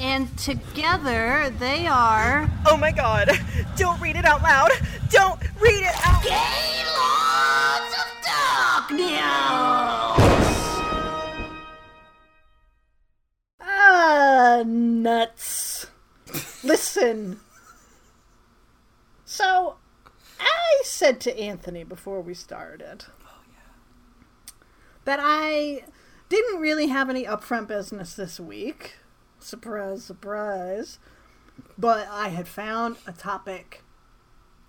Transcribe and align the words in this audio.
And 0.00 0.36
together 0.38 1.52
they 1.58 1.86
are. 1.86 2.48
Oh 2.66 2.76
my 2.76 2.92
god! 2.92 3.30
Don't 3.76 4.00
read 4.00 4.14
it 4.16 4.24
out 4.24 4.42
loud! 4.42 4.70
Don't 5.10 5.40
read 5.60 5.82
it 5.82 5.94
out 6.06 6.22
Gaylords 6.22 7.94
of 7.98 8.06
Darkness! 8.24 9.18
Ah, 13.60 14.62
nuts. 14.64 15.86
Listen. 16.62 17.40
So, 19.24 19.76
I 20.38 20.82
said 20.84 21.20
to 21.22 21.38
Anthony 21.38 21.82
before 21.84 22.20
we 22.20 22.34
started 22.34 23.04
oh, 23.24 23.42
yeah. 23.48 24.54
that 25.04 25.18
I 25.20 25.84
didn't 26.28 26.60
really 26.60 26.86
have 26.86 27.10
any 27.10 27.24
upfront 27.24 27.66
business 27.66 28.14
this 28.14 28.38
week. 28.38 28.96
Surprise, 29.48 30.04
surprise. 30.04 30.98
But 31.78 32.06
I 32.10 32.28
had 32.28 32.46
found 32.46 32.98
a 33.06 33.12
topic. 33.12 33.82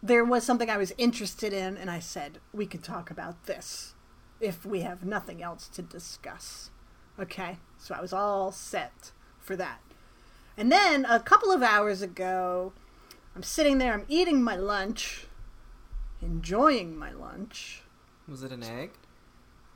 There 0.02 0.24
was 0.24 0.46
something 0.46 0.70
I 0.70 0.78
was 0.78 0.94
interested 0.98 1.52
in, 1.52 1.76
and 1.76 1.92
I 1.92 2.00
said, 2.00 2.40
we 2.54 2.66
could 2.66 2.82
talk 2.82 3.12
about 3.12 3.46
this 3.46 3.94
if 4.40 4.66
we 4.66 4.80
have 4.80 5.04
nothing 5.04 5.44
else 5.44 5.68
to 5.68 5.82
discuss. 5.82 6.70
Okay? 7.20 7.58
So 7.78 7.94
I 7.94 8.00
was 8.00 8.14
all 8.14 8.54
set 8.54 9.12
for 9.42 9.58
that. 9.58 9.82
And 10.56 10.72
then 10.72 11.04
a 11.04 11.20
couple 11.20 11.52
of 11.52 11.62
hours 11.62 12.02
ago, 12.02 12.72
I'm 13.36 13.44
sitting 13.44 13.80
there, 13.80 13.94
I'm 13.94 14.06
eating 14.08 14.42
my 14.42 14.56
lunch, 14.56 15.26
enjoying 16.22 16.96
my 16.98 17.12
lunch. 17.12 17.82
Was 18.30 18.44
it 18.44 18.54
an 18.54 18.64
egg? 18.64 18.92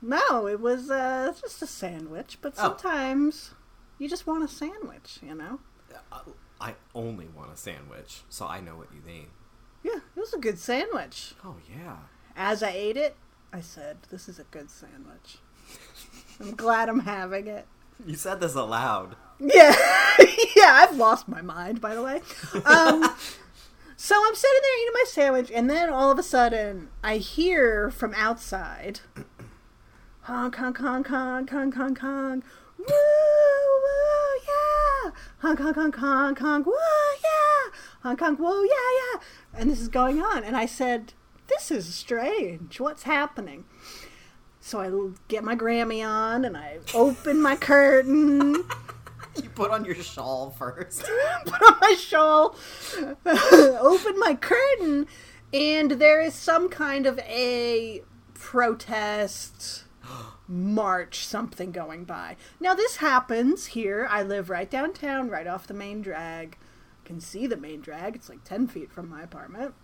No, 0.00 0.46
it 0.46 0.60
was 0.60 0.90
uh, 0.90 1.34
just 1.38 1.60
a 1.60 1.66
sandwich, 1.66 2.38
but 2.40 2.54
Oh. 2.56 2.70
You 3.98 4.08
just 4.08 4.26
want 4.26 4.44
a 4.44 4.48
sandwich, 4.48 5.18
you 5.22 5.34
know? 5.34 5.60
I 6.60 6.74
only 6.94 7.28
want 7.36 7.52
a 7.52 7.56
sandwich, 7.56 8.22
so 8.28 8.46
I 8.46 8.60
know 8.60 8.76
what 8.76 8.88
you 8.94 9.00
mean. 9.06 9.26
Yeah, 9.82 10.00
it 10.16 10.20
was 10.20 10.32
a 10.32 10.38
good 10.38 10.58
sandwich. 10.58 11.34
Oh 11.44 11.56
yeah. 11.70 11.96
As 12.36 12.62
I 12.62 12.70
ate 12.70 12.96
it, 12.96 13.16
I 13.52 13.60
said, 13.60 13.98
This 14.10 14.28
is 14.28 14.38
a 14.38 14.44
good 14.44 14.70
sandwich. 14.70 15.38
I'm 16.40 16.54
glad 16.54 16.88
I'm 16.88 17.00
having 17.00 17.46
it. 17.46 17.66
You 18.04 18.16
said 18.16 18.40
this 18.40 18.54
aloud. 18.54 19.16
Yeah, 19.38 19.74
yeah, 20.56 20.72
I've 20.72 20.96
lost 20.96 21.28
my 21.28 21.42
mind, 21.42 21.80
by 21.80 21.94
the 21.94 22.02
way. 22.02 22.22
Um, 22.64 23.14
so 23.96 24.16
I'm 24.26 24.34
sitting 24.34 24.60
there 24.62 24.82
eating 24.82 24.94
my 24.94 25.04
sandwich, 25.06 25.50
and 25.54 25.70
then 25.70 25.90
all 25.90 26.10
of 26.10 26.18
a 26.18 26.22
sudden, 26.22 26.88
I 27.02 27.18
hear 27.18 27.90
from 27.90 28.14
outside, 28.14 29.00
honk, 30.22 30.56
honk, 30.56 30.78
honk, 30.78 31.08
honk, 31.08 31.50
honk, 31.50 31.74
honk, 31.74 31.98
honk, 31.98 32.44
woo, 32.88 33.80
woo, 33.82 34.40
yeah, 34.46 35.10
honk, 35.38 35.60
honk, 35.60 35.76
honk, 35.76 35.96
honk, 35.96 36.38
honk, 36.38 36.66
woo, 36.66 36.72
yeah, 37.22 37.72
honk, 38.02 38.20
honk, 38.20 38.38
woo, 38.38 38.64
yeah, 38.64 39.14
yeah, 39.14 39.20
and 39.58 39.70
this 39.70 39.80
is 39.80 39.88
going 39.88 40.22
on, 40.22 40.44
and 40.44 40.56
I 40.56 40.66
said, 40.66 41.12
this 41.46 41.70
is 41.70 41.94
strange. 41.94 42.80
What's 42.80 43.02
happening? 43.04 43.64
So 44.60 44.80
I 44.80 44.90
get 45.28 45.44
my 45.44 45.54
Grammy 45.54 46.06
on, 46.06 46.44
and 46.44 46.56
I 46.56 46.78
open 46.94 47.40
my 47.40 47.56
curtain. 47.56 48.64
You 49.42 49.48
put 49.48 49.72
on 49.72 49.84
your 49.84 49.96
shawl 49.96 50.50
first. 50.50 51.02
put 51.44 51.60
on 51.60 51.80
my 51.80 51.94
shawl, 51.94 52.54
open 53.26 54.16
my 54.16 54.38
curtain, 54.40 55.08
and 55.52 55.90
there 55.90 56.20
is 56.20 56.34
some 56.34 56.68
kind 56.68 57.04
of 57.04 57.18
a 57.18 58.02
protest, 58.34 59.83
march, 60.46 61.26
something 61.26 61.72
going 61.72 62.04
by. 62.04 62.36
Now, 62.60 62.74
this 62.74 62.96
happens 62.96 63.66
here. 63.66 64.06
I 64.10 64.22
live 64.22 64.50
right 64.50 64.70
downtown, 64.70 65.28
right 65.28 65.46
off 65.46 65.66
the 65.66 65.74
main 65.74 66.02
drag. 66.02 66.56
I 67.02 67.06
can 67.06 67.20
see 67.20 67.46
the 67.46 67.56
main 67.56 67.80
drag. 67.80 68.14
It's 68.16 68.28
like 68.28 68.44
10 68.44 68.68
feet 68.68 68.92
from 68.92 69.08
my 69.08 69.22
apartment. 69.22 69.74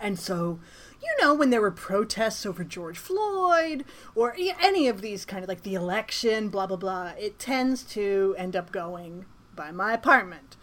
And 0.00 0.18
so, 0.18 0.60
you 1.02 1.08
know, 1.20 1.34
when 1.34 1.50
there 1.50 1.60
were 1.60 1.70
protests 1.70 2.46
over 2.46 2.62
George 2.64 2.98
Floyd 2.98 3.84
or 4.14 4.36
any 4.60 4.88
of 4.88 5.00
these 5.00 5.24
kind 5.24 5.42
of 5.42 5.48
like 5.48 5.62
the 5.62 5.74
election, 5.74 6.48
blah, 6.50 6.66
blah, 6.66 6.76
blah, 6.76 7.12
it 7.18 7.38
tends 7.38 7.82
to 7.84 8.34
end 8.38 8.54
up 8.54 8.70
going 8.70 9.26
by 9.56 9.72
my 9.72 9.92
apartment. 9.92 10.56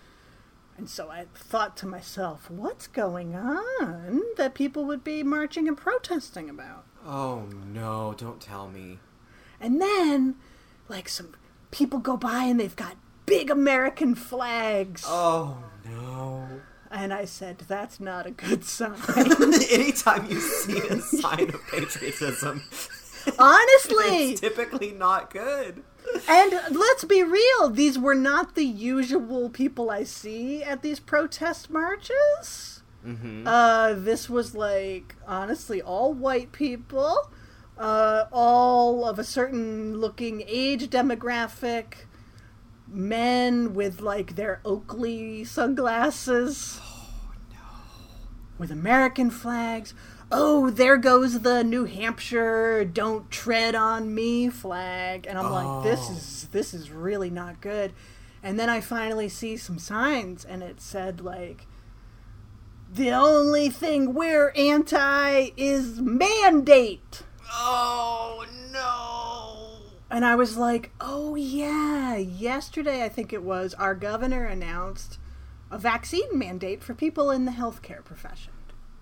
And 0.78 0.90
so 0.90 1.10
I 1.10 1.26
thought 1.34 1.78
to 1.78 1.88
myself, 1.88 2.50
what's 2.50 2.88
going 2.88 3.36
on 3.36 4.22
that 4.38 4.54
people 4.54 4.86
would 4.86 5.04
be 5.04 5.24
marching 5.24 5.68
and 5.68 5.78
protesting 5.78 6.50
about? 6.50 6.86
Oh 7.06 7.46
no, 7.72 8.14
don't 8.18 8.42
tell 8.42 8.68
me. 8.68 9.00
And 9.66 9.82
then, 9.82 10.36
like, 10.88 11.10
some 11.10 11.34
people 11.72 11.98
go 11.98 12.18
by 12.18 12.44
and 12.44 12.60
they've 12.60 12.76
got 12.76 12.98
big 13.26 13.50
American 13.50 14.14
flags. 14.14 15.04
Oh 15.08 15.58
no. 15.84 16.48
And 16.92 17.12
I 17.12 17.26
said, 17.26 17.58
that's 17.68 18.00
not 18.00 18.28
a 18.28 18.32
good 18.32 18.64
sign. 18.78 18.96
Anytime 19.72 20.30
you 20.30 20.40
see 20.40 20.78
a 20.78 21.02
sign 21.02 21.50
of 21.50 21.68
patriotism, 21.68 22.62
Honestly! 23.40 24.34
it's 24.34 24.42
typically 24.42 24.92
not 24.92 25.32
good. 25.32 25.82
And 26.30 26.52
let's 26.70 27.04
be 27.04 27.24
real, 27.24 27.72
these 27.72 27.98
were 27.98 28.14
not 28.14 28.54
the 28.54 28.66
usual 28.66 29.50
people 29.50 29.90
I 29.90 30.04
see 30.04 30.62
at 30.62 30.84
these 30.84 31.00
protest 31.00 31.72
marches. 31.72 32.84
Mm-hmm. 33.04 33.48
Uh, 33.48 33.94
this 33.94 34.30
was 34.30 34.54
like, 34.54 35.16
honestly, 35.28 35.82
all 35.82 36.14
white 36.14 36.52
people, 36.52 37.32
uh, 37.78 38.26
all 38.32 39.06
of 39.06 39.20
a 39.20 39.24
certain 39.24 39.98
looking 39.98 40.44
age 40.48 40.90
demographic, 40.90 42.06
men 42.88 43.74
with 43.74 44.02
like 44.02 44.36
their 44.36 44.62
Oakley 44.66 45.44
sunglasses. 45.44 46.80
With 48.58 48.72
American 48.72 49.30
flags. 49.30 49.94
Oh, 50.32 50.70
there 50.70 50.98
goes 50.98 51.42
the 51.42 51.64
New 51.64 51.84
Hampshire 51.86 52.86
"Don't 52.86 53.30
Tread 53.30 53.76
on 53.76 54.16
Me" 54.16 54.50
flag, 54.50 55.28
and 55.28 55.38
I'm 55.38 55.52
like, 55.52 55.84
this 55.84 56.00
Oh. 56.10 56.14
is 56.14 56.48
this 56.52 56.74
is 56.74 56.90
really 56.90 57.30
not 57.30 57.60
good. 57.62 57.92
And 58.42 58.60
then 58.60 58.70
I 58.70 58.80
finally 58.80 59.28
see 59.28 59.58
some 59.58 59.78
signs, 59.78 60.46
and 60.46 60.64
it 60.64 60.80
said 60.80 61.20
like, 61.20 61.68
the 62.92 63.12
only 63.12 63.70
thing 63.70 64.14
we're 64.14 64.52
anti 64.56 65.50
is 65.58 66.00
mandate. 66.00 67.24
Oh 67.58 68.46
no. 68.72 69.86
And 70.10 70.26
I 70.26 70.36
was 70.36 70.58
like, 70.58 70.92
oh 71.02 71.36
yeah, 71.36 72.16
yesterday 72.16 73.04
I 73.04 73.10
think 73.10 73.34
it 73.34 73.44
was, 73.44 73.74
our 73.74 73.96
governor 73.96 74.46
announced 74.46 75.18
a 75.72 75.78
vaccine 75.78 76.38
mandate 76.38 76.84
for 76.84 76.94
people 76.94 77.32
in 77.32 77.46
the 77.46 77.52
healthcare 77.52 78.04
profession. 78.04 78.54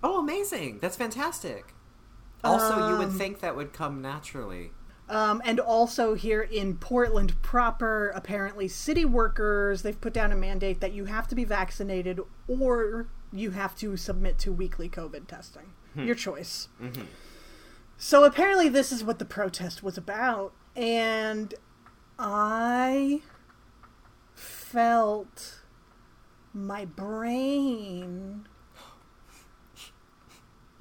Oh, 0.02 0.20
amazing. 0.20 0.80
That's 0.82 0.96
fantastic. 0.98 1.74
Also, 2.44 2.90
you 2.90 2.98
would 2.98 3.08
Um, 3.10 3.18
think 3.18 3.40
that 3.42 3.56
would 3.56 3.74
come 3.74 4.02
naturally. 4.02 4.72
Um, 5.10 5.42
and 5.46 5.60
also 5.60 6.14
here 6.14 6.42
in 6.42 6.78
Portland 6.78 7.42
proper, 7.42 8.10
apparently 8.16 8.68
city 8.68 9.06
workers, 9.06 9.82
they've 9.82 10.00
put 10.00 10.14
down 10.14 10.32
a 10.32 10.36
mandate 10.36 10.80
that 10.82 10.94
you 10.94 11.06
have 11.06 11.28
to 11.30 11.36
be 11.36 11.44
vaccinated 11.44 12.20
or 12.48 13.08
you 13.32 13.52
have 13.52 13.76
to 13.78 13.98
submit 13.98 14.38
to 14.40 14.52
weekly 14.54 14.90
COVID 14.90 15.28
testing. 15.28 15.74
Your 15.96 16.16
choice. 16.16 16.70
So 18.06 18.26
apparently 18.26 18.68
this 18.68 18.92
is 18.92 19.02
what 19.02 19.18
the 19.18 19.24
protest 19.24 19.82
was 19.82 19.98
about. 19.98 20.52
And 20.76 21.54
I 22.20 23.22
felt 24.36 25.62
my 26.54 26.84
brain 26.84 28.46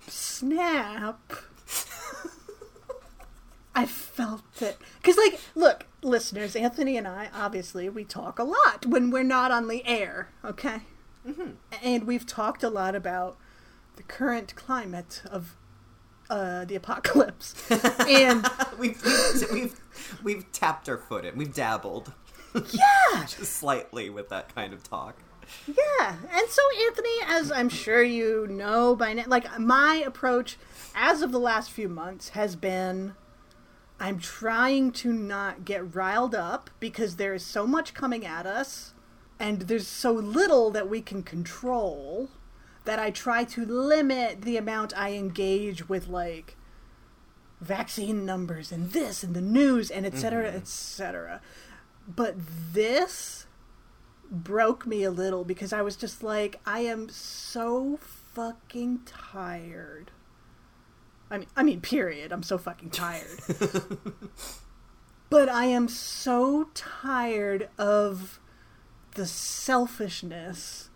snap. 0.05 1.33
I 3.73 3.87
felt 3.87 4.61
it. 4.61 4.79
Because, 5.01 5.17
like, 5.17 5.39
look, 5.55 5.87
listeners, 6.03 6.57
Anthony 6.57 6.97
and 6.97 7.07
I, 7.07 7.31
obviously, 7.33 7.89
we 7.89 8.03
talk 8.03 8.41
a 8.41 8.45
lot 8.45 8.85
when 8.85 9.13
we're 9.13 9.23
not 9.23 9.53
on 9.53 9.69
the 9.69 9.87
air, 9.87 10.31
okay? 10.45 10.81
Mm-hmm. 11.25 11.53
And 11.85 12.05
we've 12.05 12.27
talked 12.27 12.65
a 12.65 12.69
lot 12.69 12.97
about 12.97 13.39
the 13.95 14.03
current 14.03 14.57
climate 14.57 15.23
of 15.31 15.55
uh, 16.32 16.64
the 16.64 16.75
apocalypse. 16.75 17.55
and, 18.08 18.49
we've, 18.79 19.02
we've, 19.05 19.52
we've, 19.52 19.81
we've 20.23 20.52
tapped 20.52 20.88
our 20.88 20.99
foot 20.99 21.25
in. 21.25 21.37
We've 21.37 21.55
dabbled 21.55 22.12
yeah! 22.55 23.20
just 23.20 23.52
slightly 23.52 24.11
with 24.11 24.29
that 24.29 24.55
kind 24.55 24.73
of 24.73 24.82
talk. 24.82 25.17
Yeah, 25.67 26.17
and 26.31 26.49
so 26.49 26.62
Anthony, 26.87 27.17
as 27.26 27.52
I'm 27.52 27.69
sure 27.69 28.02
you 28.02 28.46
know 28.49 28.96
by 28.96 29.12
now, 29.12 29.25
like 29.26 29.58
my 29.58 30.02
approach 30.06 30.56
as 30.94 31.23
of 31.23 31.32
the 31.32 31.40
last 31.40 31.70
few 31.70 31.88
months 31.88 32.31
has 32.31 32.56
been 32.56 33.14
I'm 34.00 34.19
trying 34.19 34.93
to 34.93 35.12
not 35.12 35.64
get 35.64 35.94
riled 35.94 36.35
up 36.35 36.70
because 36.81 37.17
there 37.17 37.35
is 37.35 37.44
so 37.44 37.67
much 37.67 37.93
coming 37.93 38.25
at 38.25 38.46
us 38.46 38.94
and 39.38 39.62
there's 39.62 39.87
so 39.87 40.12
little 40.12 40.70
that 40.70 40.88
we 40.88 41.02
can 41.02 41.23
control 41.23 42.31
that 42.84 42.99
I 42.99 43.11
try 43.11 43.44
to 43.44 43.64
limit 43.64 44.43
the 44.43 44.56
amount 44.56 44.96
I 44.96 45.12
engage 45.12 45.88
with 45.88 46.08
like 46.08 46.56
vaccine 47.61 48.26
numbers 48.26 48.73
and 48.73 48.90
this 48.90 49.23
and 49.23 49.34
the 49.34 49.40
news 49.40 49.90
and 49.90 50.05
etc 50.05 50.20
cetera, 50.20 50.49
mm-hmm. 50.49 50.56
etc 50.58 51.40
but 52.08 52.34
this 52.73 53.46
broke 54.31 54.87
me 54.87 55.05
a 55.05 55.11
little 55.11 55.44
because 55.44 55.73
I 55.73 55.82
was 55.82 55.96
just 55.96 56.23
like, 56.23 56.61
I 56.67 56.81
am 56.81 57.08
so 57.08 57.99
fucking 58.34 59.00
tired. 59.05 60.11
I 61.31 61.38
mean, 61.38 61.49
I 61.56 61.62
mean, 61.62 61.81
period. 61.81 62.32
I'm 62.32 62.43
so 62.43 62.58
fucking 62.58 62.90
tired. 62.90 63.40
but 65.31 65.49
I 65.49 65.67
am 65.67 65.88
so 65.88 66.69
tired 66.75 67.69
of 67.78 68.40
the 69.14 69.26
selfishness 69.26 70.88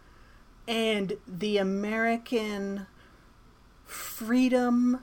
and 0.67 1.17
the 1.27 1.59
American 1.59 2.87
freedom, 3.85 5.03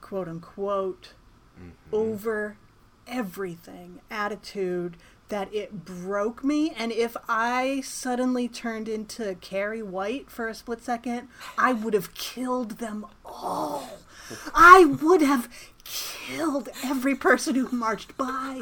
quote 0.00 0.28
unquote, 0.28 1.14
mm-hmm. 1.58 1.94
over 1.94 2.56
everything 3.06 4.00
attitude 4.10 4.96
that 5.28 5.52
it 5.54 5.84
broke 5.84 6.44
me. 6.44 6.70
And 6.76 6.92
if 6.92 7.16
I 7.28 7.82
suddenly 7.82 8.48
turned 8.48 8.88
into 8.88 9.36
Carrie 9.36 9.82
White 9.82 10.30
for 10.30 10.48
a 10.48 10.54
split 10.54 10.82
second, 10.82 11.28
I 11.56 11.72
would 11.72 11.94
have 11.94 12.14
killed 12.14 12.72
them 12.78 13.06
all. 13.24 14.00
I 14.54 14.84
would 14.84 15.22
have 15.22 15.48
killed 15.84 16.68
every 16.84 17.14
person 17.14 17.54
who 17.54 17.68
marched 17.74 18.16
by. 18.16 18.60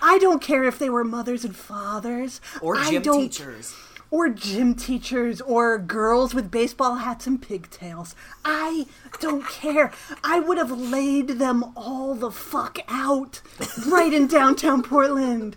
I 0.00 0.18
don't 0.18 0.40
care 0.40 0.64
if 0.64 0.78
they 0.78 0.88
were 0.88 1.04
mothers 1.04 1.44
and 1.44 1.56
fathers 1.56 2.40
or 2.60 2.76
gym 2.76 3.02
teachers. 3.02 3.74
Or 4.12 4.28
gym 4.28 4.76
teachers, 4.76 5.40
or 5.40 5.78
girls 5.78 6.34
with 6.34 6.50
baseball 6.50 6.96
hats 6.96 7.26
and 7.26 7.42
pigtails. 7.42 8.14
I 8.44 8.86
don't 9.20 9.44
care. 9.48 9.90
I 10.22 10.38
would 10.38 10.58
have 10.58 10.70
laid 10.70 11.40
them 11.40 11.72
all 11.74 12.14
the 12.14 12.30
fuck 12.30 12.78
out 12.86 13.40
right 13.88 14.12
in 14.12 14.28
downtown 14.28 14.84
Portland 14.84 15.56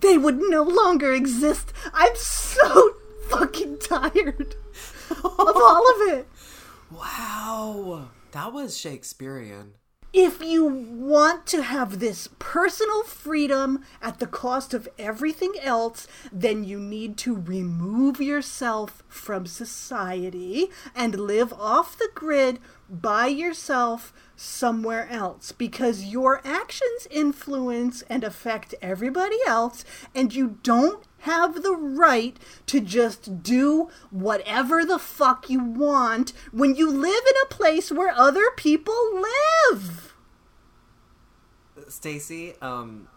they 0.00 0.18
would 0.18 0.38
no 0.38 0.62
longer 0.62 1.12
exist. 1.12 1.72
I'm 1.92 2.14
so 2.16 2.94
fucking 3.28 3.78
tired 3.78 4.54
of 5.10 5.24
all 5.24 5.90
of 5.90 6.08
it. 6.12 6.28
Wow. 6.90 8.10
That 8.32 8.52
was 8.52 8.78
Shakespearean. 8.78 9.74
If 10.12 10.40
you 10.42 10.64
want 10.64 11.46
to 11.48 11.62
have 11.62 11.98
this 11.98 12.30
personal 12.38 13.02
freedom 13.02 13.84
at 14.00 14.20
the 14.20 14.26
cost 14.26 14.72
of 14.72 14.88
everything 14.98 15.52
else, 15.60 16.08
then 16.32 16.64
you 16.64 16.80
need 16.80 17.18
to 17.18 17.36
remove 17.36 18.18
yourself 18.18 19.02
from 19.06 19.44
society 19.44 20.70
and 20.94 21.20
live 21.20 21.52
off 21.52 21.98
the 21.98 22.08
grid 22.14 22.58
by 22.88 23.26
yourself 23.26 24.14
somewhere 24.34 25.06
else 25.10 25.52
because 25.52 26.04
your 26.04 26.40
actions 26.42 27.06
influence 27.10 28.00
and 28.08 28.24
affect 28.24 28.74
everybody 28.80 29.36
else, 29.46 29.84
and 30.14 30.34
you 30.34 30.58
don't 30.62 31.04
have 31.20 31.62
the 31.62 31.74
right 31.74 32.36
to 32.66 32.80
just 32.80 33.42
do 33.42 33.90
whatever 34.10 34.84
the 34.84 34.98
fuck 34.98 35.50
you 35.50 35.62
want 35.62 36.32
when 36.52 36.74
you 36.74 36.90
live 36.90 37.22
in 37.28 37.34
a 37.44 37.54
place 37.54 37.90
where 37.90 38.12
other 38.14 38.50
people 38.56 38.94
live. 39.14 40.14
Stacie, 41.88 42.60
um, 42.62 43.08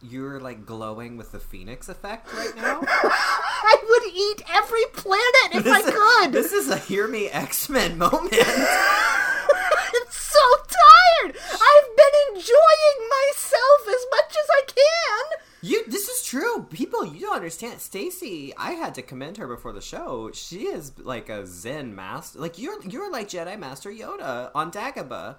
you're 0.00 0.40
like 0.40 0.66
glowing 0.66 1.16
with 1.16 1.32
the 1.32 1.38
phoenix 1.38 1.88
effect 1.88 2.32
right 2.34 2.54
now. 2.56 2.80
I 2.86 3.76
would 3.88 4.12
eat 4.12 4.42
every 4.52 4.84
planet 4.92 5.54
if 5.54 5.64
this 5.64 5.86
I 5.86 5.90
could. 5.90 6.34
Is, 6.34 6.50
this 6.50 6.52
is 6.52 6.70
a 6.70 6.78
hear 6.78 7.06
me 7.06 7.28
X 7.28 7.68
Men 7.68 7.98
moment. 7.98 8.34
It's 9.94 10.16
so 10.16 10.40
tired. 11.20 11.36
I've 11.36 11.96
been 11.96 12.36
enjoying 12.36 13.08
myself 13.10 13.88
as 13.88 14.06
much 14.10 14.30
as 14.30 14.48
I 14.50 14.62
can. 14.66 15.38
You 15.64 15.84
this 15.86 16.08
is 16.08 16.24
true. 16.26 16.66
People, 16.70 17.04
you 17.06 17.20
don't 17.20 17.36
understand. 17.36 17.78
Stacie, 17.78 18.52
I 18.56 18.72
had 18.72 18.94
to 18.96 19.02
commend 19.02 19.36
her 19.36 19.46
before 19.46 19.72
the 19.72 19.80
show. 19.80 20.30
She 20.32 20.66
is 20.66 20.92
like 20.98 21.28
a 21.28 21.46
Zen 21.46 21.94
master. 21.94 22.40
Like 22.40 22.58
you're 22.58 22.82
you're 22.82 23.12
like 23.12 23.28
Jedi 23.28 23.58
Master 23.58 23.90
Yoda 23.90 24.50
on 24.54 24.72
Dagobah. 24.72 25.36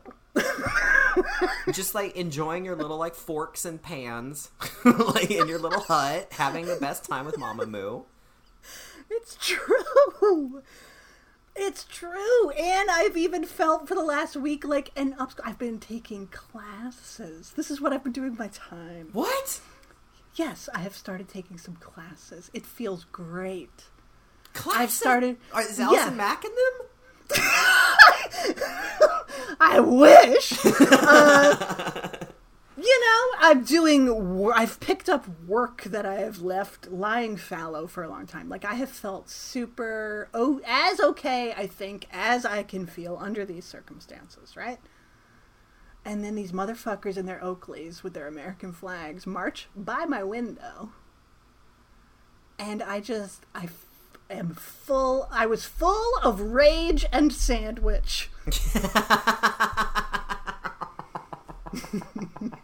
Just 1.74 1.94
like 1.94 2.16
enjoying 2.16 2.66
your 2.66 2.76
little 2.76 2.98
like 2.98 3.16
forks 3.16 3.66
and 3.66 3.82
pans 3.82 4.50
like 4.86 5.30
in 5.30 5.48
your 5.48 5.60
little 5.60 5.82
hut, 5.82 6.28
having 6.32 6.66
the 6.66 6.78
best 6.78 7.04
time 7.04 7.26
with 7.26 7.38
Mama 7.38 7.66
Moo. 7.66 8.04
It's 9.10 9.38
true. 9.40 10.64
It's 11.56 11.84
true, 11.84 12.50
and 12.52 12.90
I've 12.90 13.16
even 13.16 13.46
felt 13.46 13.88
for 13.88 13.94
the 13.94 14.04
last 14.04 14.36
week 14.36 14.66
like 14.66 14.92
an 14.96 15.16
up. 15.20 15.34
I've 15.44 15.60
been 15.60 15.80
taking 15.80 16.28
classes. 16.28 17.54
This 17.56 17.70
is 17.70 17.80
what 17.80 17.94
I've 17.94 18.04
been 18.04 18.12
doing 18.12 18.36
my 18.40 18.48
time. 18.48 19.10
What? 19.14 19.62
Yes, 20.36 20.68
I 20.74 20.80
have 20.80 20.96
started 20.96 21.30
taking 21.30 21.60
some 21.60 21.76
classes. 21.76 22.50
It 22.56 22.66
feels 22.66 23.04
great. 23.12 23.84
Classes? 24.54 24.82
I've 24.82 24.92
started. 24.92 25.38
Are, 25.54 25.62
is 25.62 25.80
Allison 25.80 26.10
yeah. 26.10 26.16
Mack 26.16 26.44
in 26.44 26.52
them? 26.52 26.88
I 29.60 29.80
wish. 29.80 30.54
uh, 30.92 32.23
you 32.84 33.00
know, 33.00 33.38
I'm 33.40 33.64
doing. 33.64 34.52
I've 34.54 34.80
picked 34.80 35.08
up 35.08 35.26
work 35.48 35.84
that 35.84 36.06
I 36.06 36.16
have 36.16 36.42
left 36.42 36.92
lying 36.92 37.38
fallow 37.38 37.88
for 37.88 38.04
a 38.04 38.10
long 38.10 38.26
time. 38.28 38.50
Like 38.50 38.66
I 38.66 38.74
have 38.74 38.90
felt 38.90 39.30
super 39.30 40.28
oh 40.34 40.60
as 40.66 41.00
okay, 41.00 41.54
I 41.54 41.66
think, 41.66 42.08
as 42.12 42.46
I 42.46 42.64
can 42.64 42.86
feel 42.86 43.18
under 43.22 43.46
these 43.46 43.64
circumstances, 43.66 44.58
right? 44.58 44.80
And 46.04 46.24
then 46.24 46.36
these 46.36 46.52
motherfuckers 46.52 47.16
in 47.16 47.26
their 47.26 47.40
Oakleys 47.40 48.04
with 48.04 48.14
their 48.14 48.28
American 48.28 48.74
flags 48.74 49.26
march 49.26 49.70
by 49.76 50.04
my 50.04 50.24
window, 50.24 50.92
and 52.60 52.84
I 52.84 53.00
just 53.00 53.46
I 53.56 53.70
am 54.30 54.50
full. 54.50 55.30
I 55.32 55.46
was 55.46 55.66
full 55.66 56.18
of 56.22 56.42
rage 56.42 57.06
and 57.14 57.32
sandwich. 57.32 58.30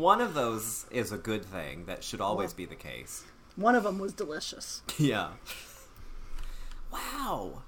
One 0.00 0.22
of 0.22 0.32
those 0.32 0.86
is 0.90 1.12
a 1.12 1.18
good 1.18 1.44
thing. 1.44 1.84
That 1.84 2.02
should 2.02 2.22
always 2.22 2.54
be 2.54 2.64
the 2.64 2.74
case. 2.74 3.22
One 3.54 3.74
of 3.74 3.82
them 3.84 3.98
was 3.98 4.14
delicious. 4.14 4.82
Yeah. 4.98 5.32
Wow. 6.90 7.62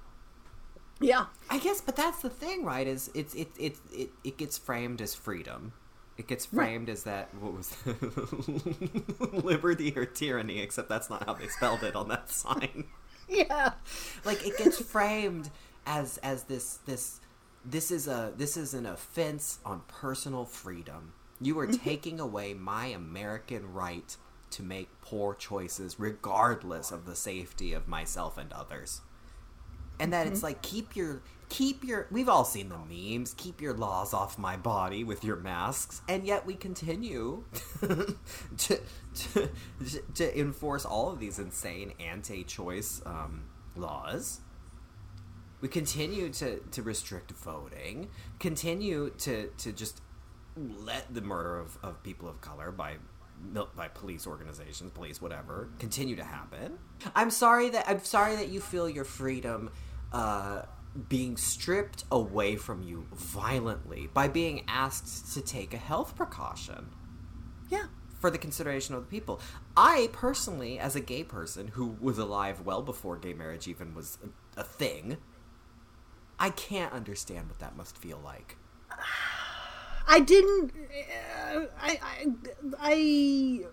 Yeah. 0.98 1.26
I 1.50 1.58
guess, 1.58 1.82
but 1.82 1.94
that's 1.94 2.22
the 2.22 2.30
thing, 2.30 2.64
right? 2.64 2.86
Is 2.86 3.10
it's 3.14 3.34
it 3.34 3.48
it 3.58 3.76
it, 3.92 4.10
it 4.24 4.38
gets 4.38 4.56
framed 4.56 5.02
as 5.02 5.14
freedom. 5.14 5.74
It 6.16 6.26
gets 6.26 6.46
framed 6.46 6.88
as 6.88 7.02
that 7.04 7.28
what 7.38 7.52
was 7.52 7.76
liberty 9.44 9.92
or 9.94 10.06
tyranny, 10.06 10.60
except 10.60 10.88
that's 10.88 11.10
not 11.10 11.24
how 11.24 11.34
they 11.34 11.48
spelled 11.48 11.82
it 11.82 11.94
on 11.94 12.08
that 12.08 12.30
sign. 12.30 12.84
Yeah. 13.28 13.72
Like 14.24 14.46
it 14.46 14.58
gets 14.58 14.80
framed 14.80 15.50
as 15.86 16.18
as 16.18 16.44
this 16.44 16.80
this 16.86 17.20
this 17.64 17.90
is 17.90 18.08
a 18.08 18.32
this 18.36 18.56
is 18.56 18.74
an 18.74 18.84
offense 18.84 19.58
on 19.64 19.82
personal 19.86 20.44
freedom. 20.44 21.12
You 21.44 21.58
are 21.58 21.66
mm-hmm. 21.66 21.84
taking 21.84 22.20
away 22.20 22.54
my 22.54 22.86
American 22.86 23.72
right 23.72 24.16
to 24.50 24.62
make 24.62 24.88
poor 25.00 25.34
choices 25.34 25.98
regardless 25.98 26.90
of 26.90 27.06
the 27.06 27.16
safety 27.16 27.72
of 27.72 27.88
myself 27.88 28.36
and 28.36 28.52
others. 28.52 29.00
And 29.98 30.12
that 30.12 30.24
mm-hmm. 30.24 30.32
it's 30.32 30.42
like 30.42 30.62
keep 30.62 30.96
your 30.96 31.22
keep 31.48 31.84
your 31.84 32.06
we've 32.10 32.28
all 32.28 32.44
seen 32.44 32.68
the 32.68 32.78
memes, 32.78 33.34
keep 33.36 33.60
your 33.60 33.74
laws 33.74 34.14
off 34.14 34.38
my 34.38 34.56
body 34.56 35.04
with 35.04 35.22
your 35.22 35.36
masks, 35.36 36.00
and 36.08 36.26
yet 36.26 36.46
we 36.46 36.54
continue 36.54 37.44
to, 38.58 38.80
to 39.14 39.50
to 40.14 40.38
enforce 40.38 40.84
all 40.84 41.10
of 41.10 41.20
these 41.20 41.38
insane 41.38 41.92
anti-choice 42.00 43.02
um, 43.06 43.44
laws 43.76 44.40
we 45.62 45.68
continue 45.68 46.28
to, 46.28 46.58
to 46.72 46.82
restrict 46.82 47.30
voting, 47.30 48.08
continue 48.40 49.10
to, 49.18 49.48
to 49.56 49.72
just 49.72 50.02
let 50.56 51.12
the 51.12 51.20
murder 51.20 51.58
of, 51.58 51.78
of 51.82 52.02
people 52.02 52.28
of 52.28 52.40
color 52.40 52.70
by 52.70 52.96
by 53.74 53.88
police 53.88 54.26
organizations, 54.26 54.92
police 54.92 55.20
whatever, 55.20 55.68
continue 55.80 56.14
to 56.14 56.22
happen. 56.22 56.78
I'm 57.14 57.30
sorry 57.30 57.70
that 57.70 57.88
I'm 57.88 58.04
sorry 58.04 58.36
that 58.36 58.48
you 58.48 58.60
feel 58.60 58.88
your 58.88 59.04
freedom 59.04 59.70
uh, 60.12 60.62
being 61.08 61.36
stripped 61.36 62.04
away 62.10 62.56
from 62.56 62.82
you 62.82 63.06
violently 63.12 64.08
by 64.12 64.28
being 64.28 64.64
asked 64.68 65.34
to 65.34 65.40
take 65.40 65.74
a 65.74 65.78
health 65.78 66.14
precaution. 66.14 66.90
Yeah. 67.70 67.86
for 68.20 68.30
the 68.30 68.38
consideration 68.38 68.94
of 68.94 69.00
the 69.00 69.08
people. 69.08 69.40
I 69.76 70.10
personally, 70.12 70.78
as 70.78 70.94
a 70.94 71.00
gay 71.00 71.24
person 71.24 71.68
who 71.68 71.96
was 72.00 72.18
alive 72.18 72.60
well 72.60 72.82
before 72.82 73.16
gay 73.16 73.32
marriage 73.32 73.66
even 73.66 73.94
was 73.94 74.18
a, 74.56 74.60
a 74.60 74.62
thing, 74.62 75.16
I 76.38 76.50
can't 76.50 76.92
understand 76.92 77.48
what 77.48 77.58
that 77.60 77.76
must 77.76 77.96
feel 77.96 78.20
like. 78.22 78.56
I 80.06 80.20
didn't. 80.20 80.72
Uh, 81.54 81.66
I 81.80 81.98
I 82.02 82.26
I 82.78 83.64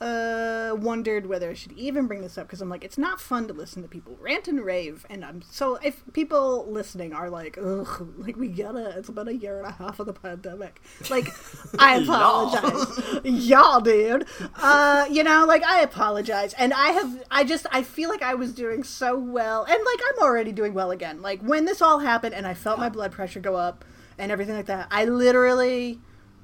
uh, 0.00 0.76
wondered 0.76 1.26
whether 1.26 1.50
I 1.50 1.54
should 1.54 1.72
even 1.72 2.06
bring 2.06 2.20
this 2.22 2.38
up 2.38 2.46
because 2.46 2.60
I'm 2.60 2.68
like, 2.68 2.84
it's 2.84 2.98
not 2.98 3.20
fun 3.20 3.48
to 3.48 3.54
listen 3.54 3.82
to 3.82 3.88
people 3.88 4.16
rant 4.20 4.46
and 4.46 4.64
rave, 4.64 5.04
and 5.10 5.24
I'm 5.24 5.42
so 5.42 5.76
if 5.76 6.02
people 6.12 6.70
listening 6.70 7.12
are 7.12 7.28
like, 7.28 7.58
ugh, 7.58 8.08
like 8.16 8.36
we 8.36 8.48
gotta, 8.48 8.96
it's 8.96 9.08
about 9.08 9.28
a 9.28 9.34
year 9.34 9.58
and 9.58 9.66
a 9.66 9.72
half 9.72 9.98
of 9.98 10.06
the 10.06 10.12
pandemic. 10.12 10.80
Like, 11.10 11.28
I 11.78 11.96
apologize, 11.96 13.24
y'all, 13.24 13.80
dude. 13.80 14.26
Uh, 14.54 15.06
you 15.10 15.24
know, 15.24 15.44
like 15.46 15.64
I 15.64 15.80
apologize, 15.80 16.54
and 16.54 16.72
I 16.72 16.90
have, 16.90 17.24
I 17.30 17.42
just, 17.44 17.66
I 17.72 17.82
feel 17.82 18.08
like 18.08 18.22
I 18.22 18.34
was 18.34 18.52
doing 18.52 18.84
so 18.84 19.18
well, 19.18 19.64
and 19.64 19.78
like 19.84 20.00
I'm 20.10 20.22
already 20.22 20.52
doing 20.52 20.74
well 20.74 20.92
again. 20.92 21.22
Like 21.22 21.42
when 21.42 21.64
this 21.64 21.82
all 21.82 21.98
happened, 21.98 22.34
and 22.34 22.46
I 22.46 22.54
felt 22.54 22.78
my 22.78 22.88
blood 22.88 23.10
pressure 23.10 23.40
go 23.40 23.56
up 23.56 23.84
and 24.18 24.32
everything 24.32 24.54
like 24.54 24.66
that, 24.66 24.88
I 24.90 25.04
literally 25.04 26.00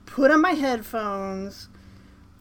put 0.07 0.31
on 0.31 0.41
my 0.41 0.53
headphones 0.53 1.69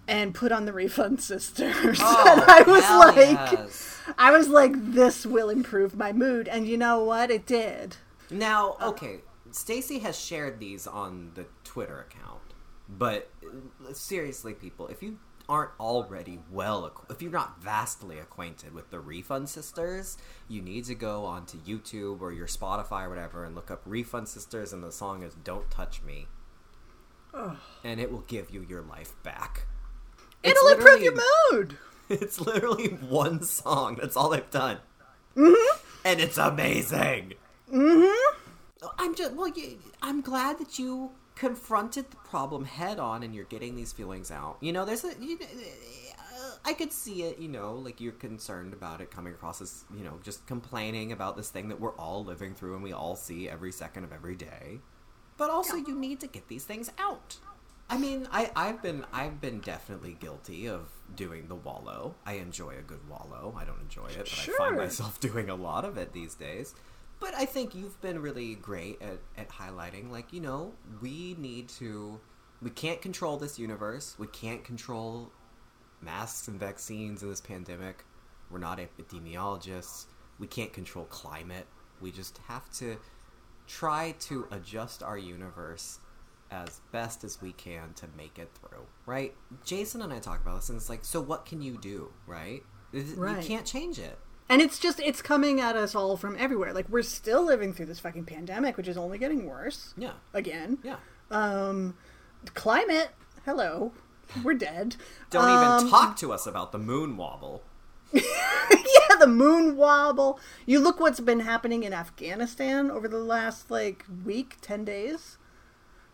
and 0.07 0.33
put 0.33 0.51
on 0.51 0.65
the 0.65 0.73
refund 0.73 1.21
sisters. 1.21 1.99
Oh, 2.01 2.31
and 2.31 2.41
I 2.41 2.63
was 2.63 2.89
like 3.17 3.51
yes. 3.51 4.01
I 4.17 4.31
was 4.31 4.49
like 4.49 4.73
this 4.75 5.25
will 5.25 5.49
improve 5.49 5.95
my 5.95 6.11
mood 6.11 6.47
and 6.47 6.67
you 6.67 6.77
know 6.77 7.03
what? 7.03 7.31
It 7.31 7.45
did. 7.45 7.97
Now, 8.29 8.77
okay, 8.81 9.19
Stacie 9.51 10.01
has 10.01 10.19
shared 10.19 10.59
these 10.59 10.87
on 10.87 11.31
the 11.35 11.45
Twitter 11.63 11.99
account, 11.99 12.41
but 12.89 13.29
uh, 13.45 13.93
seriously, 13.93 14.53
people, 14.53 14.87
if 14.87 15.03
you 15.03 15.19
aren't 15.49 15.71
already 15.79 16.39
well, 16.51 16.89
acqu- 16.89 17.11
if 17.11 17.21
you're 17.21 17.31
not 17.31 17.61
vastly 17.61 18.17
acquainted 18.19 18.73
with 18.73 18.89
the 18.91 18.99
Refund 18.99 19.49
Sisters, 19.49 20.17
you 20.47 20.61
need 20.61 20.85
to 20.85 20.95
go 20.95 21.25
onto 21.25 21.57
YouTube 21.59 22.21
or 22.21 22.31
your 22.31 22.47
Spotify 22.47 23.05
or 23.05 23.09
whatever 23.09 23.43
and 23.43 23.53
look 23.55 23.69
up 23.69 23.81
Refund 23.85 24.27
Sisters, 24.29 24.71
and 24.73 24.83
the 24.83 24.91
song 24.91 25.21
is 25.23 25.33
"Don't 25.35 25.69
Touch 25.69 26.01
Me," 26.03 26.27
and 27.83 27.99
it 27.99 28.11
will 28.11 28.21
give 28.21 28.51
you 28.51 28.65
your 28.67 28.81
life 28.81 29.13
back. 29.23 29.65
It's 30.43 30.51
It'll 30.59 30.77
improve 30.77 31.01
your 31.01 31.19
mood. 31.51 31.77
It's 32.09 32.39
literally 32.39 32.87
one 32.89 33.41
song. 33.43 33.97
That's 33.99 34.17
all 34.17 34.29
they've 34.29 34.49
done, 34.51 34.79
Mm-hmm. 35.37 35.77
and 36.05 36.19
it's 36.19 36.37
amazing. 36.37 37.33
Mm-hmm. 37.73 38.87
I'm 38.99 39.15
just 39.15 39.33
well. 39.33 39.47
You, 39.47 39.79
I'm 40.01 40.19
glad 40.21 40.59
that 40.59 40.77
you 40.77 41.11
confronted 41.35 42.09
the 42.11 42.17
problem 42.17 42.65
head 42.65 42.99
on, 42.99 43.23
and 43.23 43.33
you're 43.33 43.45
getting 43.45 43.75
these 43.75 43.91
feelings 43.91 44.31
out. 44.31 44.57
You 44.61 44.73
know, 44.73 44.85
there's 44.85 45.03
a. 45.03 45.13
You, 45.19 45.37
uh, 45.41 46.55
I 46.65 46.73
could 46.73 46.91
see 46.91 47.23
it. 47.23 47.39
You 47.39 47.49
know, 47.49 47.75
like 47.75 47.99
you're 47.99 48.13
concerned 48.13 48.73
about 48.73 49.01
it 49.01 49.11
coming 49.11 49.33
across 49.33 49.61
as 49.61 49.85
you 49.95 50.03
know 50.03 50.19
just 50.23 50.45
complaining 50.47 51.11
about 51.11 51.37
this 51.37 51.49
thing 51.49 51.69
that 51.69 51.79
we're 51.79 51.95
all 51.95 52.23
living 52.23 52.53
through 52.55 52.75
and 52.75 52.83
we 52.83 52.93
all 52.93 53.15
see 53.15 53.49
every 53.49 53.71
second 53.71 54.03
of 54.03 54.13
every 54.13 54.35
day. 54.35 54.79
But 55.37 55.49
also, 55.49 55.75
you 55.75 55.95
need 55.95 56.19
to 56.19 56.27
get 56.27 56.47
these 56.47 56.63
things 56.63 56.91
out. 56.99 57.37
I 57.89 57.97
mean, 57.97 58.27
I, 58.31 58.51
I've 58.55 58.81
been 58.81 59.05
I've 59.11 59.41
been 59.41 59.59
definitely 59.59 60.17
guilty 60.19 60.67
of 60.67 60.89
doing 61.15 61.47
the 61.47 61.55
wallow. 61.55 62.15
I 62.25 62.33
enjoy 62.33 62.77
a 62.77 62.81
good 62.81 63.07
wallow. 63.09 63.55
I 63.57 63.65
don't 63.65 63.81
enjoy 63.81 64.07
it, 64.07 64.17
but 64.17 64.49
I 64.49 64.57
find 64.57 64.77
myself 64.77 65.19
doing 65.19 65.49
a 65.49 65.55
lot 65.55 65.85
of 65.85 65.97
it 65.97 66.13
these 66.13 66.35
days. 66.35 66.73
But 67.23 67.35
I 67.35 67.45
think 67.45 67.73
you've 67.73 67.99
been 68.01 68.21
really 68.21 68.55
great 68.55 69.01
at, 69.01 69.17
at 69.37 69.47
highlighting, 69.47 70.11
like, 70.11 70.33
you 70.33 70.41
know, 70.41 70.73
we 71.01 71.37
need 71.39 71.69
to. 71.69 72.19
We 72.61 72.69
can't 72.69 73.01
control 73.01 73.37
this 73.37 73.57
universe. 73.57 74.15
We 74.19 74.27
can't 74.27 74.61
control 74.65 75.31
masks 76.01 76.49
and 76.49 76.59
vaccines 76.59 77.23
in 77.23 77.29
this 77.29 77.39
pandemic. 77.39 78.03
We're 78.51 78.59
not 78.59 78.77
epidemiologists. 78.79 80.07
We 80.37 80.47
can't 80.47 80.73
control 80.73 81.05
climate. 81.05 81.65
We 82.01 82.11
just 82.11 82.39
have 82.49 82.69
to 82.73 82.97
try 83.67 84.15
to 84.19 84.45
adjust 84.51 85.01
our 85.01 85.17
universe 85.17 85.99
as 86.51 86.81
best 86.91 87.23
as 87.23 87.41
we 87.41 87.53
can 87.53 87.93
to 87.93 88.07
make 88.17 88.37
it 88.37 88.49
through, 88.53 88.85
right? 89.05 89.33
Jason 89.63 90.01
and 90.01 90.11
I 90.11 90.19
talk 90.19 90.41
about 90.41 90.57
this, 90.57 90.67
and 90.67 90.77
it's 90.77 90.89
like, 90.89 91.05
so 91.05 91.21
what 91.21 91.45
can 91.45 91.61
you 91.61 91.77
do, 91.77 92.11
right? 92.27 92.63
Right. 92.91 93.41
You 93.41 93.47
can't 93.47 93.65
change 93.65 93.97
it. 93.97 94.19
And 94.53 94.61
it's 94.61 94.77
just 94.77 94.99
it's 94.99 95.23
coming 95.23 95.59
at 95.59 95.75
us 95.75 95.95
all 95.95 96.15
from 96.15 96.35
everywhere. 96.37 96.73
Like 96.73 96.87
we're 96.87 97.01
still 97.01 97.43
living 97.43 97.73
through 97.73 97.87
this 97.87 97.99
fucking 97.99 98.25
pandemic, 98.25 98.77
which 98.77 98.87
is 98.87 98.97
only 98.97 99.17
getting 99.17 99.47
worse. 99.47 99.95
Yeah. 99.97 100.11
Again. 100.31 100.77
Yeah. 100.83 100.97
Um 101.31 101.95
climate, 102.53 103.09
hello. 103.45 103.93
We're 104.43 104.53
dead. 104.53 104.95
Don't 105.31 105.45
Um, 105.49 105.79
even 105.79 105.89
talk 105.89 106.15
to 106.17 106.31
us 106.31 106.45
about 106.45 106.71
the 106.71 106.77
moon 106.77 107.17
wobble. 107.17 107.63
yeah, 108.13 109.15
the 109.19 109.25
moon 109.25 109.75
wobble. 109.75 110.39
You 110.67 110.79
look 110.79 110.99
what's 110.99 111.19
been 111.19 111.39
happening 111.39 111.81
in 111.81 111.91
Afghanistan 111.91 112.91
over 112.91 113.07
the 113.07 113.17
last 113.17 113.71
like 113.71 114.05
week, 114.23 114.57
10 114.61 114.85
days. 114.85 115.39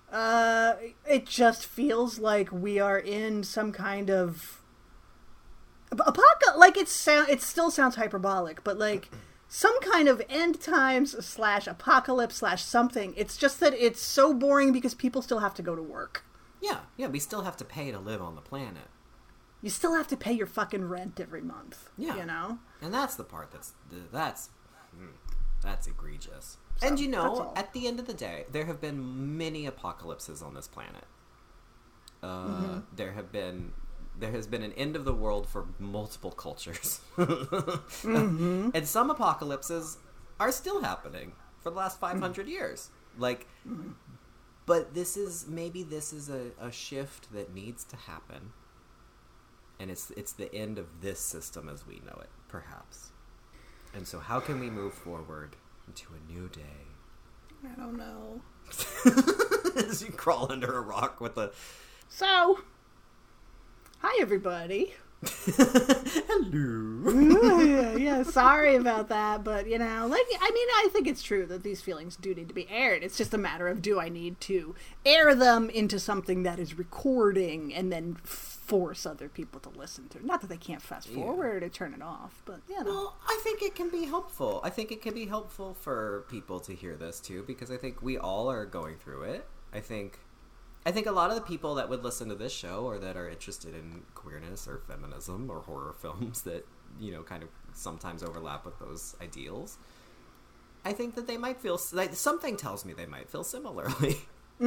Uh 0.10 0.76
it 1.06 1.26
just 1.26 1.66
feels 1.66 2.20
like 2.20 2.54
we 2.54 2.80
are 2.80 3.00
in 3.00 3.44
some 3.44 3.74
kind 3.74 4.10
of 4.10 4.62
apocalypse 5.92 6.58
like 6.58 6.78
it 6.78 6.88
sound 6.88 7.30
it 7.30 7.42
still 7.42 7.72
sounds 7.72 7.96
hyperbolic, 7.96 8.64
but 8.64 8.78
like 8.78 9.10
some 9.48 9.80
kind 9.82 10.08
of 10.08 10.22
end 10.30 10.62
times 10.62 11.26
slash 11.26 11.68
apocalypse 11.68 12.36
slash 12.36 12.64
something. 12.64 13.14
It's 13.18 13.38
just 13.38 13.60
that 13.60 13.74
it's 13.74 14.02
so 14.02 14.34
boring 14.34 14.72
because 14.72 14.94
people 14.94 15.22
still 15.22 15.40
have 15.40 15.56
to 15.56 15.62
go 15.64 15.76
to 15.76 15.82
work. 15.82 16.24
Yeah, 16.62 16.80
yeah, 16.98 17.08
we 17.08 17.20
still 17.20 17.42
have 17.42 17.58
to 17.58 17.66
pay 17.66 17.92
to 17.92 18.00
live 18.00 18.22
on 18.22 18.36
the 18.36 18.42
planet. 18.42 18.88
You 19.62 19.70
still 19.70 19.96
have 19.96 20.08
to 20.10 20.18
pay 20.18 20.34
your 20.34 20.48
fucking 20.48 20.86
rent 20.86 21.20
every 21.20 21.42
month. 21.42 21.90
Yeah. 21.98 22.16
You 22.18 22.26
know? 22.26 22.60
And 22.82 22.94
that's 22.94 23.16
the 23.16 23.24
part 23.24 23.52
that's 23.52 23.74
that's 24.12 24.50
mm, 24.98 25.10
that's 25.62 25.88
egregious. 25.88 26.58
So, 26.78 26.88
and 26.88 27.00
you 27.00 27.10
know, 27.10 27.52
at 27.58 27.74
the 27.74 27.88
end 27.88 28.00
of 28.00 28.08
the 28.08 28.14
day, 28.14 28.46
there 28.52 28.66
have 28.66 28.80
been 28.80 29.38
many 29.38 29.66
apocalypses 29.66 30.42
on 30.42 30.54
this 30.54 30.68
planet. 30.68 31.06
Uh, 32.22 32.28
Mm-hmm. 32.28 32.80
There 32.96 33.14
have 33.14 33.32
been 33.32 33.72
there 34.20 34.32
has 34.32 34.48
been 34.48 34.64
an 34.64 34.74
end 34.74 34.96
of 34.96 35.06
the 35.06 35.14
world 35.14 35.48
for 35.48 35.66
multiple 35.80 36.32
cultures, 36.32 37.00
Mm-hmm. 37.18 38.70
and 38.74 38.88
some 38.88 39.10
apocalypses 39.10 39.98
are 40.40 40.52
still 40.52 40.82
happening 40.82 41.34
for 41.62 41.70
the 41.72 41.76
last 41.78 42.00
Mm-hmm. 42.00 42.12
five 42.14 42.20
hundred 42.22 42.48
years. 42.48 42.90
Like, 43.18 43.48
but 44.66 44.94
this 44.94 45.18
is 45.18 45.46
maybe 45.48 45.84
this 45.84 46.14
is 46.14 46.30
a, 46.30 46.52
a 46.62 46.72
shift 46.72 47.32
that 47.34 47.54
needs 47.54 47.84
to 47.86 47.96
happen, 47.96 48.52
and 49.80 49.90
it's 49.92 50.12
it's 50.12 50.32
the 50.34 50.54
end 50.54 50.78
of 50.78 51.02
this 51.02 51.20
system 51.20 51.68
as 51.70 51.86
we 51.88 51.96
know 52.06 52.18
it, 52.22 52.30
perhaps. 52.48 53.12
And 53.94 54.08
so, 54.08 54.20
how 54.20 54.40
can 54.40 54.60
we 54.60 54.70
move 54.70 54.94
forward 54.94 55.56
into 55.88 56.06
a 56.14 56.32
new 56.32 56.48
day? 56.50 56.86
I 57.66 57.76
don't 57.76 57.98
know. 57.98 58.42
As 59.90 60.02
you 60.04 60.12
crawl 60.12 60.50
under 60.52 60.78
a 60.78 60.82
rock 60.82 61.20
with 61.20 61.38
a 61.38 61.52
So, 62.08 62.60
hi 64.00 64.18
everybody. 64.22 64.94
hello. 66.26 67.60
yeah, 67.60 67.96
yeah, 67.98 68.24
sorry 68.24 68.78
about 68.78 69.10
that, 69.10 69.44
but 69.44 69.68
you 69.68 69.78
know, 69.78 70.08
like 70.08 70.26
I 70.40 70.52
mean, 70.52 70.68
I 70.78 70.88
think 70.92 71.08
it's 71.08 71.22
true 71.22 71.46
that 71.48 71.64
these 71.64 71.82
feelings 71.82 72.16
do 72.16 72.34
need 72.34 72.48
to 72.48 72.54
be 72.54 72.68
aired. 72.70 73.04
It's 73.04 73.18
just 73.18 73.34
a 73.34 73.38
matter 73.38 73.68
of 73.68 73.82
do 73.82 74.00
I 74.00 74.08
need 74.08 74.40
to 74.42 74.76
air 75.06 75.36
them 75.36 75.70
into 75.70 76.00
something 76.00 76.44
that 76.44 76.58
is 76.58 76.78
recording 76.78 77.74
and 77.74 77.92
then 77.92 78.16
force 78.16 79.06
other 79.06 79.28
people 79.28 79.60
to 79.62 79.70
listen 79.70 80.08
to. 80.10 80.26
Not 80.26 80.40
that 80.42 80.48
they 80.48 80.58
can't 80.58 80.82
fast 80.82 81.10
forward 81.10 81.64
or 81.64 81.70
turn 81.70 81.94
it 81.94 82.02
off, 82.02 82.42
but 82.46 82.62
you 82.70 82.82
know. 82.82 82.86
Well, 82.86 83.18
I 83.28 83.40
think 83.44 83.62
it 83.62 83.76
can 83.76 83.90
be 83.90 84.06
helpful. 84.06 84.62
I 84.64 84.70
think 84.70 84.92
it 84.92 85.02
can 85.02 85.14
be 85.14 85.26
helpful 85.26 85.74
for 85.74 86.24
people 86.30 86.62
to 86.62 86.74
hear 86.74 86.96
this 86.96 87.20
too, 87.20 87.44
because 87.46 87.72
I 87.72 87.78
think 87.78 88.02
we 88.02 88.18
all 88.18 88.50
are 88.50 88.66
going 88.66 88.96
through 88.98 89.24
it. 89.24 89.46
I 89.74 89.82
think, 89.82 90.18
I 90.86 90.92
think 90.92 91.08
a 91.08 91.12
lot 91.12 91.30
of 91.30 91.36
the 91.36 91.42
people 91.42 91.76
that 91.76 91.90
would 91.90 92.04
listen 92.04 92.30
to 92.30 92.36
this 92.36 92.54
show 92.54 92.86
or 92.86 92.98
that 93.00 93.18
are 93.18 93.30
interested 93.30 93.76
in 93.76 94.04
queerness 94.16 94.68
or 94.68 94.80
feminism 94.88 95.50
or 95.50 95.60
horror 95.62 95.94
films 96.02 96.42
that 96.44 96.66
you 97.00 97.12
know 97.12 97.24
kind 97.24 97.44
of 97.44 97.50
sometimes 97.74 98.24
overlap 98.24 98.66
with 98.66 98.80
those 98.80 99.16
ideals. 99.22 99.78
I 100.86 100.94
think 100.94 101.16
that 101.16 101.28
they 101.28 101.38
might 101.38 101.60
feel 101.60 101.80
like 101.92 102.14
something 102.14 102.56
tells 102.56 102.86
me 102.86 102.94
they 102.94 103.06
might 103.06 103.30
feel 103.30 103.44
similarly, 103.44 104.18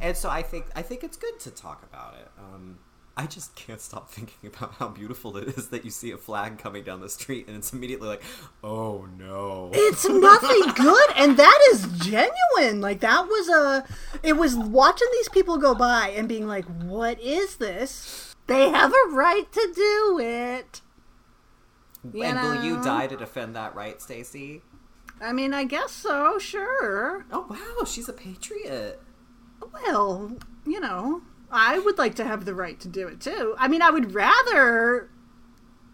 and 0.00 0.16
so 0.16 0.30
I 0.30 0.42
think 0.42 0.66
I 0.74 0.82
think 0.82 1.04
it's 1.04 1.16
good 1.16 1.38
to 1.40 1.50
talk 1.50 1.82
about 1.82 2.14
it. 2.14 2.28
Um, 2.38 2.78
I 3.20 3.26
just 3.26 3.54
can't 3.54 3.82
stop 3.82 4.08
thinking 4.08 4.48
about 4.48 4.72
how 4.76 4.88
beautiful 4.88 5.36
it 5.36 5.48
is 5.48 5.68
that 5.68 5.84
you 5.84 5.90
see 5.90 6.10
a 6.10 6.16
flag 6.16 6.56
coming 6.58 6.84
down 6.84 7.00
the 7.00 7.08
street 7.10 7.48
and 7.48 7.56
it's 7.58 7.70
immediately 7.70 8.08
like, 8.08 8.22
oh 8.64 9.06
no. 9.18 9.70
it's 9.74 10.08
nothing 10.08 10.72
good 10.74 11.10
and 11.16 11.36
that 11.36 11.58
is 11.70 11.86
genuine 11.98 12.80
like 12.80 13.00
that 13.00 13.26
was 13.26 13.48
a 13.50 13.84
it 14.22 14.38
was 14.38 14.56
watching 14.56 15.08
these 15.12 15.28
people 15.28 15.58
go 15.58 15.74
by 15.74 16.08
and 16.16 16.28
being 16.28 16.46
like 16.46 16.64
what 16.82 17.20
is 17.20 17.56
this 17.56 18.34
they 18.46 18.70
have 18.70 18.90
a 18.90 19.10
right 19.10 19.52
to 19.52 19.70
do 19.74 20.18
it 20.18 20.80
you 22.14 22.22
and 22.22 22.40
will 22.40 22.64
you 22.64 22.82
die 22.82 23.06
to 23.06 23.18
defend 23.18 23.54
that 23.54 23.74
right, 23.74 23.98
Stacie? 23.98 24.62
i 25.20 25.30
mean 25.30 25.52
i 25.52 25.64
guess 25.64 25.92
so 25.92 26.38
sure 26.38 27.26
Oh 27.30 27.46
wow, 27.50 27.84
she's 27.84 28.08
a 28.08 28.14
patriot. 28.14 28.98
well 29.60 30.38
you 30.64 30.80
know 30.80 31.20
I 31.50 31.78
would 31.78 31.98
like 31.98 32.14
to 32.16 32.24
have 32.24 32.44
the 32.44 32.54
right 32.54 32.78
to 32.80 32.88
do 32.88 33.08
it 33.08 33.20
too. 33.20 33.54
I 33.58 33.68
mean, 33.68 33.82
I 33.82 33.90
would 33.90 34.14
rather 34.14 35.10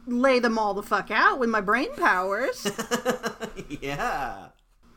lay 0.07 0.39
them 0.39 0.59
all 0.59 0.75
the 0.75 0.83
fuck 0.83 1.11
out 1.11 1.39
with 1.39 1.49
my 1.49 1.61
brain 1.61 1.95
powers. 1.97 2.67
yeah. 3.81 4.49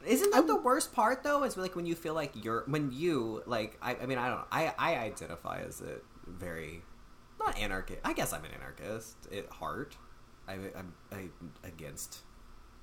Isn't 0.05 0.31
that 0.31 0.47
the 0.47 0.55
worst 0.55 0.93
part 0.93 1.23
though? 1.23 1.43
Is 1.43 1.57
like 1.57 1.75
when 1.75 1.85
you 1.85 1.95
feel 1.95 2.13
like 2.13 2.31
you're 2.43 2.63
when 2.67 2.91
you 2.91 3.43
like 3.45 3.77
I, 3.81 3.95
I 3.95 4.05
mean 4.05 4.17
I 4.17 4.29
don't 4.29 4.45
I 4.51 4.73
I 4.77 4.95
identify 4.95 5.61
as 5.61 5.81
a 5.81 5.97
very 6.27 6.81
not 7.39 7.57
anarchist. 7.57 7.99
I 8.05 8.13
guess 8.13 8.33
I'm 8.33 8.43
an 8.45 8.51
anarchist 8.51 9.15
at 9.35 9.49
heart. 9.49 9.97
I 10.47 10.53
I'm 10.53 10.93
I, 11.11 11.27
against. 11.63 12.19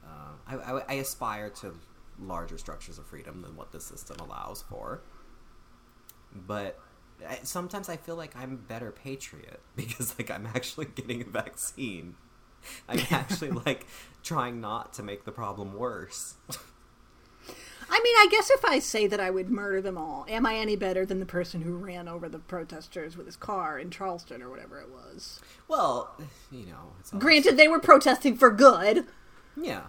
Uh, 0.04 0.34
I, 0.46 0.56
I 0.56 0.82
I 0.88 0.92
aspire 0.94 1.50
to 1.50 1.74
larger 2.20 2.58
structures 2.58 2.98
of 2.98 3.06
freedom 3.06 3.42
than 3.42 3.56
what 3.56 3.72
the 3.72 3.80
system 3.80 4.18
allows 4.20 4.62
for. 4.62 5.02
But 6.34 6.78
I, 7.28 7.38
sometimes 7.42 7.88
I 7.88 7.96
feel 7.96 8.16
like 8.16 8.34
I'm 8.36 8.52
a 8.52 8.56
better 8.56 8.90
patriot 8.90 9.60
because 9.76 10.18
like 10.18 10.30
I'm 10.30 10.46
actually 10.46 10.86
getting 10.86 11.22
a 11.22 11.24
vaccine. 11.24 12.14
I'm 12.88 13.00
actually 13.10 13.50
like 13.50 13.86
trying 14.22 14.60
not 14.60 14.92
to 14.94 15.02
make 15.02 15.24
the 15.24 15.32
problem 15.32 15.74
worse. 15.74 16.34
I 17.88 18.00
mean, 18.02 18.14
I 18.16 18.26
guess 18.30 18.50
if 18.50 18.64
I 18.64 18.80
say 18.80 19.06
that 19.06 19.20
I 19.20 19.30
would 19.30 19.48
murder 19.48 19.80
them 19.80 19.96
all, 19.96 20.26
am 20.28 20.44
I 20.44 20.56
any 20.56 20.74
better 20.74 21.06
than 21.06 21.20
the 21.20 21.26
person 21.26 21.62
who 21.62 21.76
ran 21.76 22.08
over 22.08 22.28
the 22.28 22.40
protesters 22.40 23.16
with 23.16 23.26
his 23.26 23.36
car 23.36 23.78
in 23.78 23.90
Charleston 23.90 24.42
or 24.42 24.50
whatever 24.50 24.80
it 24.80 24.88
was? 24.90 25.40
Well, 25.68 26.16
you 26.50 26.66
know, 26.66 26.94
always- 27.12 27.22
Granted, 27.22 27.56
they 27.56 27.68
were 27.68 27.78
protesting 27.78 28.36
for 28.36 28.50
good. 28.50 29.06
yeah. 29.56 29.82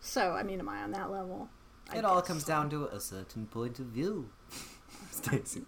So, 0.00 0.32
I 0.32 0.42
mean, 0.42 0.60
am 0.60 0.68
I 0.68 0.82
on 0.82 0.90
that 0.92 1.10
level? 1.10 1.48
I 1.90 1.96
It 1.96 2.04
all 2.04 2.20
comes 2.20 2.44
down 2.44 2.68
to 2.70 2.86
a 2.88 3.00
certain 3.00 3.46
point 3.46 3.78
of 3.78 3.86
view. 3.86 4.28
Stacie 5.14 5.64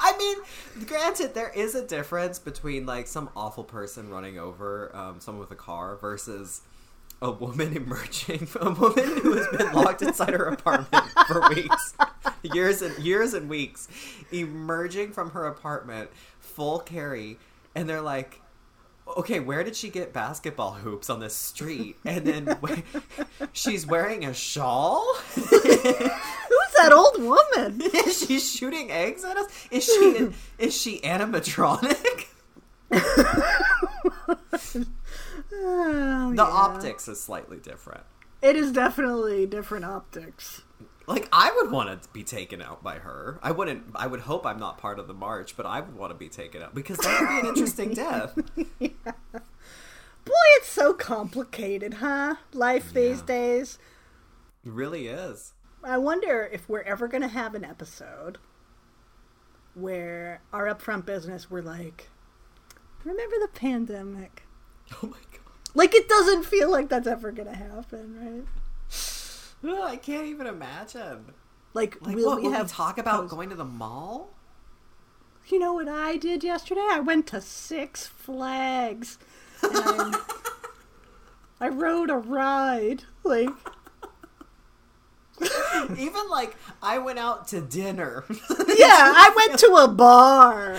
I 0.00 0.16
mean, 0.18 0.86
granted, 0.86 1.34
there 1.34 1.50
is 1.50 1.74
a 1.74 1.86
difference 1.86 2.38
between 2.38 2.86
like 2.86 3.06
some 3.06 3.30
awful 3.36 3.64
person 3.64 4.10
running 4.10 4.38
over 4.38 4.94
um, 4.94 5.20
someone 5.20 5.40
with 5.40 5.50
a 5.50 5.56
car 5.60 5.96
versus 5.96 6.62
a 7.22 7.30
woman 7.30 7.76
emerging, 7.76 8.46
from 8.46 8.76
a 8.76 8.80
woman 8.80 9.20
who 9.20 9.36
has 9.36 9.48
been 9.56 9.72
locked 9.72 10.02
inside 10.02 10.34
her 10.34 10.44
apartment 10.46 11.04
for 11.26 11.48
weeks, 11.48 11.94
years 12.42 12.82
and 12.82 12.96
years 13.04 13.34
and 13.34 13.48
weeks, 13.48 13.88
emerging 14.32 15.12
from 15.12 15.30
her 15.30 15.46
apartment 15.46 16.10
full 16.40 16.78
Carrie, 16.80 17.38
and 17.74 17.88
they're 17.88 18.02
like, 18.02 18.40
okay, 19.06 19.40
where 19.40 19.62
did 19.64 19.76
she 19.76 19.88
get 19.90 20.12
basketball 20.12 20.72
hoops 20.74 21.08
on 21.10 21.20
the 21.20 21.30
street? 21.30 21.96
And 22.04 22.24
then 22.26 22.58
she's 23.52 23.86
wearing 23.86 24.24
a 24.24 24.34
shawl. 24.34 25.14
Who's 25.34 25.50
that 25.52 26.92
old 26.92 27.22
woman? 27.22 27.80
Is 27.94 28.26
she 28.26 28.38
shooting 28.40 28.90
eggs 28.90 29.24
at 29.24 29.36
us? 29.36 29.66
Is 29.70 29.84
she 29.84 30.28
is 30.58 30.74
she 30.76 31.00
animatronic? 31.00 32.26
Oh, 35.56 36.30
The 36.30 36.42
yeah. 36.42 36.48
optics 36.50 37.06
is 37.08 37.20
slightly 37.22 37.58
different. 37.58 38.02
It 38.42 38.56
is 38.56 38.72
definitely 38.72 39.46
different 39.46 39.84
optics. 39.84 40.62
Like 41.06 41.28
I 41.32 41.52
would 41.56 41.70
want 41.70 42.02
to 42.02 42.08
be 42.10 42.22
taken 42.24 42.62
out 42.62 42.82
by 42.82 42.98
her. 42.98 43.38
I 43.42 43.50
wouldn't. 43.50 43.84
I 43.94 44.06
would 44.06 44.20
hope 44.20 44.46
I'm 44.46 44.58
not 44.58 44.78
part 44.78 44.98
of 44.98 45.06
the 45.06 45.14
march, 45.14 45.56
but 45.56 45.66
I 45.66 45.80
would 45.80 45.96
want 45.96 46.10
to 46.10 46.14
be 46.14 46.28
taken 46.28 46.62
out 46.62 46.74
because 46.74 46.96
that 46.98 47.20
would 47.20 47.28
be 47.28 47.40
an 47.40 47.46
interesting 47.46 47.92
death. 47.94 48.34
Boy, 50.24 50.44
it's 50.56 50.68
so 50.68 50.94
complicated, 50.94 51.94
huh? 51.94 52.36
Life 52.54 52.94
these 52.94 53.20
days. 53.20 53.78
It 54.64 54.72
really 54.72 55.08
is. 55.08 55.52
I 55.82 55.98
wonder 55.98 56.48
if 56.50 56.66
we're 56.66 56.80
ever 56.82 57.06
going 57.08 57.20
to 57.20 57.28
have 57.28 57.54
an 57.54 57.64
episode 57.64 58.38
where 59.74 60.40
our 60.52 60.66
upfront 60.72 61.04
business 61.04 61.50
we're 61.50 61.60
like, 61.60 62.08
remember 63.04 63.36
the 63.38 63.48
pandemic? 63.48 64.44
Oh 65.02 65.08
my 65.08 65.18
god. 65.32 65.40
Like 65.74 65.94
it 65.94 66.08
doesn't 66.08 66.44
feel 66.46 66.70
like 66.70 66.88
that's 66.88 67.06
ever 67.06 67.32
going 67.32 67.48
to 67.48 67.54
happen, 67.54 68.16
right? 68.18 68.63
I 69.82 69.96
can't 69.96 70.26
even 70.26 70.46
imagine. 70.46 71.32
Like, 71.72 71.98
Like, 72.00 72.16
will 72.16 72.26
what 72.26 72.36
we 72.38 72.44
will 72.48 72.52
have 72.52 72.66
we 72.66 72.72
talk 72.72 72.98
about 72.98 73.22
post- 73.22 73.30
going 73.34 73.48
to 73.50 73.56
the 73.56 73.64
mall? 73.64 74.30
You 75.48 75.58
know 75.58 75.72
what 75.74 75.88
I 75.88 76.16
did 76.16 76.42
yesterday? 76.44 76.86
I 76.90 77.00
went 77.00 77.26
to 77.28 77.40
Six 77.40 78.06
Flags. 78.06 79.18
And 79.62 80.16
I 81.60 81.68
rode 81.68 82.10
a 82.10 82.16
ride. 82.16 83.04
Like, 83.22 83.48
Even 85.96 86.28
like 86.30 86.56
I 86.82 86.98
went 86.98 87.18
out 87.18 87.48
to 87.48 87.60
dinner. 87.60 88.24
yeah, 88.28 89.12
I 89.16 89.32
went 89.34 89.58
to 89.60 89.66
a 89.76 89.88
bar. 89.88 90.76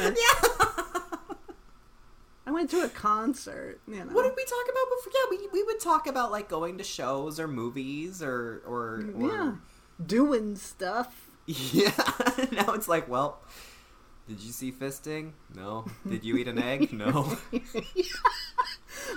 I 2.48 2.52
went 2.52 2.70
to 2.72 2.82
a 2.82 2.90
concert. 2.90 3.80
You 3.88 4.06
know. 4.06 4.14
What 4.14 4.24
did 4.24 4.34
we 4.36 4.46
talk 4.46 4.66
about 4.66 4.98
before? 4.98 5.12
Yeah, 5.14 5.26
we, 5.30 5.48
we 5.52 5.64
would 5.64 5.80
talk 5.80 6.08
about 6.08 6.32
like 6.32 6.48
going 6.48 6.78
to 6.78 6.84
shows 6.84 7.40
or 7.40 7.48
movies 7.48 8.22
or 8.22 8.62
or, 8.66 9.04
or 9.16 9.32
yeah, 9.32 9.54
doing 10.06 10.56
stuff. 10.56 11.22
Yeah. 11.48 11.92
now 12.52 12.74
it's 12.74 12.88
like, 12.88 13.08
well, 13.08 13.40
did 14.28 14.40
you 14.40 14.52
see 14.52 14.72
fisting? 14.72 15.34
No. 15.54 15.86
Did 16.10 16.24
you 16.24 16.38
eat 16.38 16.48
an 16.48 16.58
egg? 16.58 16.92
No. 16.94 17.38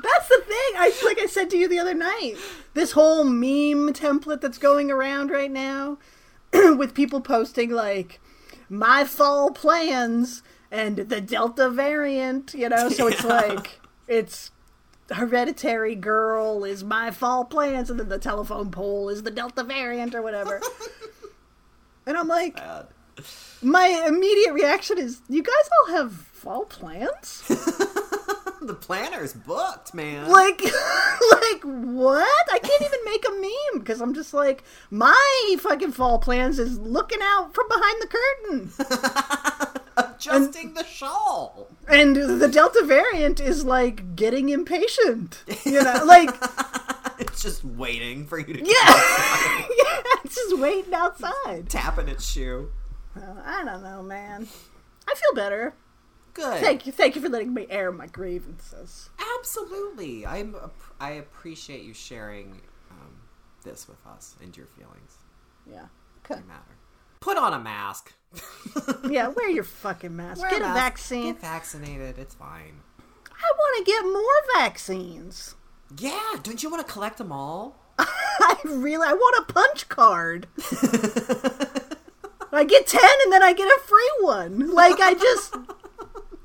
That's 0.02 0.28
the 0.28 0.42
thing. 0.44 0.72
I 0.76 0.92
like 1.06 1.18
I 1.18 1.26
said 1.26 1.48
to 1.50 1.56
you 1.56 1.68
the 1.68 1.78
other 1.78 1.94
night. 1.94 2.34
This 2.74 2.92
whole 2.92 3.24
meme 3.24 3.94
template 3.94 4.42
that's 4.42 4.58
going 4.58 4.90
around 4.90 5.30
right 5.30 5.50
now, 5.50 5.96
with 6.52 6.92
people 6.94 7.22
posting 7.22 7.70
like 7.70 8.20
my 8.68 9.04
fall 9.04 9.50
plans 9.50 10.42
and 10.70 10.96
the 10.96 11.20
Delta 11.20 11.70
variant. 11.70 12.54
You 12.54 12.68
know, 12.68 12.88
so 12.88 13.08
it's 13.08 13.22
Yeah. 13.24 13.28
like 13.28 13.80
it's 14.06 14.50
hereditary 15.10 15.94
girl 15.94 16.64
is 16.64 16.84
my 16.84 17.10
fall 17.10 17.44
plans, 17.44 17.90
and 17.90 17.98
then 17.98 18.08
the 18.08 18.18
telephone 18.18 18.70
pole 18.70 19.08
is 19.08 19.22
the 19.22 19.30
Delta 19.30 19.64
variant 19.64 20.14
or 20.14 20.22
whatever. 20.22 20.60
and 22.06 22.16
I'm 22.16 22.28
like, 22.28 22.56
Bad. 22.56 22.86
my 23.62 24.04
immediate 24.06 24.52
reaction 24.52 24.98
is, 24.98 25.20
you 25.28 25.42
guys 25.42 25.54
all 25.88 25.94
have 25.96 26.12
fall 26.12 26.64
plans? 26.66 27.42
the 28.60 28.74
planner's 28.74 29.32
booked, 29.32 29.94
man. 29.94 30.28
like 30.28 30.60
like 30.62 31.62
what 31.62 32.46
i 32.52 32.58
can't 32.58 32.82
even 32.82 32.98
make 33.04 33.24
a 33.26 33.30
meme 33.40 33.78
because 33.78 34.00
i'm 34.02 34.12
just 34.12 34.34
like 34.34 34.62
my 34.90 35.56
fucking 35.60 35.92
fall 35.92 36.18
plans 36.18 36.58
is 36.58 36.76
looking 36.78 37.20
out 37.22 37.54
from 37.54 37.66
behind 37.68 38.02
the 38.02 38.08
curtain 38.08 38.70
Adjusting 40.18 40.74
the 40.74 40.84
shawl. 40.84 41.68
and 41.88 42.16
the 42.16 42.48
delta 42.48 42.82
variant 42.84 43.40
is 43.40 43.64
like 43.64 44.16
getting 44.16 44.48
impatient 44.48 45.42
you 45.64 45.82
know 45.82 46.02
like 46.04 46.30
it's 47.18 47.40
just 47.42 47.64
waiting 47.64 48.26
for 48.26 48.38
you 48.38 48.54
to 48.54 48.58
yeah 48.60 48.64
yeah 48.66 50.02
it's 50.24 50.34
just 50.34 50.58
waiting 50.58 50.92
outside 50.92 51.68
tapping 51.68 52.08
its 52.08 52.28
shoe. 52.30 52.70
Uh, 53.16 53.20
i 53.44 53.64
don't 53.64 53.82
know 53.82 54.02
man 54.02 54.46
i 55.08 55.14
feel 55.14 55.34
better 55.34 55.72
Good. 56.34 56.60
thank 56.60 56.86
you 56.86 56.92
thank 56.92 57.14
you 57.16 57.22
for 57.22 57.28
letting 57.28 57.54
me 57.54 57.66
air 57.70 57.90
my 57.92 58.06
grievances 58.06 59.10
Absolutely. 59.38 60.26
I'm. 60.26 60.56
I 61.00 61.10
appreciate 61.12 61.82
you 61.84 61.94
sharing 61.94 62.60
um, 62.90 63.16
this 63.62 63.86
with 63.88 64.04
us 64.06 64.34
and 64.42 64.56
your 64.56 64.66
feelings. 64.66 65.18
yeah 65.70 65.86
okay 66.24 66.40
matter. 66.46 66.76
Put 67.20 67.36
on 67.36 67.52
a 67.54 67.58
mask. 67.58 68.12
Yeah 69.08 69.28
wear 69.28 69.48
your 69.48 69.64
fucking 69.64 70.14
mask 70.14 70.40
Wear 70.42 70.50
get 70.50 70.60
a 70.60 70.64
mask. 70.64 70.78
vaccine 70.80 71.32
Get 71.34 71.40
vaccinated. 71.42 72.18
It's 72.18 72.34
fine. 72.34 72.80
i 73.30 73.52
want 73.58 73.86
to 73.86 73.90
get 73.90 74.02
more 74.04 74.62
vaccines 74.62 75.54
Yeah. 75.98 76.36
Don't 76.42 76.62
you 76.62 76.70
want 76.70 76.86
to 76.86 76.92
collect 76.92 77.18
them 77.18 77.32
all? 77.32 77.76
I 77.98 78.56
really 78.64 79.06
I 79.08 79.12
want 79.14 79.48
a 79.48 79.52
punch 79.52 79.88
card. 79.88 80.46
I 82.52 82.64
get 82.64 82.86
ten 82.86 83.08
and 83.24 83.32
then 83.32 83.42
I 83.42 83.52
get 83.52 83.66
a 83.68 83.80
free 83.86 84.10
one. 84.20 84.70
Like 84.72 85.00
I 85.00 85.14
just 85.14 85.54
I'm 85.54 85.64
gonna 85.66 85.76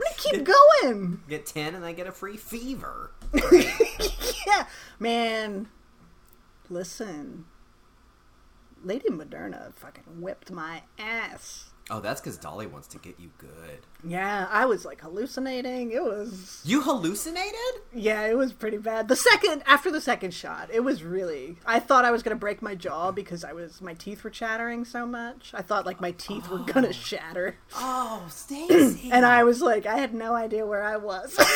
keep 0.17 0.43
going. 0.43 1.21
Get 1.29 1.45
ten 1.45 1.75
and 1.75 1.85
I 1.85 1.91
get 1.93 2.07
a 2.07 2.11
free 2.11 2.37
fever. 2.37 3.11
yeah. 4.47 4.65
Man. 4.99 5.67
Listen. 6.69 7.45
Lady 8.83 9.09
Moderna 9.09 9.73
fucking 9.75 10.21
whipped 10.21 10.49
my 10.51 10.81
ass. 10.97 11.69
Oh, 11.89 11.99
that's 11.99 12.21
because 12.21 12.37
Dolly 12.37 12.65
wants 12.65 12.87
to 12.89 12.97
get 12.97 13.19
you 13.19 13.29
good. 13.37 13.79
Yeah, 14.05 14.47
I 14.49 14.65
was 14.65 14.85
like 14.85 15.01
hallucinating. 15.01 15.91
It 15.91 16.03
was 16.03 16.61
You 16.63 16.81
hallucinated? 16.81 17.81
yeah, 17.93 18.25
it 18.25 18.37
was 18.37 18.53
pretty 18.53 18.77
bad. 18.77 19.07
The 19.09 19.15
second 19.17 19.63
after 19.65 19.91
the 19.91 19.99
second 20.01 20.33
shot, 20.33 20.69
it 20.71 20.79
was 20.81 21.03
really 21.03 21.57
I 21.65 21.79
thought 21.79 22.05
I 22.05 22.11
was 22.11 22.23
gonna 22.23 22.37
break 22.37 22.61
my 22.61 22.73
jaw 22.75 23.11
because 23.11 23.43
I 23.43 23.51
was 23.53 23.81
my 23.81 23.93
teeth 23.95 24.23
were 24.23 24.29
chattering 24.29 24.85
so 24.85 25.05
much. 25.05 25.51
I 25.53 25.61
thought 25.61 25.85
like 25.85 25.99
my 25.99 26.11
teeth 26.11 26.47
were 26.49 26.59
gonna 26.59 26.87
oh. 26.89 26.91
shatter. 26.93 27.57
Oh, 27.75 28.23
Stacie. 28.29 29.09
And 29.11 29.25
I 29.25 29.43
was 29.43 29.61
like, 29.61 29.85
I 29.85 29.97
had 29.97 30.13
no 30.13 30.33
idea 30.35 30.65
where 30.65 30.83
I 30.83 30.97
was. 30.97 31.37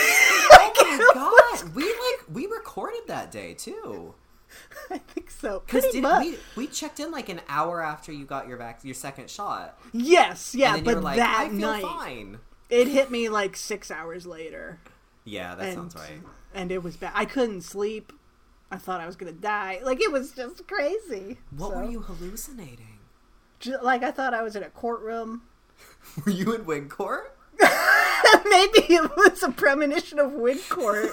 Oh 0.49 0.71
my 0.89 1.11
god. 1.13 1.75
We 1.75 1.83
like 1.83 2.25
we 2.31 2.47
recorded 2.47 3.01
that 3.07 3.31
day 3.31 3.53
too. 3.53 4.13
I 4.89 4.97
think 4.99 5.29
so. 5.29 5.61
Because 5.65 5.83
Pretty 5.83 6.01
much. 6.01 6.25
we 6.25 6.37
we 6.55 6.67
checked 6.67 6.99
in 6.99 7.11
like 7.11 7.29
an 7.29 7.41
hour 7.49 7.81
after 7.81 8.11
you 8.11 8.25
got 8.25 8.47
your 8.47 8.57
vac- 8.57 8.83
your 8.83 8.95
second 8.95 9.29
shot, 9.29 9.77
Yes, 9.93 10.55
yeah, 10.55 10.75
and 10.75 10.77
then 10.77 10.85
you 10.85 10.85
but 10.85 10.95
were 10.95 11.01
like, 11.01 11.17
that 11.17 11.37
I 11.47 11.49
feel 11.49 11.59
night 11.59 11.81
fine. 11.83 12.39
it 12.69 12.87
hit 12.87 13.11
me 13.11 13.29
like 13.29 13.55
six 13.57 13.91
hours 13.91 14.25
later. 14.25 14.79
Yeah, 15.25 15.55
that 15.55 15.65
and, 15.67 15.73
sounds 15.75 15.95
right. 15.95 16.21
And 16.53 16.71
it 16.71 16.81
was 16.83 16.95
bad. 16.97 17.11
I 17.13 17.25
couldn't 17.25 17.61
sleep. 17.61 18.13
I 18.71 18.77
thought 18.77 18.99
I 19.01 19.05
was 19.05 19.15
gonna 19.15 19.31
die. 19.33 19.79
Like 19.83 20.01
it 20.01 20.11
was 20.11 20.31
just 20.31 20.65
crazy. 20.67 21.37
What 21.55 21.71
So, 21.71 21.77
were 21.77 21.83
you 21.89 22.01
hallucinating? 22.01 22.99
ju- 23.59 23.77
Like 23.81 24.03
I 24.03 24.11
thought 24.11 24.33
I 24.33 24.41
was 24.43 24.55
in 24.55 24.63
a 24.63 24.69
courtroom. 24.69 25.43
Were 26.25 26.31
you 26.31 26.53
in 26.55 26.65
wig 26.65 26.89
court? 26.89 27.37
Maybe 27.59 28.79
it 28.93 29.11
was 29.15 29.43
a 29.43 29.51
premonition 29.51 30.17
of 30.19 30.31
wig 30.33 30.57
court. 30.69 31.09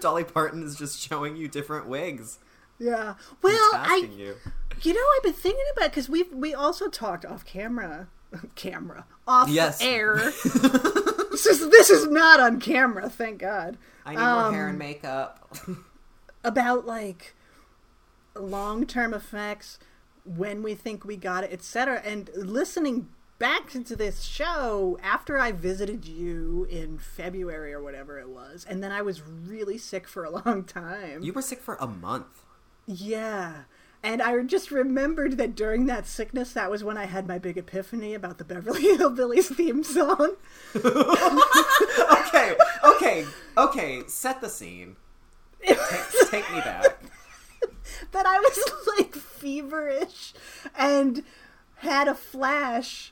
Dolly 0.00 0.24
Parton 0.24 0.62
is 0.62 0.76
just 0.76 0.98
showing 1.00 1.36
you 1.36 1.48
different 1.48 1.86
wigs. 1.88 2.38
Yeah. 2.78 3.14
Well, 3.42 3.70
I 3.72 4.08
you. 4.16 4.36
You 4.82 4.92
know, 4.92 5.00
I've 5.16 5.22
been 5.22 5.32
thinking 5.32 5.64
about 5.76 5.90
because 5.90 6.08
we 6.08 6.24
we 6.24 6.52
also 6.54 6.88
talked 6.88 7.24
off 7.24 7.44
camera, 7.44 8.08
camera 8.54 9.06
off 9.26 9.48
Yes. 9.48 9.80
air. 9.80 10.16
this 10.44 11.46
is 11.46 11.70
this 11.70 11.90
is 11.90 12.08
not 12.08 12.40
on 12.40 12.60
camera, 12.60 13.08
thank 13.08 13.38
God. 13.38 13.78
I 14.04 14.10
need 14.10 14.20
more 14.20 14.52
hair 14.52 14.64
Um, 14.64 14.70
and 14.70 14.78
makeup. 14.78 15.56
About 16.44 16.84
like 16.86 17.34
long 18.34 18.86
term 18.86 19.14
effects, 19.14 19.78
when 20.24 20.62
we 20.62 20.74
think 20.74 21.04
we 21.04 21.16
got 21.16 21.44
it, 21.44 21.52
etc. 21.52 22.02
And 22.04 22.28
listening 22.36 23.08
back 23.38 23.74
into 23.74 23.96
this 23.96 24.22
show 24.22 24.98
after 25.02 25.38
I 25.38 25.52
visited 25.52 26.04
you 26.04 26.66
in 26.70 26.98
February 26.98 27.72
or 27.72 27.82
whatever 27.82 28.18
it 28.18 28.28
was, 28.28 28.66
and 28.68 28.82
then 28.84 28.92
I 28.92 29.00
was 29.02 29.22
really 29.22 29.78
sick 29.78 30.06
for 30.06 30.24
a 30.24 30.30
long 30.30 30.64
time. 30.64 31.22
you 31.22 31.32
were 31.32 31.42
sick 31.42 31.60
for 31.60 31.76
a 31.80 31.86
month. 31.86 32.42
Yeah. 32.86 33.64
And 34.04 34.20
I 34.20 34.38
just 34.42 34.70
remembered 34.70 35.38
that 35.38 35.54
during 35.54 35.86
that 35.86 36.06
sickness, 36.06 36.52
that 36.52 36.70
was 36.70 36.84
when 36.84 36.98
I 36.98 37.06
had 37.06 37.26
my 37.26 37.38
big 37.38 37.56
epiphany 37.56 38.12
about 38.12 38.36
the 38.36 38.44
Beverly 38.44 38.82
Hillbillies 38.98 39.54
theme 39.54 39.82
song. 39.82 40.36
okay, 40.76 42.54
okay, 42.84 43.24
okay. 43.56 44.02
Set 44.06 44.42
the 44.42 44.50
scene. 44.50 44.96
Take, 45.66 45.78
take 46.30 46.52
me 46.52 46.60
back. 46.60 46.98
that 48.12 48.26
I 48.26 48.38
was 48.40 48.58
like 48.98 49.14
feverish 49.14 50.34
and 50.76 51.22
had 51.76 52.06
a 52.06 52.14
flash 52.14 53.10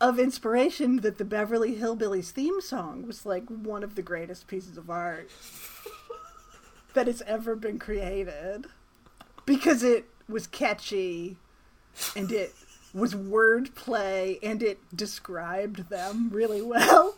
of 0.00 0.18
inspiration 0.18 0.98
that 1.02 1.18
the 1.18 1.24
Beverly 1.26 1.76
Hillbillies 1.76 2.30
theme 2.30 2.62
song 2.62 3.06
was 3.06 3.26
like 3.26 3.46
one 3.48 3.82
of 3.82 3.94
the 3.94 4.02
greatest 4.02 4.46
pieces 4.46 4.78
of 4.78 4.88
art 4.88 5.30
that 6.94 7.06
has 7.06 7.22
ever 7.26 7.54
been 7.54 7.78
created 7.78 8.68
because 9.48 9.82
it 9.82 10.04
was 10.28 10.46
catchy 10.46 11.38
and 12.14 12.30
it 12.30 12.54
was 12.92 13.14
wordplay 13.14 14.38
and 14.42 14.62
it 14.62 14.78
described 14.94 15.88
them 15.88 16.28
really 16.30 16.60
well. 16.60 17.16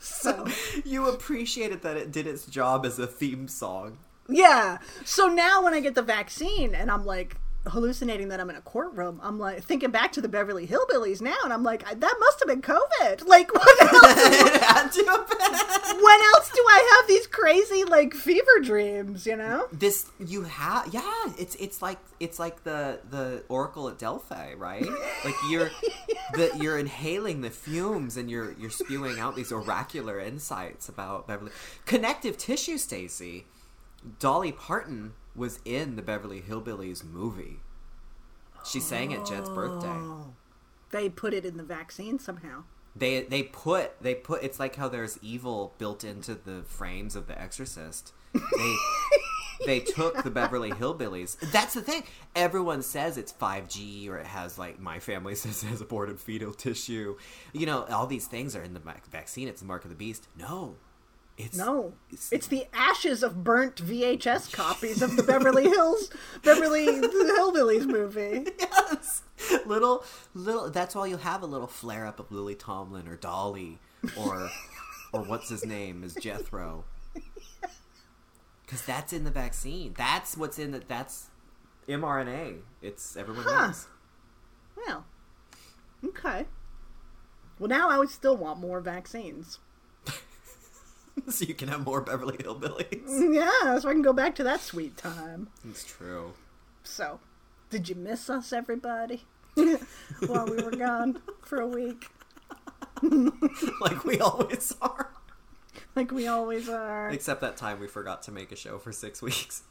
So 0.00 0.48
You 0.84 1.08
appreciated 1.08 1.82
that 1.82 1.96
it 1.96 2.10
did 2.10 2.26
its 2.26 2.44
job 2.44 2.84
as 2.84 2.98
a 2.98 3.06
theme 3.06 3.46
song. 3.46 3.98
Yeah. 4.28 4.78
So 5.04 5.28
now 5.28 5.62
when 5.62 5.74
I 5.74 5.80
get 5.80 5.94
the 5.94 6.02
vaccine 6.02 6.74
and 6.74 6.90
I'm 6.90 7.06
like 7.06 7.36
hallucinating 7.66 8.28
that 8.28 8.40
I'm 8.40 8.50
in 8.50 8.56
a 8.56 8.60
courtroom, 8.60 9.20
I'm 9.22 9.38
like 9.38 9.62
thinking 9.62 9.90
back 9.90 10.12
to 10.12 10.20
the 10.20 10.28
Beverly 10.28 10.66
Hillbillies 10.66 11.20
now, 11.20 11.36
and 11.44 11.52
I'm 11.52 11.62
like, 11.62 11.82
that 11.84 12.16
must 12.20 12.40
have 12.40 12.48
been 12.48 12.62
COVID. 12.62 13.24
Like, 13.34 13.52
what 13.52 13.82
else? 13.94 14.16
it 14.54 14.62
had 14.62 14.88
to 14.92 15.04
have 15.06 15.28
been. 15.28 16.02
when 16.02 16.20
else 16.34 16.50
do 16.54 16.62
I 16.68 16.96
have 17.00 17.08
these 17.08 17.26
crazy 17.26 17.84
like 17.84 18.14
fever 18.14 18.60
dreams? 18.62 19.26
You 19.26 19.36
know? 19.36 19.66
This 19.72 20.06
you 20.24 20.42
have, 20.42 20.92
yeah. 20.92 21.24
It's 21.38 21.54
it's 21.56 21.82
like 21.82 21.98
it's 22.20 22.38
like 22.38 22.62
the 22.64 23.00
the 23.10 23.44
Oracle 23.48 23.88
at 23.88 23.98
Delphi, 23.98 24.54
right? 24.54 24.86
Like 25.24 25.34
you're 25.50 25.70
the 26.34 26.52
you're 26.60 26.78
inhaling 26.78 27.40
the 27.40 27.50
fumes 27.50 28.16
and 28.16 28.30
you're 28.30 28.52
you're 28.52 28.70
spewing 28.70 29.18
out 29.18 29.34
these 29.34 29.50
oracular 29.50 30.20
insights 30.20 30.88
about 30.88 31.26
Beverly 31.26 31.50
connective 31.86 32.36
tissue. 32.38 32.76
Stacie, 32.76 33.44
Dolly 34.20 34.52
Parton 34.52 35.14
was 35.34 35.60
in 35.64 35.96
the 35.96 36.02
Beverly 36.02 36.42
Hillbillies 36.42 37.04
movie. 37.04 37.60
She 38.64 38.80
sang 38.80 39.12
at 39.12 39.26
Jed's 39.26 39.50
birthday. 39.50 39.88
Oh. 39.88 40.34
They 40.90 41.08
put 41.08 41.34
it 41.34 41.44
in 41.44 41.56
the 41.56 41.64
vaccine 41.64 42.18
somehow. 42.18 42.64
They 42.96 43.22
they 43.22 43.42
put 43.42 44.00
they 44.00 44.14
put 44.14 44.44
it's 44.44 44.60
like 44.60 44.76
how 44.76 44.88
there's 44.88 45.18
evil 45.20 45.74
built 45.78 46.04
into 46.04 46.34
the 46.34 46.62
frames 46.66 47.16
of 47.16 47.26
The 47.26 47.40
Exorcist. 47.40 48.12
They 48.32 48.76
they 49.66 49.80
took 49.80 50.22
the 50.22 50.30
Beverly 50.30 50.70
Hillbillies. 50.70 51.38
That's 51.50 51.74
the 51.74 51.82
thing. 51.82 52.04
Everyone 52.36 52.82
says 52.82 53.18
it's 53.18 53.32
5G 53.32 54.08
or 54.08 54.18
it 54.18 54.26
has 54.26 54.58
like 54.58 54.78
my 54.78 55.00
family 55.00 55.34
says 55.34 55.64
it 55.64 55.66
has 55.66 55.80
aborted 55.80 56.20
fetal 56.20 56.54
tissue. 56.54 57.16
You 57.52 57.66
know, 57.66 57.84
all 57.86 58.06
these 58.06 58.28
things 58.28 58.54
are 58.54 58.62
in 58.62 58.74
the 58.74 58.82
vaccine. 59.10 59.48
It's 59.48 59.60
the 59.60 59.66
mark 59.66 59.84
of 59.84 59.90
the 59.90 59.96
beast. 59.96 60.28
No. 60.38 60.76
It's 61.36 61.56
No, 61.56 61.94
it's 62.30 62.46
the 62.46 62.66
ashes 62.72 63.22
of 63.24 63.42
burnt 63.42 63.76
VHS 63.76 64.52
copies 64.52 65.02
of 65.02 65.16
the 65.16 65.22
Beverly 65.24 65.64
Hills 65.64 66.08
Beverly 66.44 66.86
Hillbillies 66.86 67.86
movie. 67.86 68.46
yes. 68.58 69.22
Little 69.66 70.04
little 70.32 70.70
that's 70.70 70.94
why 70.94 71.06
you'll 71.06 71.18
have 71.18 71.42
a 71.42 71.46
little 71.46 71.66
flare 71.66 72.06
up 72.06 72.20
of 72.20 72.30
Lily 72.30 72.54
Tomlin 72.54 73.08
or 73.08 73.16
Dolly 73.16 73.78
or 74.16 74.48
or 75.12 75.22
what's 75.24 75.48
his 75.48 75.64
name 75.64 76.04
is 76.04 76.14
Jethro. 76.14 76.84
Cuz 78.68 78.82
that's 78.82 79.12
in 79.12 79.24
the 79.24 79.30
vaccine. 79.32 79.92
That's 79.96 80.36
what's 80.36 80.58
in 80.58 80.70
the 80.70 80.78
that's 80.86 81.30
mRNA. 81.88 82.60
It's 82.80 83.16
everyone 83.16 83.44
Huh. 83.44 83.66
knows. 83.66 83.86
Well, 84.76 85.04
okay. 86.04 86.46
Well, 87.58 87.68
now 87.68 87.90
I 87.90 87.98
would 87.98 88.10
still 88.10 88.36
want 88.36 88.58
more 88.60 88.80
vaccines. 88.80 89.58
so 91.28 91.44
you 91.44 91.54
can 91.54 91.68
have 91.68 91.84
more 91.84 92.00
Beverly 92.00 92.36
Hillbillies. 92.38 93.08
Mm, 93.08 93.34
yeah, 93.34 93.78
so 93.78 93.88
I 93.88 93.92
can 93.92 94.02
go 94.02 94.12
back 94.12 94.34
to 94.36 94.44
that 94.44 94.60
sweet 94.60 94.96
time. 94.96 95.48
It's 95.68 95.84
true. 95.84 96.32
So, 96.82 97.20
did 97.70 97.88
you 97.88 97.94
miss 97.94 98.28
us, 98.28 98.52
everybody? 98.52 99.24
While 99.54 100.46
we 100.46 100.62
were 100.62 100.72
gone 100.72 101.20
for 101.42 101.60
a 101.60 101.66
week, 101.66 102.08
like 103.02 104.04
we 104.04 104.18
always 104.20 104.74
are. 104.82 105.10
like 105.94 106.10
we 106.10 106.26
always 106.26 106.68
are. 106.68 107.08
Except 107.10 107.40
that 107.40 107.56
time 107.56 107.78
we 107.80 107.86
forgot 107.86 108.22
to 108.22 108.32
make 108.32 108.50
a 108.52 108.56
show 108.56 108.78
for 108.78 108.92
6 108.92 109.22
weeks. 109.22 109.62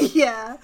yeah. 0.00 0.56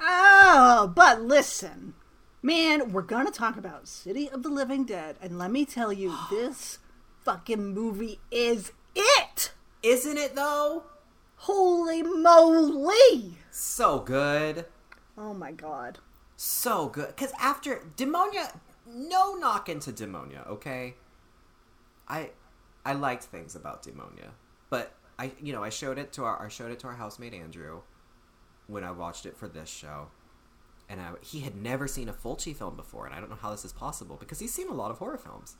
Oh, 0.00 0.92
but 0.94 1.22
listen, 1.22 1.94
man, 2.42 2.92
we're 2.92 3.02
gonna 3.02 3.30
talk 3.30 3.56
about 3.56 3.86
City 3.86 4.28
of 4.28 4.42
the 4.42 4.48
Living 4.48 4.84
Dead, 4.84 5.16
and 5.20 5.38
let 5.38 5.50
me 5.50 5.64
tell 5.64 5.92
you, 5.92 6.16
this 6.30 6.78
fucking 7.24 7.72
movie 7.74 8.18
is 8.30 8.72
it. 8.94 9.52
Isn't 9.82 10.18
it 10.18 10.34
though? 10.34 10.84
Holy 11.36 12.02
moly! 12.02 13.38
So 13.50 13.98
good. 14.00 14.66
Oh 15.18 15.34
my 15.34 15.52
god. 15.52 15.98
so 16.36 16.88
good 16.88 17.08
because 17.08 17.32
after 17.38 17.82
demonia 17.96 18.50
no 18.86 19.34
knock 19.34 19.68
into 19.68 19.92
demonia 19.92 20.44
okay 20.48 20.94
i 22.08 22.30
i 22.84 22.92
liked 22.92 23.24
things 23.24 23.54
about 23.54 23.82
demonia 23.82 24.30
but 24.70 24.94
i 25.18 25.30
you 25.40 25.52
know 25.52 25.62
i 25.62 25.68
showed 25.68 25.98
it 25.98 26.12
to 26.12 26.24
our 26.24 26.44
i 26.44 26.48
showed 26.48 26.72
it 26.72 26.78
to 26.80 26.86
our 26.88 26.94
housemate 26.94 27.34
andrew 27.34 27.82
when 28.66 28.82
i 28.82 28.90
watched 28.90 29.24
it 29.26 29.36
for 29.36 29.46
this 29.46 29.68
show 29.68 30.08
and 30.88 31.00
I, 31.00 31.12
he 31.20 31.40
had 31.40 31.54
never 31.54 31.86
seen 31.86 32.08
a 32.08 32.12
fulci 32.12 32.56
film 32.56 32.74
before 32.74 33.06
and 33.06 33.14
i 33.14 33.20
don't 33.20 33.30
know 33.30 33.36
how 33.40 33.50
this 33.50 33.64
is 33.64 33.72
possible 33.72 34.16
because 34.18 34.40
he's 34.40 34.52
seen 34.52 34.68
a 34.68 34.74
lot 34.74 34.90
of 34.90 34.98
horror 34.98 35.18
films 35.18 35.56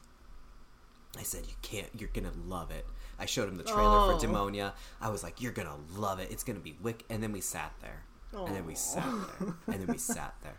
i 1.17 1.23
said 1.23 1.47
you 1.47 1.55
can't 1.63 1.89
you're 1.97 2.11
gonna 2.13 2.33
love 2.47 2.71
it 2.73 2.87
i 3.19 3.27
showed 3.27 3.49
him 3.49 3.57
the 3.57 3.63
trailer 3.65 3.83
Oh. 4.13 4.19
for 4.19 4.27
demonia 4.27 4.73
i 5.01 5.09
was 5.09 5.23
like 5.23 5.41
you're 5.41 5.53
gonna 5.53 5.77
love 5.97 6.19
it 6.19 6.31
it's 6.31 6.45
gonna 6.45 6.59
be 6.61 6.77
wick 6.83 7.05
and 7.11 7.23
then 7.23 7.33
we 7.33 7.41
sat 7.41 7.73
there 7.81 8.05
and 8.35 8.55
then 8.57 8.65
we 8.67 8.75
sat 8.75 9.05
there 9.39 9.55
and 9.67 9.81
then 9.81 9.87
we 9.87 9.99
sat 10.17 10.35
there 10.43 10.57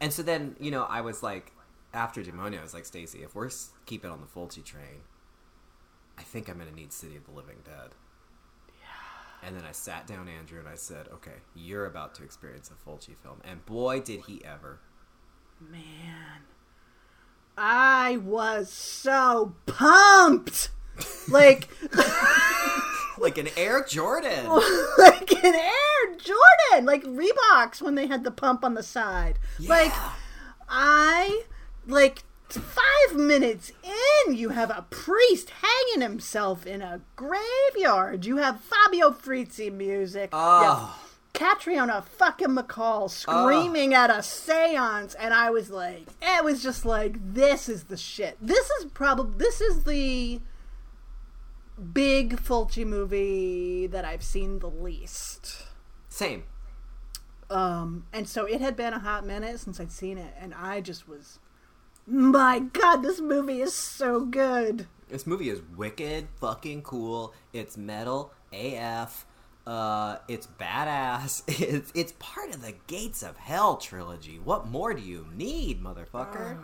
and 0.00 0.12
so 0.12 0.22
then, 0.24 0.56
you 0.58 0.72
know, 0.72 0.82
I 0.82 1.00
was 1.02 1.22
like, 1.22 1.52
after 1.94 2.20
Demonia, 2.22 2.58
I 2.58 2.62
was 2.62 2.74
like, 2.74 2.82
Stacie, 2.82 3.24
if 3.24 3.34
we're 3.36 3.48
keeping 3.86 4.10
on 4.10 4.20
the 4.20 4.26
Fulci 4.26 4.62
train, 4.62 5.02
I 6.18 6.22
think 6.22 6.48
I'm 6.48 6.56
going 6.58 6.68
to 6.68 6.74
need 6.74 6.92
City 6.92 7.16
of 7.16 7.24
the 7.24 7.30
Living 7.30 7.58
Dead. 7.64 7.90
Yeah. 8.80 9.46
And 9.46 9.56
then 9.56 9.64
I 9.64 9.70
sat 9.72 10.06
down 10.08 10.28
Andrew 10.28 10.58
and 10.58 10.68
I 10.68 10.74
said, 10.74 11.06
okay, 11.14 11.36
you're 11.54 11.86
about 11.86 12.14
to 12.16 12.24
experience 12.24 12.70
a 12.70 12.90
Fulci 12.90 13.14
film. 13.22 13.40
And 13.44 13.64
boy, 13.64 14.00
did 14.00 14.22
he 14.22 14.44
ever. 14.44 14.80
Man. 15.60 16.42
I 17.56 18.16
was 18.18 18.70
so 18.72 19.54
pumped. 19.66 20.70
Like 21.28 21.68
Like 23.18 23.38
an 23.38 23.48
Air 23.56 23.84
Jordan. 23.84 24.46
like 24.98 25.32
an 25.44 25.54
Air 25.54 26.16
Jordan, 26.18 26.84
like 26.84 27.04
Reeboks 27.04 27.80
when 27.80 27.94
they 27.94 28.06
had 28.06 28.24
the 28.24 28.30
pump 28.30 28.64
on 28.64 28.74
the 28.74 28.82
side. 28.82 29.38
Like 29.60 29.92
I 30.68 31.44
like 31.86 32.22
five 32.48 33.16
minutes 33.16 33.72
in, 33.82 34.34
you 34.34 34.50
have 34.50 34.70
a 34.70 34.84
priest 34.90 35.50
hanging 35.62 36.02
himself 36.02 36.66
in 36.66 36.82
a 36.82 37.00
graveyard. 37.16 38.26
You 38.26 38.38
have 38.38 38.60
Fabio 38.60 39.12
Frizzi 39.12 39.70
music. 39.70 40.30
Oh. 40.32 41.00
Catriona 41.32 42.02
fucking 42.02 42.50
MacColl 42.50 43.04
oh. 43.04 43.08
screaming 43.08 43.92
at 43.92 44.08
a 44.08 44.22
seance, 44.22 45.14
and 45.14 45.34
I 45.34 45.50
was 45.50 45.68
like, 45.68 46.06
it 46.22 46.44
was 46.44 46.62
just 46.62 46.84
like, 46.84 47.16
this 47.34 47.68
is 47.68 47.84
the 47.84 47.96
shit. 47.96 48.36
This 48.40 48.70
is 48.70 48.84
probably, 48.92 49.36
this 49.36 49.60
is 49.60 49.82
the 49.82 50.40
big 51.92 52.36
Fulci 52.36 52.86
movie 52.86 53.86
that 53.86 54.04
I've 54.04 54.22
seen 54.22 54.58
the 54.58 54.68
least. 54.68 55.66
Same. 56.08 56.44
Um, 57.50 58.06
and 58.12 58.28
so 58.28 58.46
it 58.46 58.60
had 58.60 58.76
been 58.76 58.92
a 58.92 58.98
hot 58.98 59.26
minute 59.26 59.60
since 59.60 59.78
I'd 59.78 59.92
seen 59.92 60.18
it, 60.18 60.34
and 60.40 60.54
I 60.54 60.80
just 60.80 61.08
was, 61.08 61.38
my 62.06 62.58
god, 62.58 63.02
this 63.02 63.20
movie 63.20 63.60
is 63.60 63.74
so 63.74 64.24
good. 64.24 64.86
This 65.08 65.26
movie 65.26 65.50
is 65.50 65.60
wicked, 65.76 66.28
fucking 66.40 66.82
cool. 66.82 67.34
It's 67.52 67.76
metal 67.76 68.32
AF. 68.52 69.26
Uh, 69.66 70.18
it's 70.28 70.46
badass. 70.58 71.42
It's 71.60 71.92
it's 71.94 72.12
part 72.18 72.54
of 72.54 72.62
the 72.62 72.74
Gates 72.86 73.22
of 73.22 73.36
Hell 73.36 73.76
trilogy. 73.76 74.38
What 74.38 74.66
more 74.66 74.92
do 74.94 75.02
you 75.02 75.26
need, 75.34 75.82
motherfucker? 75.82 76.58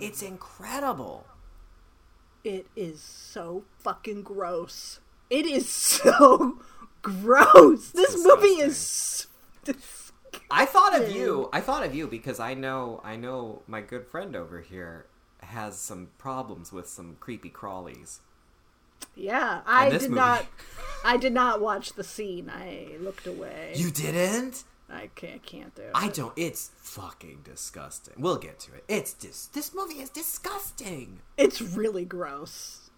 It's 0.00 0.22
incredible. 0.22 1.26
It 2.44 2.66
is 2.76 3.00
so 3.00 3.64
fucking 3.78 4.22
gross. 4.22 5.00
It 5.30 5.46
is 5.46 5.68
so 5.72 6.58
gross. 7.02 7.90
This 7.90 8.24
movie 8.24 8.60
is. 8.62 9.26
I 10.50 10.64
thought 10.64 11.00
of 11.00 11.10
you. 11.10 11.48
I 11.52 11.60
thought 11.60 11.84
of 11.84 11.94
you 11.94 12.06
because 12.06 12.40
I 12.40 12.54
know 12.54 13.00
I 13.04 13.16
know 13.16 13.62
my 13.66 13.80
good 13.80 14.06
friend 14.06 14.34
over 14.34 14.60
here 14.60 15.06
has 15.40 15.78
some 15.78 16.08
problems 16.18 16.72
with 16.72 16.88
some 16.88 17.16
creepy 17.20 17.50
crawlies. 17.50 18.18
Yeah, 19.14 19.60
I 19.66 19.90
did 19.90 20.02
movie- 20.02 20.14
not. 20.14 20.46
I 21.04 21.16
did 21.16 21.32
not 21.32 21.60
watch 21.60 21.92
the 21.92 22.04
scene. 22.04 22.50
I 22.52 22.96
looked 23.00 23.26
away. 23.26 23.72
You 23.76 23.90
didn't? 23.90 24.64
I 24.90 25.10
can't. 25.14 25.34
I 25.34 25.38
can't 25.38 25.74
do 25.74 25.82
it. 25.82 25.90
I 25.94 26.08
don't. 26.08 26.32
It's 26.36 26.70
fucking 26.78 27.40
disgusting. 27.44 28.14
We'll 28.18 28.36
get 28.36 28.58
to 28.60 28.74
it. 28.74 28.84
It's 28.88 29.12
dis. 29.12 29.46
This 29.46 29.74
movie 29.74 30.00
is 30.00 30.10
disgusting. 30.10 31.20
It's 31.36 31.60
really 31.60 32.04
gross. 32.04 32.90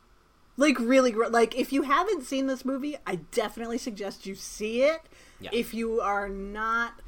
Like 0.56 0.78
really 0.78 1.10
gross. 1.10 1.32
Like 1.32 1.56
if 1.56 1.72
you 1.72 1.82
haven't 1.82 2.24
seen 2.24 2.46
this 2.46 2.64
movie, 2.64 2.96
I 3.06 3.16
definitely 3.32 3.78
suggest 3.78 4.26
you 4.26 4.34
see 4.34 4.82
it. 4.82 5.00
Yeah. 5.40 5.50
If 5.52 5.74
you 5.74 6.00
are 6.00 6.28
not 6.28 7.00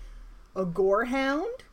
a 0.57 0.65
gore 0.65 1.05
hound, 1.05 1.65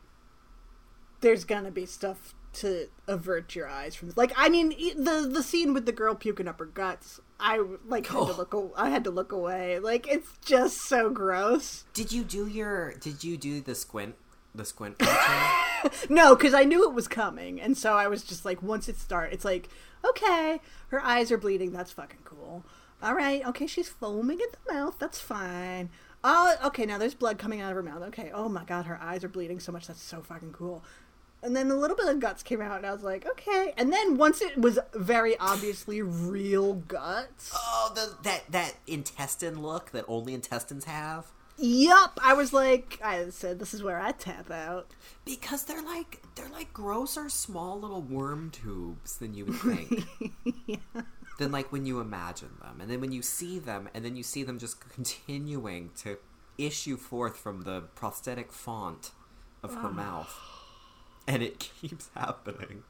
there's 1.22 1.46
gonna 1.46 1.72
be 1.72 1.86
stuff 1.86 2.36
to 2.54 2.90
avert 3.08 3.56
your 3.56 3.68
eyes 3.68 3.96
from. 3.96 4.14
Like 4.16 4.34
I 4.38 4.50
mean, 4.50 4.70
the 4.70 5.28
the 5.32 5.44
scene 5.44 5.74
with 5.74 5.86
the 5.86 5.92
girl 5.92 6.16
puking 6.16 6.48
up 6.48 6.60
her 6.60 6.66
guts. 6.66 7.22
I 7.40 7.64
like 7.88 8.08
had 8.08 8.14
to 8.16 8.20
Oh. 8.20 8.36
look. 8.38 8.74
I 8.76 8.90
had 8.90 9.04
to 9.06 9.12
look 9.12 9.32
away. 9.32 9.80
Like 9.80 10.08
it's 10.08 10.30
just 10.44 10.78
so 10.88 11.10
gross. 11.10 11.86
Did 11.94 12.12
you 12.12 12.24
do 12.24 12.48
your? 12.48 12.94
Did 12.96 13.24
you 13.24 13.38
do 13.38 13.62
the 13.62 13.76
squint? 13.76 14.16
The 14.56 14.66
squint? 14.66 15.02
No, 16.10 16.36
because 16.36 16.54
I 16.54 16.66
knew 16.66 16.84
it 16.90 16.94
was 16.94 17.08
coming, 17.08 17.62
and 17.62 17.78
so 17.78 17.94
I 17.94 18.08
was 18.10 18.24
just 18.24 18.44
like, 18.44 18.62
once 18.62 18.90
it 18.90 18.98
starts, 19.00 19.34
it's 19.34 19.46
like, 19.46 19.70
okay, 20.06 20.60
her 20.90 21.02
eyes 21.02 21.32
are 21.32 21.38
bleeding. 21.38 21.72
That's 21.72 21.94
fucking 21.94 22.20
cool. 22.26 22.66
All 23.02 23.14
right, 23.16 23.46
okay, 23.48 23.66
she's 23.66 23.88
foaming 23.88 24.40
at 24.42 24.52
the 24.66 24.74
mouth. 24.74 24.98
That's 25.00 25.22
fine. 25.22 25.90
Oh, 26.22 26.54
okay, 26.66 26.86
now 26.86 26.98
there's 26.98 27.14
blood 27.14 27.38
coming 27.38 27.62
out 27.62 27.70
of 27.72 27.78
her 27.78 27.84
mouth. 27.84 28.02
Okay, 28.10 28.30
oh 28.34 28.50
my 28.50 28.66
god, 28.66 28.88
her 28.88 29.00
eyes 29.02 29.24
are 29.24 29.30
bleeding 29.30 29.62
so 29.62 29.72
much. 29.72 29.88
That's 29.88 30.02
so 30.02 30.22
fucking 30.22 30.52
cool. 30.52 30.84
And 31.42 31.56
then 31.56 31.72
a 31.72 31.76
little 31.76 31.96
bit 31.96 32.08
of 32.08 32.20
guts 32.20 32.44
came 32.44 32.62
out, 32.62 32.78
and 32.78 32.86
I 32.86 32.92
was 32.92 33.04
like, 33.04 33.26
okay. 33.26 33.74
And 33.78 33.94
then 33.94 34.18
once 34.18 34.42
it 34.42 34.58
was 34.58 34.78
very 34.94 35.38
obviously 35.40 36.02
real 36.02 36.74
guts, 36.74 37.52
oh, 37.56 37.92
the 37.96 38.16
that 38.24 38.44
that 38.52 38.76
intestine 38.88 39.62
look 39.62 39.92
that 39.92 40.06
only 40.08 40.34
intestines 40.34 40.86
have. 40.86 41.28
yup, 41.58 42.20
I 42.24 42.34
was 42.34 42.52
like, 42.54 43.00
I 43.04 43.30
said, 43.30 43.60
this 43.60 43.74
is 43.74 43.84
where 43.84 44.00
I 44.00 44.12
tap 44.12 44.52
out. 44.52 44.92
Because 45.26 45.64
they're 45.64 45.82
like 45.82 46.22
they're 46.36 46.50
like 46.50 46.74
grosser, 46.74 47.30
small 47.30 47.80
little 47.80 48.02
worm 48.02 48.50
tubes 48.52 49.18
than 49.18 49.34
you 49.34 49.46
would 49.46 49.56
think. 49.56 50.06
Than 51.40 51.54
like 51.54 51.72
when 51.72 51.86
you 51.86 52.02
imagine 52.02 52.50
them, 52.62 52.82
and 52.82 52.92
then 52.92 53.00
when 53.00 53.14
you 53.14 53.22
see 53.22 53.60
them, 53.60 53.88
and 53.94 54.04
then 54.04 54.18
you 54.18 54.24
see 54.24 54.44
them 54.44 54.60
just 54.60 54.82
continuing 54.90 55.92
to 56.00 56.18
issue 56.58 56.98
forth 56.98 57.38
from 57.38 57.62
the 57.62 57.80
prosthetic 57.96 58.52
font 58.52 59.12
of 59.64 59.74
her 59.76 59.90
mouth, 59.90 60.38
and 61.30 61.42
it 61.44 61.60
keeps 61.82 62.10
happening. 62.16 62.84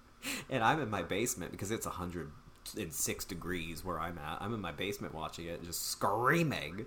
And 0.49 0.63
I'm 0.63 0.82
in 0.82 0.89
my 0.89 1.04
basement 1.04 1.52
because 1.52 1.69
it's 1.69 1.86
hundred 1.86 2.32
and 2.78 2.93
six 2.93 3.23
degrees 3.25 3.84
where 3.86 3.99
I'm 3.99 4.17
at. 4.17 4.41
I'm 4.41 4.54
in 4.54 4.62
my 4.62 4.71
basement 4.71 5.13
watching 5.13 5.45
it, 5.45 5.63
just 5.63 5.86
screaming. 5.91 6.86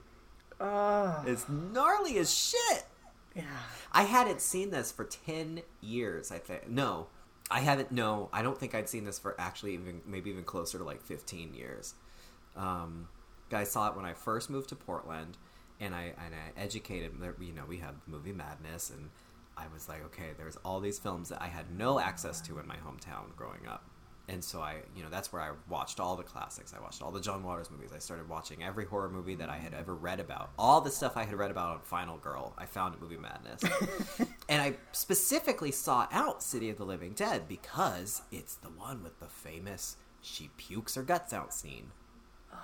Oh, 0.60 1.22
It's 1.26 1.48
gnarly 1.48 2.18
as 2.18 2.32
shit. 2.32 2.84
yeah. 3.34 3.42
I 3.92 4.02
hadn't 4.04 4.40
seen 4.40 4.70
this 4.70 4.92
for 4.92 5.04
10 5.04 5.62
years, 5.80 6.30
I 6.30 6.38
think. 6.38 6.68
No, 6.68 7.08
I 7.50 7.60
haven't. 7.60 7.90
No, 7.90 8.28
I 8.32 8.42
don't 8.42 8.58
think 8.58 8.74
I'd 8.74 8.88
seen 8.88 9.04
this 9.04 9.18
for 9.18 9.34
actually 9.40 9.74
even, 9.74 10.02
maybe 10.06 10.30
even 10.30 10.44
closer 10.44 10.78
to 10.78 10.84
like 10.84 11.02
15 11.02 11.54
years. 11.54 11.94
Um, 12.56 13.08
I 13.52 13.64
saw 13.64 13.88
it 13.88 13.96
when 13.96 14.04
I 14.04 14.12
first 14.14 14.50
moved 14.50 14.68
to 14.68 14.76
Portland, 14.76 15.36
and 15.80 15.94
I, 15.94 16.12
and 16.24 16.34
I 16.34 16.60
educated, 16.60 17.12
you 17.40 17.52
know, 17.52 17.64
we 17.66 17.78
had 17.78 17.94
Movie 18.06 18.32
Madness, 18.32 18.90
and 18.90 19.10
I 19.56 19.66
was 19.72 19.88
like, 19.88 20.04
okay, 20.06 20.30
there's 20.36 20.56
all 20.64 20.80
these 20.80 20.98
films 20.98 21.28
that 21.28 21.42
I 21.42 21.48
had 21.48 21.76
no 21.76 21.98
access 21.98 22.40
to 22.42 22.58
in 22.58 22.66
my 22.66 22.76
hometown 22.76 23.34
growing 23.36 23.66
up. 23.68 23.84
And 24.28 24.42
so 24.42 24.60
I, 24.60 24.76
you 24.96 25.02
know, 25.02 25.10
that's 25.10 25.32
where 25.32 25.42
I 25.42 25.50
watched 25.68 25.98
all 25.98 26.16
the 26.16 26.22
classics. 26.22 26.72
I 26.76 26.80
watched 26.80 27.02
all 27.02 27.10
the 27.10 27.20
John 27.20 27.42
Waters 27.42 27.70
movies. 27.70 27.90
I 27.94 27.98
started 27.98 28.28
watching 28.28 28.62
every 28.62 28.84
horror 28.84 29.10
movie 29.10 29.34
that 29.34 29.48
I 29.48 29.58
had 29.58 29.74
ever 29.74 29.94
read 29.94 30.20
about. 30.20 30.50
All 30.58 30.80
the 30.80 30.90
stuff 30.90 31.16
I 31.16 31.24
had 31.24 31.34
read 31.34 31.50
about 31.50 31.70
on 31.70 31.80
Final 31.82 32.18
Girl, 32.18 32.54
I 32.56 32.66
found 32.66 32.94
at 32.94 33.02
Movie 33.02 33.16
Madness. 33.16 33.62
and 34.48 34.62
I 34.62 34.76
specifically 34.92 35.72
sought 35.72 36.08
out 36.12 36.42
City 36.42 36.70
of 36.70 36.78
the 36.78 36.84
Living 36.84 37.12
Dead 37.12 37.48
because 37.48 38.22
it's 38.30 38.54
the 38.54 38.68
one 38.70 39.02
with 39.02 39.18
the 39.18 39.26
famous 39.26 39.96
she 40.22 40.50
pukes 40.56 40.94
her 40.94 41.02
guts 41.02 41.32
out 41.32 41.52
scene. 41.52 41.90
Oh. 42.54 42.56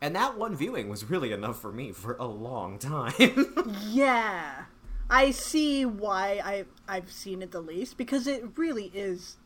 And 0.00 0.14
that 0.14 0.38
one 0.38 0.56
viewing 0.56 0.88
was 0.88 1.10
really 1.10 1.32
enough 1.32 1.60
for 1.60 1.72
me 1.72 1.90
for 1.92 2.16
a 2.18 2.26
long 2.26 2.78
time. 2.78 3.12
Yeah. 3.88 4.64
I 5.12 5.30
see 5.30 5.84
why 5.84 6.40
I 6.42 6.64
I've 6.88 7.12
seen 7.12 7.42
it 7.42 7.50
the 7.52 7.60
least 7.60 7.96
because 7.96 8.26
it 8.26 8.42
really 8.56 8.90
is 8.94 9.36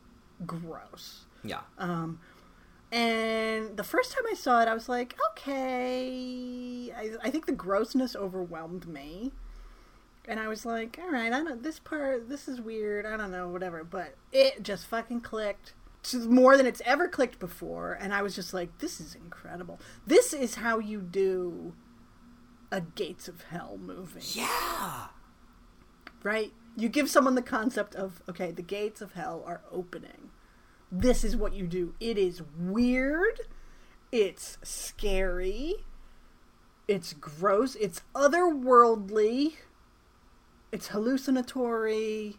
gross. 0.47 1.27
yeah. 1.43 1.61
Um, 1.79 2.21
And 2.93 3.77
the 3.77 3.83
first 3.85 4.13
time 4.13 4.25
I 4.31 4.35
saw 4.35 4.63
it, 4.63 4.69
I 4.69 4.75
was 4.75 4.89
like, 4.89 5.17
okay. 5.33 6.93
I, 6.93 7.11
I 7.23 7.31
think 7.31 7.47
the 7.47 7.53
grossness 7.53 8.15
overwhelmed 8.15 8.87
me, 8.87 9.33
and 10.29 10.39
I 10.39 10.47
was 10.49 10.65
like, 10.65 10.99
all 11.03 11.11
right, 11.11 11.33
I 11.33 11.43
don't. 11.43 11.63
This 11.63 11.79
part, 11.81 12.29
this 12.29 12.47
is 12.49 12.61
weird. 12.61 13.05
I 13.05 13.17
don't 13.17 13.33
know, 13.33 13.49
whatever. 13.49 13.83
But 13.83 14.15
it 14.33 14.63
just 14.63 14.87
fucking 14.87 15.23
clicked 15.23 15.75
more 16.15 16.57
than 16.57 16.67
it's 16.67 16.81
ever 16.85 17.09
clicked 17.09 17.41
before, 17.41 17.95
and 18.01 18.15
I 18.15 18.23
was 18.23 18.37
just 18.37 18.55
like, 18.55 18.79
this 18.79 19.01
is 19.01 19.17
incredible. 19.17 19.81
This 20.07 20.33
is 20.33 20.55
how 20.57 20.79
you 20.79 21.01
do 21.01 21.75
a 22.71 22.81
Gates 22.81 23.27
of 23.29 23.43
Hell 23.51 23.79
movie 23.81 24.21
yeah. 24.41 25.07
Right? 26.23 26.53
You 26.77 26.89
give 26.89 27.09
someone 27.09 27.35
the 27.35 27.43
concept 27.43 27.95
of, 27.95 28.23
okay, 28.29 28.51
the 28.51 28.63
gates 28.63 29.01
of 29.01 29.13
hell 29.13 29.43
are 29.47 29.63
opening. 29.73 30.31
This 30.93 31.25
is 31.25 31.37
what 31.37 31.55
you 31.55 31.67
do. 31.67 31.95
It 32.01 32.19
is 32.19 32.43
weird. 32.59 33.41
It's 34.13 34.59
scary. 34.63 35.85
It's 36.87 37.13
gross. 37.15 37.75
It's 37.77 38.03
otherworldly. 38.15 39.55
It's 40.71 40.89
hallucinatory. 40.89 42.37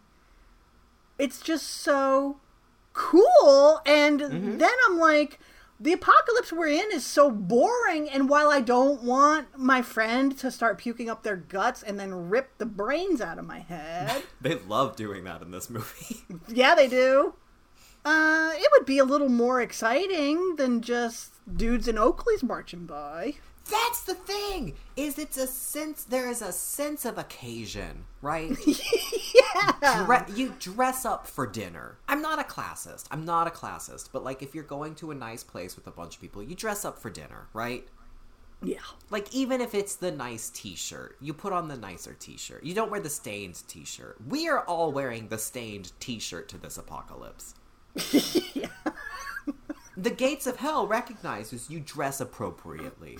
It's 1.18 1.40
just 1.40 1.66
so 1.66 2.38
cool. 2.92 3.80
And 3.84 4.20
mm-hmm. 4.20 4.58
then 4.58 4.74
I'm 4.86 4.98
like, 4.98 5.38
the 5.80 5.92
apocalypse 5.92 6.52
we're 6.52 6.68
in 6.68 6.86
is 6.92 7.06
so 7.06 7.30
boring. 7.30 8.08
And 8.08 8.28
while 8.28 8.50
I 8.50 8.60
don't 8.60 9.02
want 9.02 9.58
my 9.58 9.82
friend 9.82 10.36
to 10.38 10.50
start 10.50 10.78
puking 10.78 11.08
up 11.08 11.22
their 11.22 11.36
guts 11.36 11.82
and 11.82 11.98
then 11.98 12.28
rip 12.28 12.58
the 12.58 12.66
brains 12.66 13.20
out 13.20 13.38
of 13.38 13.46
my 13.46 13.60
head, 13.60 14.22
They 14.40 14.56
love 14.56 14.96
doing 14.96 15.24
that 15.24 15.42
in 15.42 15.50
this 15.50 15.70
movie. 15.70 16.24
yeah, 16.48 16.74
they 16.74 16.88
do. 16.88 17.34
Uh, 18.04 18.52
it 18.54 18.70
would 18.72 18.86
be 18.86 18.98
a 18.98 19.04
little 19.04 19.28
more 19.28 19.60
exciting 19.60 20.56
than 20.56 20.80
just 20.80 21.34
dudes 21.54 21.88
in 21.88 21.98
Oakley's 21.98 22.42
marching 22.42 22.86
by. 22.86 23.34
That's 23.70 24.02
the 24.02 24.14
thing. 24.14 24.74
Is 24.96 25.18
it's 25.18 25.36
a 25.36 25.46
sense 25.46 26.04
there 26.04 26.28
is 26.30 26.42
a 26.42 26.52
sense 26.52 27.04
of 27.04 27.18
occasion, 27.18 28.04
right? 28.22 28.56
yeah. 28.66 30.04
Dre- 30.04 30.34
you 30.34 30.54
dress 30.58 31.04
up 31.04 31.26
for 31.26 31.46
dinner. 31.46 31.98
I'm 32.08 32.22
not 32.22 32.38
a 32.38 32.44
classist. 32.44 33.06
I'm 33.10 33.24
not 33.24 33.46
a 33.46 33.50
classist, 33.50 34.10
but 34.12 34.24
like 34.24 34.42
if 34.42 34.54
you're 34.54 34.64
going 34.64 34.94
to 34.96 35.10
a 35.10 35.14
nice 35.14 35.42
place 35.44 35.76
with 35.76 35.86
a 35.86 35.90
bunch 35.90 36.16
of 36.16 36.20
people, 36.20 36.42
you 36.42 36.54
dress 36.54 36.84
up 36.84 36.98
for 36.98 37.10
dinner, 37.10 37.48
right? 37.52 37.86
Yeah. 38.62 38.78
Like 39.10 39.32
even 39.34 39.60
if 39.60 39.74
it's 39.74 39.96
the 39.96 40.10
nice 40.10 40.50
t-shirt, 40.50 41.16
you 41.20 41.32
put 41.32 41.52
on 41.52 41.68
the 41.68 41.76
nicer 41.76 42.14
t-shirt. 42.18 42.64
You 42.64 42.74
don't 42.74 42.90
wear 42.90 43.00
the 43.00 43.10
stained 43.10 43.62
t-shirt. 43.68 44.16
We 44.26 44.48
are 44.48 44.60
all 44.64 44.90
wearing 44.92 45.28
the 45.28 45.38
stained 45.38 45.92
t-shirt 46.00 46.48
to 46.48 46.58
this 46.58 46.78
apocalypse. 46.78 47.54
The 47.94 48.68
the 49.96 50.10
gates 50.10 50.46
of 50.46 50.56
hell 50.58 50.86
recognizes 50.86 51.68
you 51.70 51.80
dress 51.80 52.20
appropriately 52.20 53.18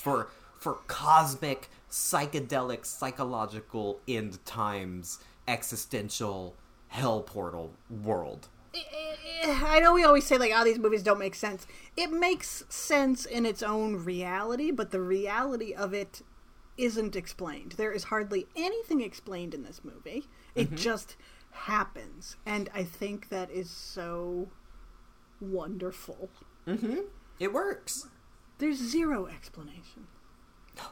for 0.00 0.28
for 0.58 0.74
cosmic, 0.86 1.70
psychedelic, 1.90 2.84
psychological 2.84 4.00
end 4.06 4.44
times, 4.44 5.18
existential 5.48 6.54
hell 6.88 7.22
portal 7.22 7.72
world. 7.88 8.48
I 8.74 9.80
know 9.80 9.94
we 9.94 10.04
always 10.04 10.26
say 10.26 10.38
like, 10.38 10.52
"Oh, 10.54 10.64
these 10.64 10.78
movies 10.78 11.02
don't 11.02 11.18
make 11.18 11.34
sense." 11.34 11.66
It 11.96 12.12
makes 12.12 12.64
sense 12.68 13.24
in 13.24 13.46
its 13.46 13.62
own 13.62 14.04
reality, 14.04 14.70
but 14.70 14.90
the 14.90 15.00
reality 15.00 15.72
of 15.72 15.92
it 15.92 16.22
isn't 16.76 17.16
explained. 17.16 17.72
There 17.72 17.92
is 17.92 18.04
hardly 18.04 18.46
anything 18.56 19.00
explained 19.00 19.54
in 19.54 19.64
this 19.64 19.82
movie. 19.84 20.28
It 20.54 20.68
mm-hmm. 20.68 20.76
just 20.76 21.16
happens, 21.50 22.36
and 22.46 22.70
I 22.72 22.84
think 22.84 23.28
that 23.30 23.50
is 23.50 23.70
so 23.70 24.48
wonderful. 25.40 26.30
Mm-hmm. 26.66 27.00
It 27.38 27.52
works. 27.52 28.06
There's 28.60 28.76
zero 28.76 29.26
explanation. 29.26 30.06
No. 30.76 30.82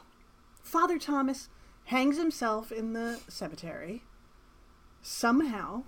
Father 0.63 0.97
Thomas 0.97 1.49
hangs 1.85 2.17
himself 2.17 2.71
in 2.71 2.93
the 2.93 3.19
cemetery. 3.27 4.01
Somehow, 5.03 5.83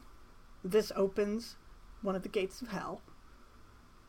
this 0.63 0.91
opens 0.96 1.58
one 2.04 2.15
of 2.15 2.22
the 2.22 2.30
gates 2.30 2.62
of 2.62 2.67
hell. 2.67 3.02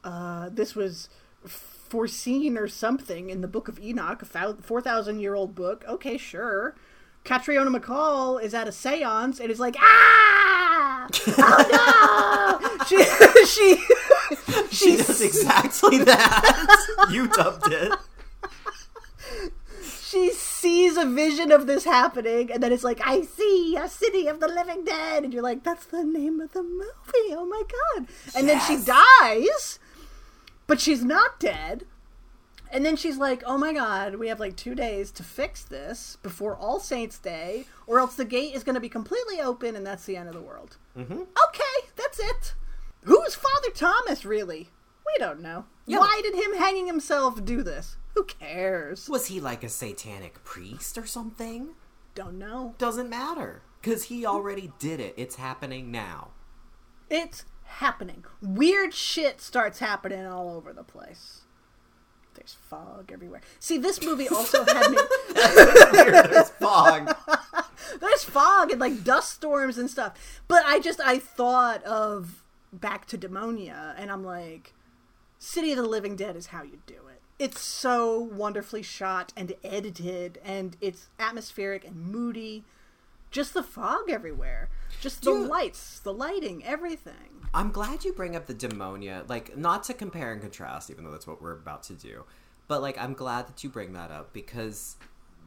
Uh, 0.05 0.51
this 0.53 0.75
was 0.75 1.09
foreseen 1.47 2.59
or 2.59 2.69
something 2.69 3.31
in 3.31 3.41
the 3.41 3.49
Book 3.49 3.69
of 3.69 3.81
Enoch, 3.81 4.21
a 4.21 4.55
4,000 4.55 5.21
year 5.21 5.35
old 5.35 5.55
book. 5.55 5.83
Okay, 5.89 6.19
sure. 6.19 6.77
Catriona 7.25 7.71
MacColl 7.71 8.43
is 8.43 8.53
at 8.53 8.69
a 8.69 8.73
seance 8.73 9.41
and 9.41 9.51
is 9.51 9.61
like, 9.61 9.77
ah! 9.79 11.09
Oh 11.39 12.79
no! 12.79 12.85
she, 12.87 13.47
she, 13.47 13.83
She 14.71 14.97
does 14.97 15.21
exactly 15.21 15.99
that. 15.99 17.07
you 17.11 17.29
dubbed 17.29 17.71
it. 17.73 17.93
she 20.03 20.31
sees 20.33 20.97
a 20.97 21.05
vision 21.07 21.51
of 21.53 21.67
this 21.67 21.85
happening 21.85 22.51
and 22.53 22.63
then 22.63 22.71
it's 22.73 22.85
like 22.85 23.01
i 23.05 23.23
see 23.23 23.77
a 23.77 23.89
city 23.89 24.27
of 24.27 24.41
the 24.41 24.49
living 24.49 24.85
dead. 24.85 25.25
And 25.25 25.33
you're 25.33 25.43
like 25.43 25.63
that's 25.63 25.87
the 25.87 26.05
name 26.05 26.41
of 26.41 26.53
the 26.53 26.63
movie. 26.63 27.35
Oh 27.35 27.47
my 27.47 27.63
god. 27.97 28.07
And 28.35 28.49
then 28.49 28.61
she 28.61 28.77
dies 28.77 29.79
but 30.67 30.81
she's 30.81 31.05
not 31.05 31.39
dead. 31.41 31.85
And 32.71 32.87
then 32.87 32.97
she's 32.97 33.19
like 33.19 33.43
oh 33.47 33.59
my 33.59 33.73
god 33.73 34.17
we 34.17 34.29
have 34.29 34.41
like 34.41 34.57
two 34.57 34.75
days 34.75 35.11
to 35.13 35.23
fix 35.23 35.63
this 35.65 36.17
before 36.23 36.57
all 36.57 36.81
saints 36.81 37.19
day 37.19 37.67
or 37.87 37.99
else 37.99 38.15
the 38.15 38.25
gate 38.25 38.55
is 38.55 38.65
going 38.65 38.75
to 38.75 38.81
be 38.81 38.89
completely 38.89 39.41
open 39.41 39.77
and 39.77 39.87
that's 39.87 40.05
the 40.07 40.17
end 40.17 40.29
of 40.29 40.35
the 40.35 40.41
world. 40.41 40.77
Mm-hmm. 40.97 41.21
okay 41.21 41.89
that's 41.97 42.19
it 42.19 42.55
who's 43.05 43.35
father 43.35 43.71
thomas 43.75 44.25
really 44.25 44.71
we 45.07 45.19
don't 45.19 45.41
know 45.41 45.67
Yeah. 45.87 45.99
why 45.99 46.21
did 46.23 46.35
him 46.35 46.55
hanging 46.57 46.87
himself 46.87 47.45
do 47.45 47.63
this 47.63 47.97
who 48.15 48.25
cares 48.25 49.09
Was 49.09 49.27
he 49.27 49.41
like 49.41 49.65
a 49.65 49.69
satanic 49.69 50.43
priest 50.45 50.99
or 50.99 51.07
something? 51.07 51.71
don't 52.15 52.39
know 52.39 52.75
Doesn't 52.79 53.09
matter. 53.09 53.63
Because 53.81 54.05
he 54.05 54.27
already 54.27 54.71
did 54.79 55.01
it. 55.01 55.15
It's 55.17 55.37
happening 55.37 55.91
now. 55.91 56.29
It's 57.09 57.47
happening. 57.65 58.25
Weird 58.43 58.93
shit 58.95 59.41
starts 59.41 59.79
happening 59.79 60.25
all 60.27 60.51
over 60.55 60.73
the 60.75 60.85
place. 60.85 61.41
There's 62.35 62.57
fog 62.61 63.11
everywhere. 63.13 63.41
See, 63.59 63.79
this 63.79 64.03
movie 64.05 64.29
also 64.29 64.63
had 64.67 64.91
me. 64.91 64.99
There's 65.35 66.51
fog. 66.51 67.17
There's 68.01 68.25
fog 68.25 68.71
and 68.71 68.81
like 68.81 69.03
dust 69.05 69.33
storms 69.33 69.79
and 69.79 69.91
stuff. 69.91 70.43
But 70.49 70.65
I 70.67 70.79
just 70.81 71.01
I 71.01 71.19
thought 71.19 71.83
of 71.85 72.42
Back 72.73 73.07
to 73.07 73.19
Demonia, 73.19 73.95
and 73.99 74.11
I'm 74.11 74.25
like, 74.25 74.73
City 75.39 75.73
of 75.73 75.77
the 75.77 75.83
Living 75.83 76.17
Dead 76.17 76.37
is 76.37 76.47
how 76.47 76.63
you 76.63 76.79
do 76.87 76.95
it. 77.09 77.21
It's 77.39 77.61
so 77.61 78.19
wonderfully 78.19 78.83
shot 78.83 79.33
and 79.37 79.53
edited, 79.65 80.39
and 80.45 80.77
it's 80.81 81.09
atmospheric 81.19 81.85
and 81.85 81.97
moody. 81.97 82.65
Just 83.31 83.55
the 83.55 83.63
fog 83.63 84.09
everywhere. 84.09 84.69
Just 85.01 85.23
the 85.23 85.33
Dude. 85.33 85.49
lights, 85.49 85.99
the 86.01 86.13
lighting, 86.13 86.65
everything. 86.65 87.47
I'm 87.53 87.71
glad 87.71 88.05
you 88.05 88.13
bring 88.13 88.37
up 88.37 88.47
the 88.47 88.55
demonia. 88.55 89.29
Like, 89.29 89.57
not 89.57 89.83
to 89.85 89.95
compare 89.95 90.33
and 90.33 90.41
contrast, 90.41 90.91
even 90.91 91.05
though 91.05 91.11
that's 91.11 91.27
what 91.27 91.43
we're 91.43 91.53
about 91.53 91.83
to 91.85 91.95
do. 91.95 92.25
But, 92.69 92.81
like, 92.81 92.97
I'm 92.97 93.15
glad 93.15 93.49
that 93.49 93.65
you 93.65 93.71
bring 93.71 93.95
that 93.95 94.11
up 94.11 94.33
because 94.33 94.97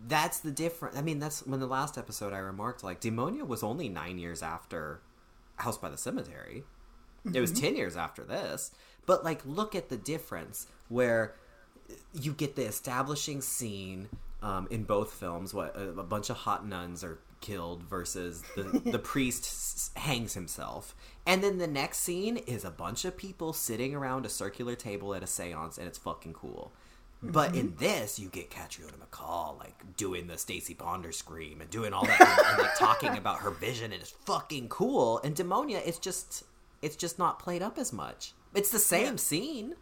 that's 0.07 0.39
the 0.39 0.51
difference. 0.51 0.97
I 0.97 1.01
mean, 1.01 1.19
that's 1.19 1.45
when 1.45 1.59
the 1.59 1.67
last 1.67 1.97
episode 1.97 2.33
I 2.33 2.39
remarked, 2.39 2.83
like, 2.83 3.01
demonia 3.01 3.47
was 3.47 3.63
only 3.63 3.87
nine 3.87 4.17
years 4.19 4.43
after 4.43 4.99
House 5.57 5.77
by 5.77 5.89
the 5.89 5.97
Cemetery. 5.97 6.65
It 7.33 7.41
was 7.41 7.51
10 7.51 7.75
years 7.75 7.95
after 7.95 8.23
this. 8.23 8.71
But, 9.05 9.23
like, 9.23 9.41
look 9.45 9.75
at 9.75 9.89
the 9.89 9.97
difference 9.97 10.67
where 10.89 11.35
you 12.13 12.33
get 12.33 12.55
the 12.55 12.65
establishing 12.65 13.41
scene 13.41 14.09
um, 14.41 14.67
in 14.69 14.83
both 14.83 15.13
films. 15.13 15.53
What 15.53 15.75
a, 15.75 15.89
a 15.89 16.03
bunch 16.03 16.29
of 16.29 16.37
hot 16.37 16.67
nuns 16.67 17.03
are 17.03 17.19
killed 17.41 17.83
versus 17.83 18.43
the 18.55 18.63
the 18.91 18.99
priest 18.99 19.43
s- 19.43 19.91
hangs 19.95 20.33
himself, 20.33 20.95
and 21.25 21.43
then 21.43 21.57
the 21.57 21.67
next 21.67 21.99
scene 21.99 22.37
is 22.37 22.65
a 22.65 22.71
bunch 22.71 23.05
of 23.05 23.17
people 23.17 23.53
sitting 23.53 23.93
around 23.93 24.25
a 24.25 24.29
circular 24.29 24.75
table 24.75 25.13
at 25.13 25.23
a 25.23 25.27
séance, 25.27 25.77
and 25.77 25.87
it's 25.87 25.97
fucking 25.97 26.33
cool. 26.33 26.71
But 27.23 27.55
in 27.55 27.75
this, 27.77 28.19
you 28.19 28.27
get 28.29 28.51
Catriona 28.51 28.93
MacColl 28.97 29.57
like 29.57 29.97
doing 29.97 30.27
the 30.27 30.35
Stacie 30.35 30.77
Ponder 30.77 31.11
scream 31.11 31.59
and 31.61 31.69
doing 31.69 31.91
all 31.93 32.05
that, 32.05 32.21
and, 32.21 32.47
and, 32.47 32.61
like 32.61 32.77
talking 32.77 33.17
about 33.17 33.39
her 33.39 33.49
vision, 33.51 33.91
and 33.91 34.01
it's 34.01 34.11
fucking 34.11 34.69
cool. 34.69 35.19
And 35.23 35.35
Demonia, 35.35 35.81
it's 35.85 35.97
just 35.97 36.43
it's 36.85 36.95
just 36.95 37.17
not 37.19 37.39
played 37.39 37.61
up 37.61 37.77
as 37.77 37.91
much. 37.91 38.33
It's 38.53 38.69
the 38.69 38.79
same 38.79 39.17
scene. 39.17 39.75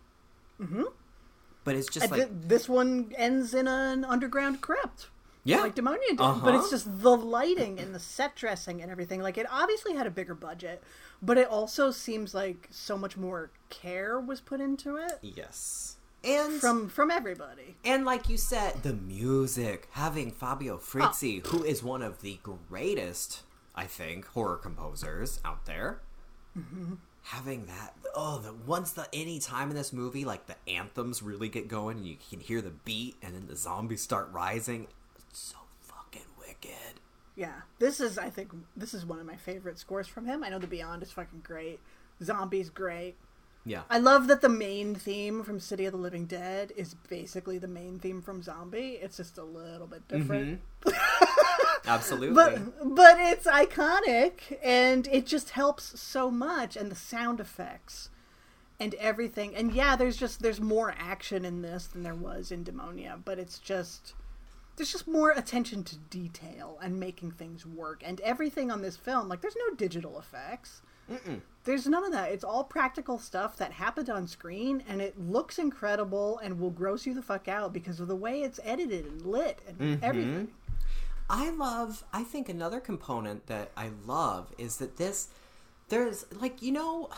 Mm-hmm. 0.60 0.84
But 1.64 1.76
it's 1.76 1.88
just 1.88 2.06
And 2.06 2.12
like 2.12 2.28
thi- 2.30 2.48
this 2.48 2.68
one 2.68 3.14
ends 3.18 3.54
in 3.54 3.68
an 3.68 4.04
underground 4.04 4.62
crypt. 4.62 5.08
yeah, 5.44 5.62
Like 5.62 5.76
Demonia 5.76 6.08
did. 6.10 6.22
Uh-huh. 6.22 6.42
But 6.44 6.56
it's 6.56 6.70
just 6.70 7.02
the 7.02 7.16
lighting 7.16 7.80
and 7.80 7.94
the 7.94 8.00
set 8.00 8.36
dressing 8.36 8.82
and 8.82 8.92
everything. 8.92 9.22
Like 9.22 9.38
it 9.38 9.46
obviously 9.52 9.94
had 9.94 10.08
a 10.08 10.12
bigger 10.12 10.36
budget, 10.36 10.84
but 11.22 11.38
it 11.38 11.48
also 11.48 11.92
seems 11.92 12.34
like 12.34 12.68
so 12.72 12.98
much 12.98 13.16
more 13.18 13.52
care 13.70 14.20
was 14.20 14.42
put 14.42 14.60
into 14.62 14.98
it 14.98 15.20
yes. 15.22 15.98
And 16.26 16.54
from 16.62 16.88
from 16.90 17.12
everybody. 17.12 17.76
And 17.84 18.06
like 18.06 18.30
you 18.30 18.38
said, 18.38 18.82
the 18.84 18.94
music, 18.94 19.88
having 19.92 20.32
Fabio 20.32 20.78
Frizzi, 20.78 21.46
who 21.48 21.64
is 21.64 21.84
one 21.84 22.02
of 22.02 22.22
the 22.22 22.40
greatest, 22.70 23.42
I 23.76 23.86
think, 23.86 24.26
horror 24.28 24.58
composers 24.58 25.40
out 25.44 25.66
there, 25.66 26.02
having 27.24 27.66
that. 27.66 27.96
Oh, 28.16 28.40
the 28.40 28.54
once 28.54 28.92
the 28.92 29.08
any 29.14 29.40
time 29.40 29.70
in 29.70 29.76
this 29.76 29.94
movie, 29.94 30.26
like 30.26 30.48
the 30.48 30.56
anthems 30.68 31.24
really 31.24 31.50
get 31.50 31.68
going, 31.68 31.98
and 31.98 32.08
you 32.08 32.18
can 32.30 32.40
hear 32.40 32.62
the 32.62 32.72
beat, 32.72 33.16
and 33.22 33.36
then 33.36 33.48
the 33.48 33.56
zombies 33.56 34.02
start 34.02 34.30
rising. 34.32 34.88
It's 35.30 35.40
so 35.40 35.58
fucking 35.82 36.28
wicked. 36.40 37.00
Yeah. 37.36 37.62
This 37.80 38.00
is 38.00 38.18
I 38.18 38.30
think 38.30 38.52
this 38.76 38.94
is 38.94 39.06
one 39.06 39.20
of 39.20 39.26
my 39.26 39.38
favorite 39.38 39.80
scores 39.80 40.08
from 40.08 40.26
him. 40.26 40.44
I 40.44 40.50
know 40.50 40.60
the 40.60 40.68
Beyond 40.68 41.04
is 41.04 41.12
fucking 41.12 41.42
great. 41.44 41.80
Zombies 42.22 42.70
great. 42.70 43.16
Yeah, 43.66 43.84
I 43.90 43.98
love 43.98 44.28
that 44.28 44.42
the 44.42 44.50
main 44.50 44.94
theme 44.94 45.44
from 45.44 45.60
City 45.60 45.86
of 45.86 45.94
the 45.94 45.98
Living 45.98 46.26
Dead 46.26 46.74
is 46.76 46.96
basically 47.10 47.58
the 47.58 47.68
main 47.68 47.98
theme 47.98 48.22
from 48.22 48.42
Zombie. 48.42 49.00
It's 49.02 49.18
just 49.18 49.38
a 49.38 49.44
little 49.44 49.88
bit 49.88 50.08
different. 50.08 50.60
Mm-hmm. 50.86 50.90
absolutely. 51.88 52.36
but 52.36 52.96
but 52.96 53.18
it's 53.20 53.46
iconic 53.46 54.58
and 54.64 55.08
it 55.08 55.26
just 55.26 55.52
helps 55.52 56.00
so 56.00 56.30
much 56.32 56.76
and 56.76 56.92
the 56.92 56.96
sound 56.96 57.40
effects 57.40 58.10
and 58.80 58.96
everything 58.96 59.56
and 59.56 59.74
yeah 59.74 59.96
there's 59.96 60.18
just 60.18 60.42
there's 60.42 60.62
more 60.62 60.94
action 60.98 61.46
in 61.46 61.62
this 61.62 61.88
than 61.88 62.04
there 62.04 62.16
was 62.16 62.52
in 62.52 62.64
demonia 62.64 63.20
but 63.24 63.40
it's 63.40 63.60
just 63.60 64.14
there's 64.76 64.92
just 64.92 65.08
more 65.08 65.32
attention 65.32 65.84
to 65.84 65.98
detail 65.98 66.80
and 66.82 67.00
making 67.00 67.32
things 67.32 67.66
work 67.66 68.02
and 68.04 68.20
everything 68.22 68.72
on 68.72 68.82
this 68.82 68.98
film 68.98 69.28
like 69.28 69.42
there's 69.42 69.58
no 69.70 69.76
digital 69.76 70.18
effects 70.18 70.82
there's 71.64 71.88
none 71.88 72.04
of 72.04 72.12
that. 72.12 72.32
It's 72.32 72.44
all 72.44 72.64
practical 72.64 73.18
stuff 73.18 73.58
that 73.58 73.72
happened 73.72 74.10
on 74.10 74.28
screen 74.28 74.84
and 74.88 75.02
it 75.02 75.20
looks 75.20 75.58
incredible 75.58 76.40
and 76.40 76.60
will 76.60 76.70
gross 76.70 77.06
you 77.06 77.14
the 77.14 77.22
fuck 77.22 77.48
out 77.48 77.74
because 77.74 78.00
of 78.00 78.08
the 78.08 78.16
way 78.16 78.42
it's 78.42 78.60
edited 78.64 79.06
and 79.06 79.22
lit 79.26 79.60
and 79.68 79.80
mm-hmm. 79.80 80.04
everything. 80.04 80.48
I 81.30 81.50
love 81.50 82.04
I 82.12 82.24
think 82.24 82.50
another 82.50 82.80
component 82.80 83.48
that 83.48 83.72
I 83.78 83.92
love 84.06 84.54
is 84.58 84.78
that 84.78 84.98
this 84.98 85.30
there's 85.90 86.26
like 86.40 86.62
you 86.62 86.72
know 86.72 87.10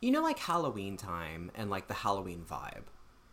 you 0.00 0.10
know 0.10 0.22
like 0.22 0.38
Halloween 0.38 0.96
time 0.96 1.50
and 1.54 1.70
like 1.70 1.88
the 1.88 1.94
Halloween 1.94 2.44
vibe. 2.48 2.84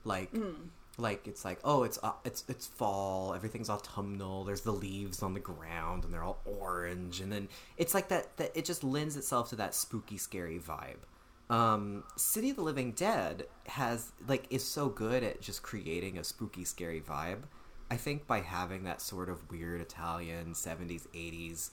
Like 0.06 0.32
mm. 0.34 0.56
Like 0.98 1.28
it's 1.28 1.44
like 1.44 1.60
oh 1.64 1.84
it's 1.84 1.98
uh, 2.04 2.12
it's 2.24 2.44
it's 2.48 2.68
fall, 2.68 3.34
everything's 3.34 3.70
autumnal, 3.70 4.44
there's 4.44 4.62
the 4.62 4.72
leaves 4.72 5.24
on 5.24 5.34
the 5.34 5.40
ground 5.40 6.04
and 6.04 6.14
they're 6.14 6.24
all 6.24 6.42
orange 6.46 7.20
and 7.20 7.32
then 7.32 7.48
it's 7.78 7.94
like 7.94 8.10
that 8.10 8.36
that 8.38 8.52
it 8.56 8.66
just 8.66 8.84
lends 8.84 9.18
itself 9.18 9.50
to 9.50 9.56
that 9.56 9.74
spooky 9.74 10.18
scary 10.18 10.60
vibe. 10.60 11.04
Um 11.50 12.04
City 12.16 12.52
of 12.52 12.58
the 12.58 12.62
Living 12.62 12.92
Dead 12.92 13.48
has 13.68 14.12
like 14.28 14.46
is 14.50 14.64
so 14.64 14.90
good 14.90 15.24
at 15.24 15.42
just 15.42 15.64
creating 15.64 16.18
a 16.18 16.24
spooky 16.24 16.64
scary 16.64 17.02
vibe. 17.02 17.44
I 17.90 17.98
think 17.98 18.26
by 18.28 18.40
having 18.40 18.84
that 18.86 19.02
sort 19.02 19.30
of 19.30 19.52
weird 19.52 19.82
Italian 19.82 20.54
70s 20.54 21.08
80s 21.14 21.72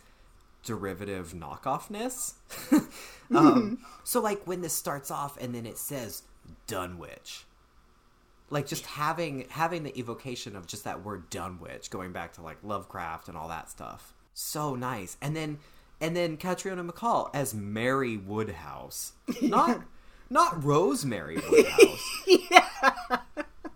derivative 0.64 1.32
knockoffness. 1.32 2.34
um, 3.34 3.78
so 4.04 4.20
like 4.20 4.46
when 4.46 4.60
this 4.60 4.74
starts 4.74 5.10
off 5.10 5.36
and 5.40 5.54
then 5.54 5.66
it 5.66 5.78
says 5.78 6.22
Dunwich. 6.66 7.44
Like 8.50 8.66
just 8.66 8.84
having 8.86 9.46
having 9.50 9.84
the 9.84 9.96
evocation 9.98 10.56
of 10.56 10.66
just 10.66 10.84
that 10.84 11.04
word 11.04 11.30
Dunwich, 11.30 11.90
going 11.90 12.12
back 12.12 12.32
to 12.34 12.42
like 12.42 12.58
Lovecraft 12.62 13.28
and 13.28 13.36
all 13.36 13.48
that 13.48 13.70
stuff. 13.70 14.12
So 14.34 14.74
nice. 14.74 15.16
And 15.22 15.36
then 15.36 15.58
and 16.00 16.16
then 16.16 16.36
Catriona 16.36 16.84
MacColl 16.84 17.30
as 17.34 17.54
Mary 17.54 18.16
Woodhouse. 18.16 19.12
Not 19.42 19.82
not 20.28 20.62
Rosemary 20.64 21.38
Woodhouse. 21.50 22.20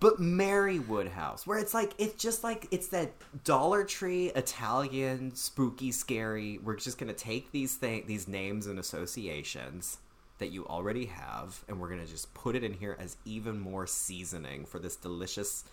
But 0.01 0.21
Mary 0.21 0.81
Woodhouse, 0.81 1.47
where 1.47 1.57
it's 1.59 1.73
like 1.73 1.95
it's 1.97 2.23
just 2.23 2.45
like 2.45 2.69
it's 2.71 2.89
that 2.89 3.13
Dollar 3.43 3.85
Tree 3.85 4.27
Italian 4.37 5.35
spooky 5.35 5.93
scary. 5.93 6.59
We're 6.63 6.77
just 6.77 6.99
gonna 6.99 7.15
take 7.15 7.53
these 7.53 7.77
thing 7.77 8.05
these 8.07 8.29
names 8.29 8.67
and 8.67 8.79
associations 8.79 9.97
that 10.39 10.51
you 10.51 10.67
already 10.67 11.07
have, 11.07 11.65
and 11.69 11.81
we're 11.81 11.89
gonna 11.89 12.07
just 12.07 12.33
put 12.35 12.57
it 12.57 12.65
in 12.65 12.73
here 12.75 12.97
as 12.99 13.17
even 13.25 13.61
more 13.61 13.87
seasoning 13.87 14.65
for 14.67 14.79
this 14.79 14.97
delicious 14.97 15.65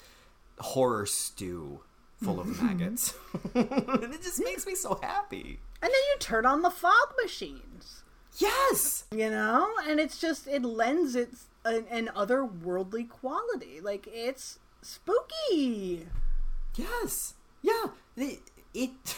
horror 0.59 1.05
stew 1.05 1.79
full 2.23 2.39
of 2.39 2.61
maggots. 2.61 3.15
and 3.55 4.13
it 4.13 4.21
just 4.21 4.43
makes 4.43 4.65
me 4.67 4.75
so 4.75 4.99
happy. 5.01 5.59
And 5.81 5.89
then 5.89 5.91
you 5.91 6.15
turn 6.19 6.45
on 6.45 6.61
the 6.61 6.69
fog 6.69 6.93
machines, 7.23 8.03
Yes. 8.37 9.05
you 9.11 9.29
know, 9.29 9.67
and 9.87 9.99
it's 9.99 10.19
just 10.19 10.47
it 10.47 10.61
lends 10.63 11.15
it 11.15 11.29
an, 11.65 11.85
an 11.89 12.09
otherworldly 12.15 13.09
quality. 13.09 13.81
Like 13.81 14.07
it's 14.11 14.59
spooky. 14.83 16.07
Yes. 16.75 17.33
Yeah. 17.63 17.85
It, 18.15 18.39
it. 18.73 19.17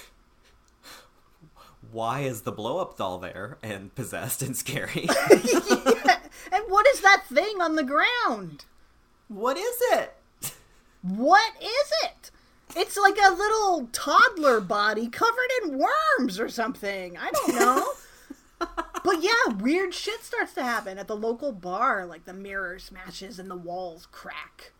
Why 1.93 2.21
is 2.21 2.41
the 2.41 2.51
blow 2.51 2.79
up 2.79 2.97
doll 2.97 3.19
there 3.19 3.57
and 3.63 3.93
possessed 3.95 4.41
and 4.41 4.57
scary? 4.57 5.07
And 6.51 6.63
what 6.67 6.85
is 6.87 7.01
that 7.01 7.23
thing 7.27 7.61
on 7.61 7.75
the 7.75 7.83
ground? 7.83 8.65
what 9.27 9.57
is 9.57 9.77
it? 9.91 10.13
What 11.01 11.53
is 11.61 11.91
it? 12.03 12.31
It's 12.75 12.97
like 12.97 13.17
a 13.17 13.33
little 13.33 13.89
toddler 13.91 14.61
body 14.61 15.07
covered 15.07 15.49
in 15.63 15.79
worms 15.79 16.39
or 16.39 16.49
something. 16.49 17.17
I 17.17 17.31
don't 17.31 17.55
know. 17.55 17.87
but 19.03 19.21
yeah, 19.21 19.53
weird 19.59 19.93
shit 19.93 20.23
starts 20.23 20.53
to 20.53 20.63
happen 20.63 20.97
at 20.97 21.07
the 21.07 21.15
local 21.15 21.51
bar. 21.51 22.05
Like 22.05 22.25
the 22.25 22.33
mirror 22.33 22.77
smashes 22.79 23.39
and 23.39 23.49
the 23.49 23.55
walls 23.55 24.07
crack. 24.11 24.71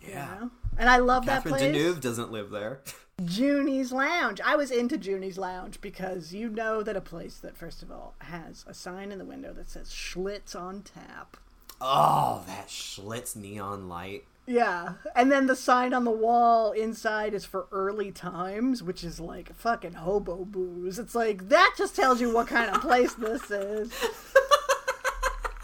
you 0.00 0.14
know? 0.14 0.50
And 0.78 0.88
I 0.88 0.98
love 0.98 1.24
Catherine 1.24 1.54
that 1.54 1.58
place. 1.60 1.76
Deneuve 1.76 2.00
doesn't 2.00 2.30
live 2.30 2.50
there. 2.50 2.80
Junie's 3.22 3.92
Lounge. 3.92 4.40
I 4.40 4.56
was 4.56 4.70
into 4.70 4.98
Junie's 4.98 5.38
Lounge 5.38 5.80
because 5.80 6.34
you 6.34 6.48
know 6.48 6.82
that 6.82 6.96
a 6.96 7.00
place 7.00 7.36
that, 7.38 7.56
first 7.56 7.82
of 7.82 7.90
all, 7.90 8.14
has 8.18 8.64
a 8.66 8.74
sign 8.74 9.12
in 9.12 9.18
the 9.18 9.24
window 9.24 9.52
that 9.52 9.70
says 9.70 9.90
Schlitz 9.90 10.56
on 10.56 10.82
tap. 10.82 11.36
Oh, 11.80 12.42
that 12.46 12.68
Schlitz 12.68 13.36
neon 13.36 13.88
light. 13.88 14.24
Yeah. 14.46 14.94
And 15.14 15.30
then 15.30 15.46
the 15.46 15.56
sign 15.56 15.94
on 15.94 16.04
the 16.04 16.10
wall 16.10 16.72
inside 16.72 17.34
is 17.34 17.44
for 17.44 17.66
early 17.72 18.10
times, 18.10 18.82
which 18.82 19.04
is 19.04 19.20
like 19.20 19.54
fucking 19.54 19.94
hobo 19.94 20.44
booze. 20.44 20.98
It's 20.98 21.14
like, 21.14 21.48
that 21.48 21.74
just 21.78 21.96
tells 21.96 22.20
you 22.20 22.34
what 22.34 22.48
kind 22.48 22.70
of 22.70 22.82
place 22.82 23.14
this 23.14 23.50
is. 23.50 23.92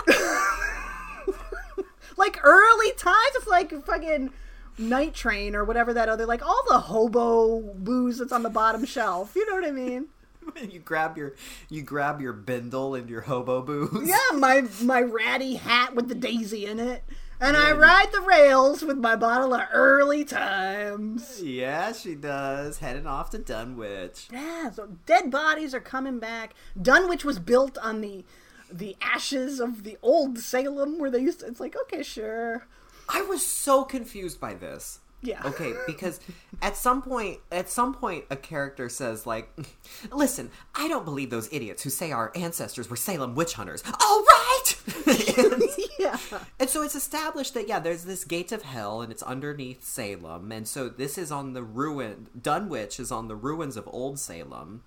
like 2.16 2.38
early 2.42 2.92
times, 2.92 3.30
it's 3.34 3.46
like 3.46 3.84
fucking 3.84 4.30
Night 4.78 5.14
Train 5.14 5.54
or 5.54 5.64
whatever 5.64 5.92
that 5.94 6.08
other, 6.08 6.26
like 6.26 6.42
all 6.42 6.62
the 6.68 6.78
hobo 6.78 7.60
booze 7.74 8.18
that's 8.18 8.32
on 8.32 8.42
the 8.42 8.50
bottom 8.50 8.84
shelf. 8.84 9.32
You 9.34 9.48
know 9.48 9.54
what 9.54 9.64
I 9.64 9.70
mean? 9.70 10.08
you 10.70 10.80
grab 10.80 11.16
your 11.16 11.34
you 11.68 11.82
grab 11.82 12.20
your 12.20 12.32
bindle 12.32 12.94
and 12.94 13.08
your 13.08 13.22
hobo 13.22 13.62
booze. 13.62 14.08
Yeah, 14.08 14.36
my 14.36 14.66
my 14.82 15.00
ratty 15.02 15.56
hat 15.56 15.94
with 15.94 16.08
the 16.08 16.14
daisy 16.14 16.66
in 16.66 16.78
it. 16.78 17.04
And 17.42 17.56
I 17.56 17.72
ride 17.72 18.12
the 18.12 18.20
rails 18.20 18.82
with 18.82 18.98
my 18.98 19.16
bottle 19.16 19.54
of 19.54 19.62
early 19.72 20.24
times. 20.24 21.40
Yeah, 21.42 21.92
she 21.92 22.14
does. 22.14 22.80
Heading 22.80 23.06
off 23.06 23.30
to 23.30 23.38
Dunwich. 23.38 24.28
Yeah, 24.30 24.70
so 24.70 24.98
dead 25.06 25.30
bodies 25.30 25.74
are 25.74 25.80
coming 25.80 26.18
back. 26.18 26.52
Dunwich 26.80 27.24
was 27.24 27.38
built 27.38 27.78
on 27.78 28.02
the 28.02 28.24
the 28.70 28.94
ashes 29.00 29.58
of 29.58 29.84
the 29.84 29.96
old 30.02 30.38
Salem 30.38 30.98
where 30.98 31.10
they 31.10 31.20
used 31.20 31.40
to 31.40 31.46
it's 31.46 31.60
like, 31.60 31.74
okay, 31.84 32.02
sure. 32.02 32.66
I 33.12 33.22
was 33.22 33.46
so 33.46 33.84
confused 33.84 34.40
by 34.40 34.54
this. 34.54 35.00
Yeah. 35.22 35.42
Okay, 35.44 35.74
because 35.86 36.18
at 36.62 36.78
some 36.78 37.02
point, 37.02 37.40
at 37.52 37.68
some 37.68 37.92
point, 37.92 38.24
a 38.30 38.36
character 38.36 38.88
says 38.88 39.26
like, 39.26 39.50
"Listen, 40.10 40.50
I 40.74 40.88
don't 40.88 41.04
believe 41.04 41.28
those 41.28 41.52
idiots 41.52 41.82
who 41.82 41.90
say 41.90 42.10
our 42.10 42.32
ancestors 42.34 42.88
were 42.88 42.96
Salem 42.96 43.34
witch 43.34 43.52
hunters." 43.52 43.82
All 44.00 44.22
right. 44.24 44.76
and, 45.36 45.62
Yeah. 45.98 46.16
and 46.58 46.70
so 46.70 46.80
it's 46.82 46.94
established 46.94 47.52
that 47.52 47.68
yeah, 47.68 47.80
there's 47.80 48.04
this 48.04 48.24
gate 48.24 48.50
of 48.50 48.62
hell, 48.62 49.02
and 49.02 49.12
it's 49.12 49.22
underneath 49.22 49.84
Salem, 49.84 50.50
and 50.52 50.66
so 50.66 50.88
this 50.88 51.18
is 51.18 51.30
on 51.30 51.52
the 51.52 51.62
ruin. 51.62 52.28
Dunwich 52.40 52.98
is 52.98 53.12
on 53.12 53.28
the 53.28 53.36
ruins 53.36 53.76
of 53.76 53.86
old 53.92 54.18
Salem. 54.18 54.82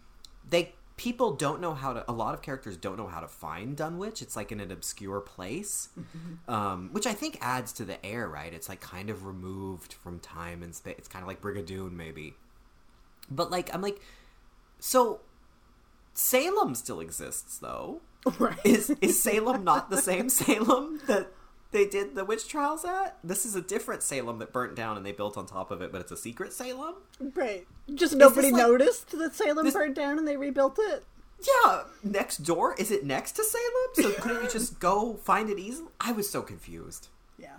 They 0.49 0.74
people 1.04 1.34
don't 1.34 1.60
know 1.60 1.74
how 1.74 1.91
to. 1.91 2.10
A 2.10 2.14
lot 2.14 2.34
of 2.34 2.41
characters 2.41 2.78
don't 2.78 2.95
know 2.95 3.08
how 3.08 3.20
to 3.20 3.28
find 3.28 3.76
Dunwich. 3.76 4.22
It's 4.22 4.38
like 4.38 4.54
in 4.54 4.62
an 4.62 4.72
obscure 4.72 5.20
place, 5.20 5.89
um, 6.47 6.89
which 6.93 7.06
I 7.06 7.14
think 7.14 7.38
adds 7.41 7.74
to 7.74 7.86
the 7.86 8.04
air. 8.06 8.30
Right? 8.30 8.54
It's 8.54 8.70
like 8.70 8.80
kind 8.80 9.10
of 9.10 9.26
removed 9.26 9.93
from 9.93 10.20
time 10.20 10.64
and 10.64 10.74
space. 10.74 10.95
It's 10.97 11.10
kind 11.10 11.22
of 11.22 11.28
like 11.28 11.41
Brigadoon, 11.41 11.91
maybe. 11.91 12.36
But 13.30 13.51
like, 13.51 13.74
I'm 13.76 13.82
like, 13.82 13.99
so 14.80 15.20
Salem 16.14 16.74
still 16.74 17.01
exists 17.01 17.58
though. 17.58 18.01
Right. 18.39 18.58
Is 18.64 18.89
is 19.01 19.22
Salem 19.22 19.66
not 19.66 19.89
the 19.89 19.97
same 19.97 20.30
Salem 20.39 21.01
that 21.08 21.33
they 21.74 21.86
did 21.86 22.15
the 22.15 22.24
witch 22.24 22.47
trials 22.47 22.86
at? 22.86 23.17
This 23.24 23.45
is 23.45 23.55
a 23.55 23.61
different 23.61 24.01
Salem 24.03 24.39
that 24.39 24.53
burnt 24.53 24.76
down 24.76 24.95
and 24.95 25.05
they 25.05 25.11
built 25.11 25.36
on 25.38 25.45
top 25.45 25.71
of 25.71 25.82
it, 25.82 25.91
but 25.91 25.99
it's 25.99 26.11
a 26.11 26.17
secret 26.17 26.53
Salem. 26.53 26.95
Right. 27.19 27.67
Just 27.93 28.15
nobody 28.15 28.51
like- 28.51 28.61
noticed 28.65 29.11
that 29.17 29.36
Salem 29.36 29.65
This- 29.65 29.74
burned 29.74 29.95
down 29.95 30.17
and 30.17 30.28
they 30.28 30.38
rebuilt 30.38 30.78
it. 30.80 31.03
Yeah, 31.65 31.84
next 32.03 32.38
door. 32.38 32.74
Is 32.78 32.89
it 32.89 33.05
next 33.05 33.34
to 33.34 33.43
Salem? 33.43 33.65
So 34.15 34.21
couldn't 34.21 34.43
you 34.43 34.49
just 34.49 34.80
go 34.80 35.15
find 35.15 35.49
it 35.49 35.59
easily? 35.59 35.89
I 35.99 36.13
was 36.13 36.30
so 36.30 36.41
confused. 36.41 37.09
Yeah. 37.38 37.57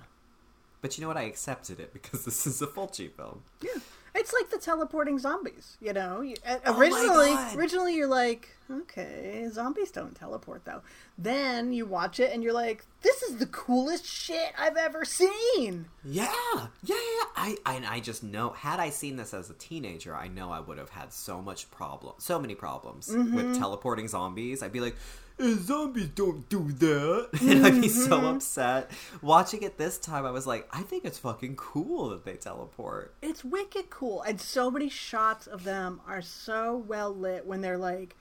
But 0.81 0.97
you 0.97 1.03
know 1.03 1.09
what? 1.09 1.19
I 1.19 1.23
accepted 1.25 1.79
it 1.81 1.93
because 1.93 2.25
this 2.25 2.47
is 2.47 2.63
a 2.63 2.67
Fulci 2.67 3.11
film. 3.13 3.43
Yeah. 3.61 3.73
It's 4.15 4.33
like 4.33 4.49
the 4.51 4.59
teleporting 4.59 5.19
zombies, 5.19 5.77
you 5.81 5.93
know. 5.93 6.21
You, 6.21 6.37
Oh 6.47 6.79
originally, 6.79 7.33
originally 7.57 7.95
you're 7.97 8.07
like, 8.07 8.49
okay, 8.71 9.49
zombies 9.51 9.91
don't 9.91 10.15
teleport 10.15 10.65
though. 10.65 10.83
Then 11.19 11.73
you 11.73 11.85
watch 11.85 12.21
it 12.21 12.33
and 12.33 12.43
you're 12.43 12.53
like, 12.53 12.85
this 13.03 13.23
is 13.23 13.39
the 13.39 13.47
coolest 13.47 14.07
shit 14.07 14.53
I've 14.57 14.77
ever 14.77 15.05
seen. 15.05 15.87
Yeah, 16.05 16.33
yeah, 16.55 16.95
yeah. 16.95 17.25
I, 17.37 17.57
I, 17.67 17.83
I 17.89 18.01
just 18.01 18.23
know. 18.23 18.51
Had 18.51 18.79
I 18.79 18.91
seen 18.91 19.17
this 19.17 19.35
as 19.35 19.51
a 19.51 19.55
teenager, 19.55 20.15
I 20.15 20.29
know 20.29 20.51
I 20.51 20.61
would 20.61 20.79
have 20.79 20.91
had 20.91 21.13
so 21.13 21.43
much 21.43 21.71
problem, 21.73 22.15
so 22.19 22.39
many 22.39 22.55
problems 22.55 23.09
with 23.09 23.59
teleporting 23.59 24.07
zombies. 24.07 24.63
I'd 24.63 24.73
be 24.73 24.81
like, 24.81 24.95
"Eh, 24.95 24.97
zombies 25.41 26.09
don't 26.09 26.49
do 26.49 26.71
that, 26.73 27.29
and 27.43 27.67
I'd 27.67 27.81
be 27.81 27.89
so 27.89 28.19
mm-hmm. 28.19 28.27
upset. 28.27 28.91
Watching 29.21 29.63
it 29.63 29.79
this 29.79 29.99
time, 29.99 30.25
I 30.25 30.31
was 30.31 30.47
like, 30.47 30.69
I 30.73 30.83
think 30.83 31.05
it's 31.05 31.19
fucking 31.19 31.57
cool 31.57 32.11
that 32.11 32.25
they 32.25 32.35
teleport. 32.35 33.15
It's 33.23 33.45
wicked 33.45 33.91
cool, 33.91 34.23
and 34.23 34.41
so 34.41 34.71
many 34.71 34.89
shots 34.89 35.47
of 35.47 35.65
them 35.65 36.01
are 36.07 36.23
so 36.23 36.77
well 36.77 37.15
lit 37.15 37.47
when 37.47 37.61
they're 37.61 37.79
like, 37.79 38.17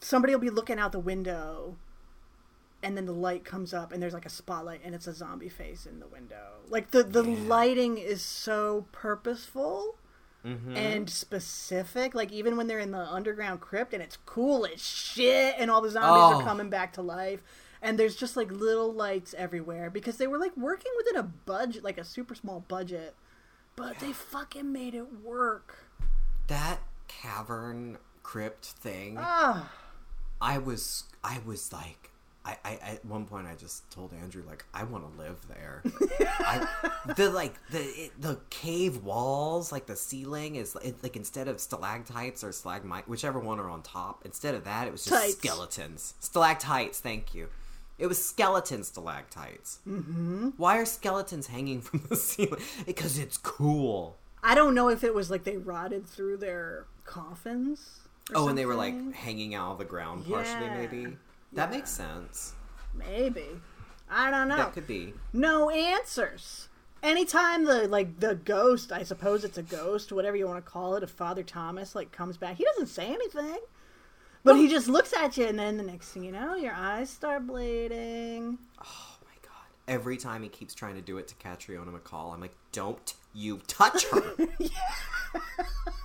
somebody 0.00 0.34
will 0.34 0.40
be 0.40 0.50
looking 0.50 0.78
out 0.78 0.92
the 0.92 0.98
window. 0.98 1.76
And 2.82 2.98
then 2.98 3.06
the 3.06 3.12
light 3.12 3.44
comes 3.44 3.72
up, 3.72 3.92
and 3.92 4.02
there's 4.02 4.12
like 4.12 4.26
a 4.26 4.30
spotlight, 4.30 4.82
and 4.84 4.94
it's 4.94 5.06
a 5.06 5.14
zombie 5.14 5.48
face 5.48 5.86
in 5.86 6.00
the 6.00 6.06
window. 6.06 6.58
Like 6.68 6.90
the 6.90 7.02
the 7.02 7.22
lighting 7.22 7.96
is 7.96 8.20
so 8.20 8.84
purposeful. 8.92 9.96
And 10.44 11.08
specific. 11.08 12.14
Like 12.14 12.30
even 12.32 12.56
when 12.56 12.66
they're 12.66 12.78
in 12.78 12.90
the 12.90 12.98
underground 12.98 13.60
crypt 13.60 13.94
and 13.94 14.02
it's 14.02 14.18
cool 14.26 14.66
as 14.66 14.82
shit, 14.84 15.54
and 15.58 15.70
all 15.70 15.80
the 15.80 15.90
zombies 15.90 16.36
Oh. 16.36 16.40
are 16.40 16.44
coming 16.44 16.68
back 16.70 16.92
to 16.94 17.02
life, 17.02 17.42
and 17.80 17.98
there's 17.98 18.16
just 18.16 18.36
like 18.36 18.50
little 18.50 18.92
lights 18.92 19.34
everywhere 19.38 19.90
because 19.90 20.16
they 20.18 20.26
were 20.26 20.38
like 20.38 20.56
working 20.56 20.92
within 20.98 21.16
a 21.16 21.22
budget, 21.22 21.82
like 21.82 21.98
a 21.98 22.04
super 22.04 22.34
small 22.34 22.60
budget, 22.68 23.14
but 23.76 23.98
they 24.00 24.12
fucking 24.12 24.70
made 24.70 24.94
it 24.94 25.20
work. 25.22 25.86
That 26.48 26.80
cavern 27.08 27.98
crypt 28.22 28.64
thing. 28.66 29.16
Ah, 29.18 29.70
I 30.40 30.58
was 30.58 31.04
I 31.22 31.40
was 31.46 31.72
like 31.72 32.10
I, 32.46 32.56
I 32.64 32.72
at 32.92 33.04
one 33.06 33.24
point 33.24 33.46
I 33.46 33.54
just 33.54 33.90
told 33.90 34.12
Andrew 34.12 34.42
like 34.46 34.64
I 34.74 34.84
want 34.84 35.10
to 35.10 35.18
live 35.18 35.38
there. 35.48 35.82
I, 36.40 36.66
the 37.16 37.30
like 37.30 37.54
the 37.70 37.80
it, 37.80 38.20
the 38.20 38.38
cave 38.50 39.02
walls 39.02 39.72
like 39.72 39.86
the 39.86 39.96
ceiling 39.96 40.56
is 40.56 40.76
it, 40.82 41.02
like 41.02 41.16
instead 41.16 41.48
of 41.48 41.58
stalactites 41.58 42.44
or 42.44 42.52
stalagmite 42.52 43.08
whichever 43.08 43.38
one 43.38 43.58
are 43.58 43.70
on 43.70 43.82
top 43.82 44.22
instead 44.26 44.54
of 44.54 44.64
that 44.64 44.86
it 44.86 44.92
was 44.92 45.04
just 45.04 45.14
Tights. 45.22 45.36
skeletons 45.38 46.14
stalactites 46.20 47.00
thank 47.00 47.34
you 47.34 47.48
it 47.98 48.06
was 48.08 48.22
skeleton 48.22 48.82
stalactites 48.84 49.78
mm-hmm. 49.88 50.50
why 50.56 50.76
are 50.76 50.84
skeletons 50.84 51.46
hanging 51.46 51.80
from 51.80 52.02
the 52.08 52.16
ceiling 52.16 52.60
because 52.86 53.18
it's 53.18 53.38
cool 53.38 54.16
I 54.42 54.54
don't 54.54 54.74
know 54.74 54.88
if 54.90 55.02
it 55.02 55.14
was 55.14 55.30
like 55.30 55.44
they 55.44 55.56
rotted 55.56 56.06
through 56.06 56.36
their 56.38 56.84
coffins. 57.06 58.00
oh 58.34 58.48
and 58.48 58.58
they 58.58 58.66
were 58.66 58.74
like 58.74 59.14
hanging 59.14 59.54
out 59.54 59.72
of 59.72 59.78
the 59.78 59.84
ground 59.84 60.26
partially 60.26 60.66
Yeah. 60.66 60.76
maybe 60.76 61.16
that 61.54 61.70
makes 61.70 61.90
sense 61.90 62.54
maybe. 62.96 63.46
I 64.10 64.30
don't 64.30 64.48
know. 64.48 64.56
That 64.56 64.72
could 64.72 64.86
be. 64.86 65.14
no 65.32 65.70
answers. 65.70 66.68
Anytime 67.02 67.64
the 67.64 67.86
like 67.88 68.20
the 68.20 68.34
ghost, 68.34 68.90
I 68.92 69.02
suppose 69.02 69.44
it's 69.44 69.58
a 69.58 69.62
ghost, 69.62 70.12
whatever 70.12 70.36
you 70.36 70.46
want 70.46 70.64
to 70.64 70.70
call 70.70 70.94
it, 70.94 71.02
of 71.02 71.10
Father 71.10 71.42
Thomas 71.42 71.94
like 71.94 72.12
comes 72.12 72.36
back, 72.36 72.56
he 72.56 72.64
doesn't 72.64 72.86
say 72.86 73.06
anything. 73.06 73.58
But 74.42 74.56
he 74.56 74.68
just 74.68 74.88
looks 74.88 75.14
at 75.14 75.38
you 75.38 75.46
and 75.46 75.58
then 75.58 75.78
the 75.78 75.82
next 75.82 76.10
thing 76.10 76.22
you 76.22 76.32
know, 76.32 76.54
your 76.54 76.74
eyes 76.74 77.08
start 77.08 77.46
bleeding. 77.46 78.58
Oh 78.78 79.16
my 79.24 79.34
god. 79.42 79.52
Every 79.88 80.18
time 80.18 80.42
he 80.42 80.50
keeps 80.50 80.74
trying 80.74 80.96
to 80.96 81.00
do 81.00 81.16
it 81.16 81.28
to 81.28 81.34
Catriona 81.36 81.90
MacColl, 81.90 82.34
I'm 82.34 82.40
like, 82.42 82.54
don't 82.70 83.14
you 83.32 83.60
touch 83.66 84.04
her. 84.06 84.34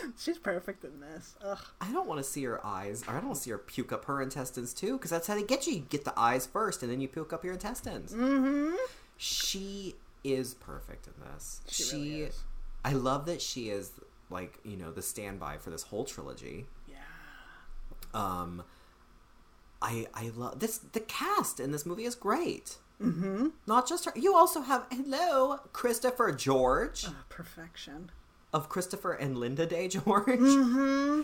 She's 0.18 0.38
perfect 0.38 0.84
in 0.84 1.00
this. 1.00 1.34
Ugh. 1.44 1.58
I 1.80 1.92
don't 1.92 2.06
want 2.06 2.18
to 2.18 2.24
see 2.24 2.44
her 2.44 2.64
eyes, 2.64 3.02
or 3.06 3.10
I 3.10 3.14
don't 3.14 3.26
want 3.26 3.36
to 3.36 3.42
see 3.42 3.50
her 3.50 3.58
puke 3.58 3.92
up 3.92 4.04
her 4.06 4.20
intestines 4.22 4.72
too, 4.72 4.92
because 4.96 5.10
that's 5.10 5.26
how 5.26 5.34
they 5.34 5.42
get 5.42 5.66
you. 5.66 5.74
You 5.74 5.80
get 5.88 6.04
the 6.04 6.18
eyes 6.18 6.46
first, 6.46 6.82
and 6.82 6.90
then 6.90 7.00
you 7.00 7.08
puke 7.08 7.32
up 7.32 7.44
your 7.44 7.52
intestines. 7.54 8.12
Mm-hmm. 8.12 8.74
She 9.16 9.96
is 10.24 10.54
perfect 10.54 11.06
in 11.06 11.14
this. 11.32 11.60
She 11.68 11.82
She, 11.82 11.96
really 11.96 12.22
is. 12.22 12.40
I 12.84 12.92
love 12.92 13.26
that 13.26 13.40
she 13.42 13.70
is 13.70 13.92
like 14.30 14.58
you 14.64 14.76
know 14.76 14.90
the 14.92 15.02
standby 15.02 15.58
for 15.58 15.70
this 15.70 15.84
whole 15.84 16.04
trilogy. 16.04 16.66
Yeah. 16.88 16.96
Um, 18.14 18.62
I 19.82 20.06
I 20.14 20.30
love 20.34 20.60
this. 20.60 20.78
The 20.78 21.00
cast 21.00 21.60
in 21.60 21.70
this 21.72 21.86
movie 21.86 22.04
is 22.04 22.14
great. 22.14 22.78
Mm-hmm. 23.00 23.48
Not 23.66 23.86
just 23.88 24.06
her. 24.06 24.12
You 24.16 24.34
also 24.34 24.62
have 24.62 24.86
hello 24.90 25.58
Christopher 25.72 26.32
George 26.32 27.04
Ah, 27.06 27.24
perfection. 27.28 28.10
Of 28.56 28.68
Christopher 28.68 29.12
and 29.12 29.36
Linda 29.38 29.66
Day 29.66 29.88
George. 29.96 30.26
Mm-hmm. 30.26 31.22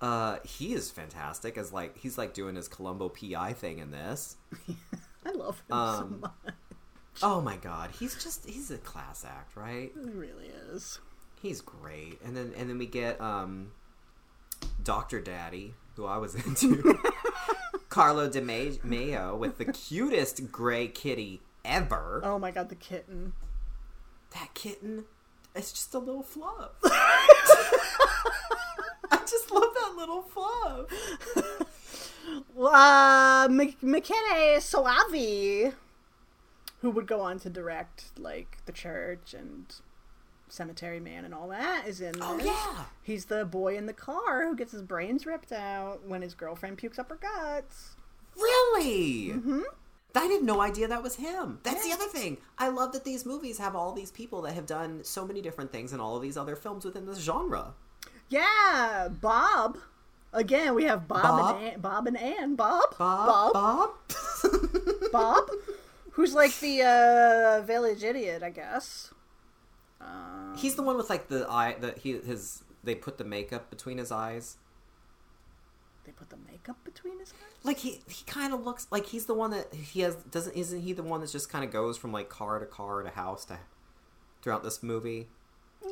Uh, 0.00 0.36
he 0.44 0.74
is 0.74 0.90
fantastic 0.90 1.56
as 1.58 1.72
like 1.72 1.96
he's 1.98 2.18
like 2.18 2.34
doing 2.34 2.54
his 2.56 2.68
Columbo 2.68 3.08
PI 3.08 3.52
thing 3.54 3.78
in 3.78 3.90
this. 3.90 4.36
I 5.26 5.30
love 5.32 5.62
him 5.68 5.76
Um, 5.76 5.96
so 5.96 6.06
much. 6.20 6.54
Oh 7.22 7.40
my 7.40 7.56
god, 7.56 7.90
he's 7.98 8.14
just 8.22 8.48
he's 8.48 8.70
a 8.70 8.78
class 8.78 9.24
act, 9.24 9.56
right? 9.56 9.90
He 9.94 10.10
really 10.10 10.50
is. 10.72 11.00
He's 11.42 11.60
great. 11.60 12.20
And 12.24 12.36
then 12.36 12.52
and 12.56 12.68
then 12.70 12.78
we 12.78 12.86
get 12.86 13.20
um 13.20 13.72
Dr. 14.82 15.20
Daddy, 15.20 15.74
who 15.96 16.04
I 16.06 16.18
was 16.18 16.34
into. 16.46 16.96
Carlo 17.88 18.28
De 18.28 18.40
May- 18.40 18.78
Mayo 18.84 19.34
with 19.36 19.58
the 19.58 19.64
cutest 19.64 20.52
gray 20.52 20.86
kitty 20.88 21.40
ever. 21.64 22.20
Oh 22.22 22.38
my 22.38 22.50
god, 22.52 22.68
the 22.68 22.74
kitten. 22.76 23.32
That 24.34 24.50
kitten, 24.54 25.06
it's 25.58 25.72
just 25.72 25.94
a 25.94 25.98
little 25.98 26.22
fluff. 26.22 26.70
I 26.84 27.24
just 29.26 29.50
love 29.50 29.74
that 29.74 29.94
little 29.96 30.22
fluff. 30.22 30.86
Uh, 32.58 33.48
M- 33.50 33.74
Michele 33.82 34.58
Soavi, 34.60 35.72
who 36.80 36.90
would 36.90 37.06
go 37.06 37.20
on 37.20 37.38
to 37.40 37.50
direct 37.50 38.18
like 38.18 38.58
The 38.66 38.72
Church 38.72 39.34
and 39.34 39.74
Cemetery 40.48 41.00
Man 41.00 41.24
and 41.24 41.34
all 41.34 41.48
that, 41.48 41.84
is 41.86 42.00
in. 42.00 42.12
This. 42.12 42.22
Oh 42.24 42.38
yeah. 42.38 42.84
He's 43.02 43.26
the 43.26 43.44
boy 43.44 43.76
in 43.76 43.86
the 43.86 43.92
car 43.92 44.46
who 44.46 44.56
gets 44.56 44.72
his 44.72 44.82
brains 44.82 45.26
ripped 45.26 45.52
out 45.52 46.06
when 46.06 46.22
his 46.22 46.34
girlfriend 46.34 46.78
pukes 46.78 46.98
up 46.98 47.10
her 47.10 47.16
guts. 47.20 47.96
Really? 48.36 49.32
Mm-hmm. 49.34 49.62
I 50.14 50.24
had 50.24 50.42
no 50.42 50.60
idea 50.60 50.88
that 50.88 51.02
was 51.02 51.16
him. 51.16 51.60
That's 51.62 51.86
the 51.86 51.92
other 51.92 52.06
thing. 52.06 52.38
I 52.58 52.68
love 52.68 52.92
that 52.92 53.04
these 53.04 53.24
movies 53.26 53.58
have 53.58 53.76
all 53.76 53.92
these 53.92 54.10
people 54.10 54.42
that 54.42 54.54
have 54.54 54.66
done 54.66 55.04
so 55.04 55.26
many 55.26 55.40
different 55.40 55.70
things 55.70 55.92
in 55.92 56.00
all 56.00 56.16
of 56.16 56.22
these 56.22 56.36
other 56.36 56.56
films 56.56 56.84
within 56.84 57.06
this 57.06 57.18
genre. 57.18 57.74
Yeah, 58.28 59.08
Bob. 59.10 59.78
Again, 60.32 60.74
we 60.74 60.84
have 60.84 61.06
Bob, 61.08 61.22
Bob? 61.22 61.56
and 61.56 61.66
Ann, 61.66 61.80
Bob 61.80 62.06
and 62.06 62.16
Ann. 62.18 62.54
Bob. 62.56 62.98
Bob, 62.98 63.52
Bob. 63.52 63.52
Bob. 63.54 63.90
Bob, 65.12 65.48
who's 66.12 66.34
like 66.34 66.58
the 66.60 66.82
uh, 66.82 67.62
village 67.66 68.02
idiot, 68.02 68.42
I 68.42 68.50
guess. 68.50 69.12
Um, 70.00 70.54
He's 70.56 70.74
the 70.74 70.82
one 70.82 70.96
with 70.96 71.08
like 71.10 71.28
the 71.28 71.46
eye 71.48 71.76
that 71.80 71.98
he 71.98 72.12
his 72.18 72.62
they 72.84 72.94
put 72.94 73.18
the 73.18 73.24
makeup 73.24 73.70
between 73.70 73.98
his 73.98 74.12
eyes. 74.12 74.56
they 76.04 76.12
put 76.12 76.30
the 76.30 76.36
makeup 76.50 76.76
between 76.84 77.18
his 77.18 77.32
eyes. 77.32 77.47
Like 77.68 77.78
he 77.80 78.00
he 78.08 78.24
kind 78.24 78.54
of 78.54 78.64
looks 78.64 78.86
like 78.90 79.04
he's 79.06 79.26
the 79.26 79.34
one 79.34 79.50
that 79.50 79.74
he 79.74 80.00
has 80.00 80.14
doesn't 80.14 80.56
isn't 80.56 80.80
he 80.80 80.94
the 80.94 81.02
one 81.02 81.20
that 81.20 81.30
just 81.30 81.50
kind 81.50 81.62
of 81.66 81.70
goes 81.70 81.98
from 81.98 82.12
like 82.12 82.30
car 82.30 82.58
to 82.58 82.64
car 82.64 83.02
to 83.02 83.10
house 83.10 83.44
to 83.44 83.58
throughout 84.40 84.62
this 84.62 84.82
movie? 84.82 85.28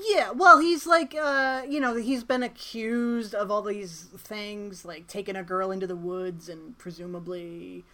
Yeah, 0.09 0.31
well, 0.31 0.59
he's 0.59 0.87
like, 0.87 1.15
uh, 1.15 1.65
you 1.69 1.79
know, 1.79 1.95
he's 1.97 2.25
been 2.25 2.43
accused 2.43 3.35
of 3.35 3.51
all 3.51 3.61
these 3.61 4.07
things, 4.17 4.87
like 4.87 5.07
taking 5.07 5.37
a 5.37 5.43
girl 5.43 5.71
into 5.71 5.87
the 5.87 5.95
woods 5.97 6.49
and 6.49 6.79
presumably 6.79 7.85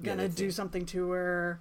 gonna 0.00 0.22
that's 0.22 0.34
do 0.36 0.46
it. 0.46 0.54
something 0.54 0.86
to 0.86 1.10
her. 1.10 1.60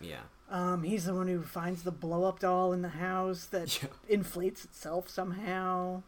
Yeah. 0.00 0.20
Um, 0.50 0.82
he's 0.82 1.06
the 1.06 1.14
one 1.14 1.28
who 1.28 1.40
finds 1.40 1.82
the 1.82 1.90
blow 1.90 2.24
up 2.24 2.40
doll 2.40 2.74
in 2.74 2.82
the 2.82 2.90
house 2.90 3.46
that 3.46 3.82
Yeah. 3.82 3.88
inflates 4.06 4.66
itself 4.66 5.08
somehow. 5.08 6.02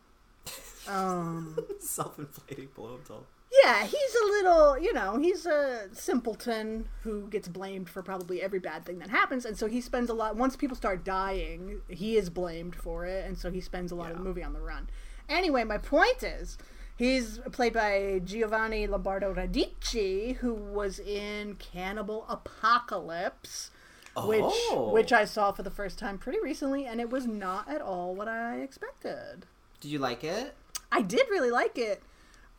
Um, 0.87 1.57
Self-inflating 1.81 2.68
blow 2.75 2.97
up 2.97 3.09
doll. 3.09 3.25
Yeah, 3.62 3.84
he's 3.84 4.14
a 4.14 4.26
little, 4.26 4.78
you 4.78 4.92
know, 4.92 5.18
he's 5.18 5.47
a 5.47 5.88
simpleton 5.92 6.88
who 7.03 7.28
gets 7.28 7.49
blamed 7.49 7.88
for 7.88 8.03
probably 8.03 8.42
every 8.42 8.59
bad 8.59 8.84
thing 8.84 8.99
that 8.99 9.11
happens, 9.11 9.45
and 9.45 9.57
so 9.57 9.66
he 9.66 9.80
spends 9.80 10.11
a 10.11 10.14
lot. 10.14 10.36
Once 10.36 10.57
people 10.57 10.76
start 10.76 11.05
dying, 11.05 11.80
he 11.88 12.16
is 12.16 12.30
blamed 12.30 12.74
for 12.74 13.07
it, 13.07 13.24
and 13.24 13.38
so 13.38 13.51
he 13.51 13.61
spends 13.61 13.92
a 13.92 13.95
lot 13.95 14.11
of 14.11 14.18
the 14.18 14.24
movie 14.24 14.42
on 14.42 14.53
the 14.53 14.61
run. 14.61 14.88
Anyway, 15.28 15.64
my 15.64 15.78
point 15.78 16.22
is, 16.22 16.59
he's 16.97 17.38
played 17.53 17.72
by 17.72 18.20
Giovanni 18.24 18.86
Lombardo 18.86 19.32
Radice, 19.32 20.36
who 20.36 20.53
was 20.53 20.99
in 20.99 21.55
Cannibal 21.55 22.26
Apocalypse. 22.28 23.70
Which, 24.16 24.45
Oh. 24.70 24.90
which 24.92 25.12
I 25.12 25.24
saw 25.24 25.51
for 25.51 25.64
the 25.64 25.70
first 25.72 25.99
time 25.99 26.18
pretty 26.18 26.38
recently, 26.40 26.86
and 26.86 27.01
it 27.01 27.11
was 27.11 27.26
not 27.26 27.68
at 27.68 27.80
all 27.82 28.14
what 28.14 28.28
I 28.28 28.61
expected. 28.61 29.47
Did 29.80 29.90
you 29.90 29.99
like 29.99 30.22
it? 30.22 30.55
I 30.92 31.03
did 31.03 31.26
really 31.30 31.51
like 31.51 31.76
it. 31.78 32.01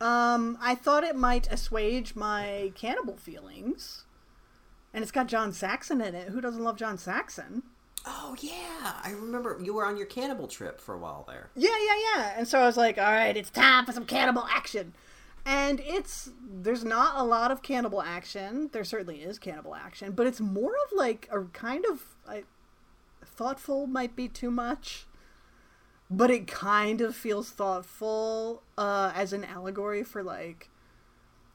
Um, 0.00 0.58
I 0.60 0.74
thought 0.74 1.04
it 1.04 1.16
might 1.16 1.50
assuage 1.50 2.14
my 2.14 2.72
cannibal 2.74 3.16
feelings. 3.16 4.04
And 4.92 5.02
it's 5.02 5.12
got 5.12 5.26
John 5.26 5.52
Saxon 5.52 6.00
in 6.00 6.14
it. 6.14 6.28
Who 6.28 6.40
doesn't 6.40 6.62
love 6.62 6.76
John 6.76 6.98
Saxon? 6.98 7.62
Oh 8.06 8.36
yeah, 8.40 8.94
I 9.02 9.10
remember 9.10 9.58
you 9.60 9.74
were 9.74 9.84
on 9.84 9.96
your 9.96 10.06
cannibal 10.06 10.46
trip 10.46 10.80
for 10.80 10.94
a 10.94 10.98
while 10.98 11.24
there. 11.26 11.50
Yeah, 11.56 11.70
yeah, 11.70 11.94
yeah. 12.14 12.34
And 12.36 12.46
so 12.46 12.60
I 12.60 12.66
was 12.66 12.76
like, 12.76 12.98
all 12.98 13.12
right, 13.12 13.36
it's 13.36 13.50
time 13.50 13.84
for 13.84 13.92
some 13.92 14.06
cannibal 14.06 14.46
action. 14.48 14.94
And 15.44 15.80
it's 15.80 16.30
there's 16.40 16.84
not 16.84 17.16
a 17.16 17.24
lot 17.24 17.50
of 17.50 17.62
cannibal 17.62 18.00
action. 18.00 18.70
There 18.72 18.84
certainly 18.84 19.22
is 19.22 19.38
cannibal 19.38 19.74
action, 19.74 20.12
but 20.12 20.26
it's 20.26 20.40
more 20.40 20.72
of 20.72 20.96
like 20.96 21.28
a 21.32 21.42
kind 21.52 21.84
of 21.84 22.02
I, 22.28 22.44
thoughtful 23.24 23.86
might 23.86 24.14
be 24.16 24.28
too 24.28 24.50
much, 24.50 25.05
but 26.10 26.30
it 26.30 26.46
kind 26.46 27.00
of 27.00 27.14
feels 27.14 27.50
thoughtful 27.50 28.62
uh, 28.78 29.12
as 29.14 29.32
an 29.32 29.44
allegory 29.44 30.02
for 30.02 30.22
like 30.22 30.70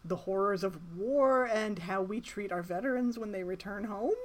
the 0.04 0.16
horrors 0.18 0.64
of 0.64 0.98
war 0.98 1.46
and 1.46 1.80
how 1.80 2.02
we 2.02 2.20
treat 2.20 2.52
our 2.52 2.64
veterans 2.64 3.18
when 3.18 3.32
they 3.32 3.44
return 3.44 3.86
home. 3.86 4.16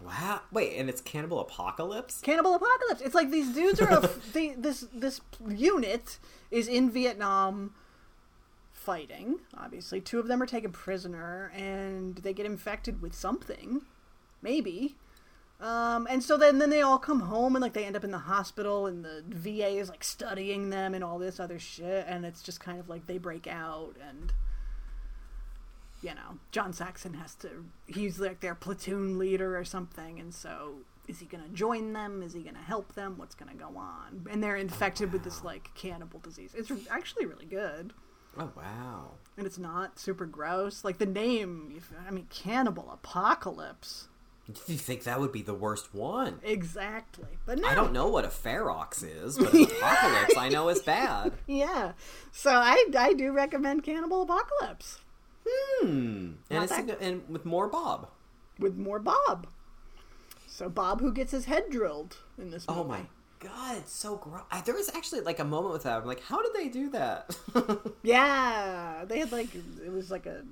Wow. 0.00 0.42
Wait, 0.52 0.76
and 0.76 0.88
it's 0.88 1.00
Cannibal 1.00 1.40
Apocalypse? 1.40 2.20
Cannibal 2.20 2.54
Apocalypse. 2.54 3.00
It's 3.00 3.14
like 3.14 3.30
these 3.30 3.52
dudes 3.52 3.80
are 3.80 3.90
a, 3.90 4.10
they, 4.32 4.50
this 4.50 4.86
this 4.92 5.20
unit 5.48 6.18
is 6.50 6.68
in 6.68 6.90
Vietnam 6.90 7.74
fighting. 8.72 9.40
Obviously, 9.56 10.00
two 10.00 10.20
of 10.20 10.28
them 10.28 10.40
are 10.40 10.46
taken 10.46 10.70
prisoner, 10.70 11.50
and 11.54 12.16
they 12.18 12.32
get 12.32 12.46
infected 12.46 13.02
with 13.02 13.12
something, 13.12 13.82
maybe. 14.40 14.96
Um, 15.60 16.06
and 16.08 16.22
so 16.22 16.36
then 16.36 16.58
then 16.58 16.70
they 16.70 16.82
all 16.82 16.98
come 16.98 17.20
home 17.20 17.56
and 17.56 17.62
like 17.62 17.72
they 17.72 17.84
end 17.84 17.96
up 17.96 18.04
in 18.04 18.12
the 18.12 18.18
hospital, 18.18 18.86
and 18.86 19.04
the 19.04 19.24
VA 19.28 19.70
is 19.78 19.88
like 19.88 20.04
studying 20.04 20.70
them 20.70 20.94
and 20.94 21.02
all 21.02 21.18
this 21.18 21.40
other 21.40 21.58
shit, 21.58 22.06
and 22.08 22.24
it's 22.24 22.42
just 22.42 22.60
kind 22.60 22.78
of 22.78 22.88
like 22.88 23.06
they 23.06 23.18
break 23.18 23.46
out 23.46 23.94
and. 24.08 24.32
You 26.00 26.10
know, 26.10 26.38
John 26.52 26.72
Saxon 26.72 27.14
has 27.14 27.34
to. 27.36 27.64
He's 27.88 28.20
like 28.20 28.38
their 28.38 28.54
platoon 28.54 29.18
leader 29.18 29.58
or 29.58 29.64
something, 29.64 30.20
and 30.20 30.32
so 30.32 30.74
is 31.08 31.18
he 31.18 31.26
going 31.26 31.42
to 31.42 31.50
join 31.50 31.92
them? 31.92 32.22
Is 32.22 32.34
he 32.34 32.42
going 32.42 32.54
to 32.54 32.60
help 32.60 32.94
them? 32.94 33.14
What's 33.18 33.34
going 33.34 33.50
to 33.50 33.58
go 33.58 33.76
on? 33.76 34.24
And 34.30 34.40
they're 34.40 34.54
infected 34.54 35.12
with 35.12 35.24
this 35.24 35.42
like 35.42 35.74
cannibal 35.74 36.20
disease. 36.20 36.52
It's 36.56 36.70
actually 36.88 37.26
really 37.26 37.46
good, 37.46 37.94
Oh 38.38 38.52
wow. 38.56 39.10
and 39.36 39.44
it's 39.44 39.58
not 39.58 39.98
super 39.98 40.24
gross. 40.24 40.84
Like 40.84 40.98
the 40.98 41.06
name 41.06 41.80
I 42.06 42.12
mean, 42.12 42.28
Cannibal 42.30 42.90
Apocalypse. 42.92 44.07
Do 44.52 44.72
you 44.72 44.78
think 44.78 45.04
that 45.04 45.20
would 45.20 45.30
be 45.32 45.42
the 45.42 45.52
worst 45.54 45.94
one? 45.94 46.40
Exactly, 46.42 47.28
but 47.44 47.58
no, 47.58 47.68
I 47.68 47.74
don't 47.74 47.92
know 47.92 48.08
what 48.08 48.24
a 48.24 48.28
ferox 48.28 49.04
is, 49.04 49.36
but 49.36 49.52
an 49.52 49.62
apocalypse 49.78 50.36
I 50.38 50.48
know 50.48 50.68
is 50.70 50.80
bad. 50.80 51.32
Yeah, 51.46 51.92
so 52.32 52.50
I 52.52 52.86
I 52.98 53.12
do 53.12 53.32
recommend 53.32 53.82
Cannibal 53.82 54.22
Apocalypse 54.22 55.00
Hmm. 55.46 56.32
And 56.50 56.60
Not 56.60 56.68
that- 56.68 57.00
and 57.00 57.22
with 57.28 57.44
more 57.44 57.68
Bob. 57.68 58.08
with 58.58 58.76
more 58.76 58.98
Bob. 58.98 59.46
So 60.46 60.68
Bob, 60.68 61.00
who 61.00 61.12
gets 61.12 61.30
his 61.32 61.44
head 61.44 61.70
drilled 61.70 62.16
in 62.38 62.50
this 62.50 62.66
movie. 62.66 62.80
Oh 62.80 62.84
my 62.84 63.02
god, 63.40 63.76
it's 63.76 63.92
so 63.92 64.16
gross. 64.16 64.42
There 64.64 64.74
was 64.74 64.88
actually 64.94 65.20
like 65.20 65.38
a 65.38 65.44
moment 65.44 65.72
with 65.74 65.84
that. 65.84 66.00
I'm 66.00 66.06
like, 66.06 66.22
how 66.22 66.42
did 66.42 66.54
they 66.54 66.68
do 66.68 66.90
that? 66.90 67.36
Yeah, 68.02 69.04
they 69.06 69.18
had 69.20 69.30
like 69.30 69.54
it 69.54 69.92
was 69.92 70.10
like 70.10 70.26
a 70.26 70.42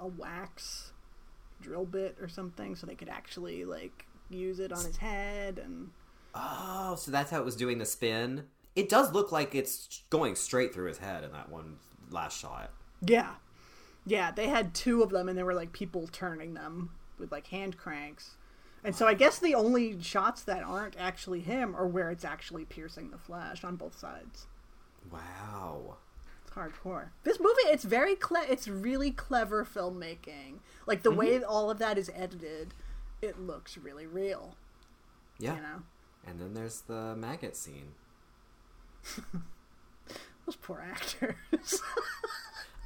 a 0.00 0.06
wax 0.06 0.91
drill 1.62 1.86
bit 1.86 2.16
or 2.20 2.28
something, 2.28 2.76
so 2.76 2.86
they 2.86 2.94
could 2.94 3.08
actually 3.08 3.64
like 3.64 4.06
use 4.30 4.58
it 4.58 4.72
on 4.72 4.84
his 4.84 4.96
head 4.96 5.58
and. 5.58 5.90
Oh, 6.34 6.96
so 6.98 7.10
that's 7.10 7.30
how 7.30 7.38
it 7.38 7.44
was 7.44 7.56
doing 7.56 7.78
the 7.78 7.84
spin. 7.84 8.44
It 8.74 8.88
does 8.88 9.12
look 9.12 9.32
like 9.32 9.54
it's 9.54 10.02
going 10.08 10.34
straight 10.34 10.72
through 10.72 10.88
his 10.88 10.98
head 10.98 11.24
in 11.24 11.32
that 11.32 11.50
one 11.50 11.76
last 12.10 12.38
shot. 12.38 12.70
Yeah. 13.04 13.34
Yeah, 14.06 14.30
they 14.30 14.48
had 14.48 14.74
two 14.74 15.02
of 15.02 15.10
them 15.10 15.28
and 15.28 15.36
there 15.36 15.44
were 15.44 15.54
like 15.54 15.72
people 15.72 16.08
turning 16.08 16.54
them 16.54 16.90
with 17.18 17.30
like 17.30 17.48
hand 17.48 17.76
cranks. 17.76 18.36
And 18.84 18.96
so 18.96 19.06
I 19.06 19.14
guess 19.14 19.38
the 19.38 19.54
only 19.54 20.00
shots 20.02 20.42
that 20.42 20.64
aren't 20.64 20.96
actually 20.98 21.40
him 21.40 21.76
are 21.76 21.86
where 21.86 22.10
it's 22.10 22.24
actually 22.24 22.64
piercing 22.64 23.10
the 23.10 23.18
flesh 23.18 23.62
on 23.62 23.76
both 23.76 23.96
sides. 23.96 24.46
Wow. 25.10 25.98
It's 26.42 26.52
hardcore. 26.52 27.10
This 27.22 27.38
movie, 27.38 27.62
it's 27.66 27.84
very 27.84 28.16
cle- 28.16 28.48
it's 28.48 28.66
really 28.66 29.12
clever 29.12 29.64
filmmaking. 29.64 30.58
Like 30.86 31.02
the 31.02 31.10
Mm-hmm. 31.10 31.18
way 31.18 31.42
all 31.44 31.70
of 31.70 31.78
that 31.78 31.98
is 31.98 32.10
edited, 32.14 32.74
it 33.20 33.38
looks 33.40 33.76
really 33.78 34.06
real, 34.06 34.56
Yeah. 35.38 35.56
you 35.56 35.60
know. 35.62 35.82
And 36.26 36.40
then 36.40 36.54
there's 36.54 36.82
the 36.82 37.14
maggot 37.16 37.56
scene. 37.56 37.92
Those 40.46 40.56
poor 40.56 40.80
actors. 40.80 41.34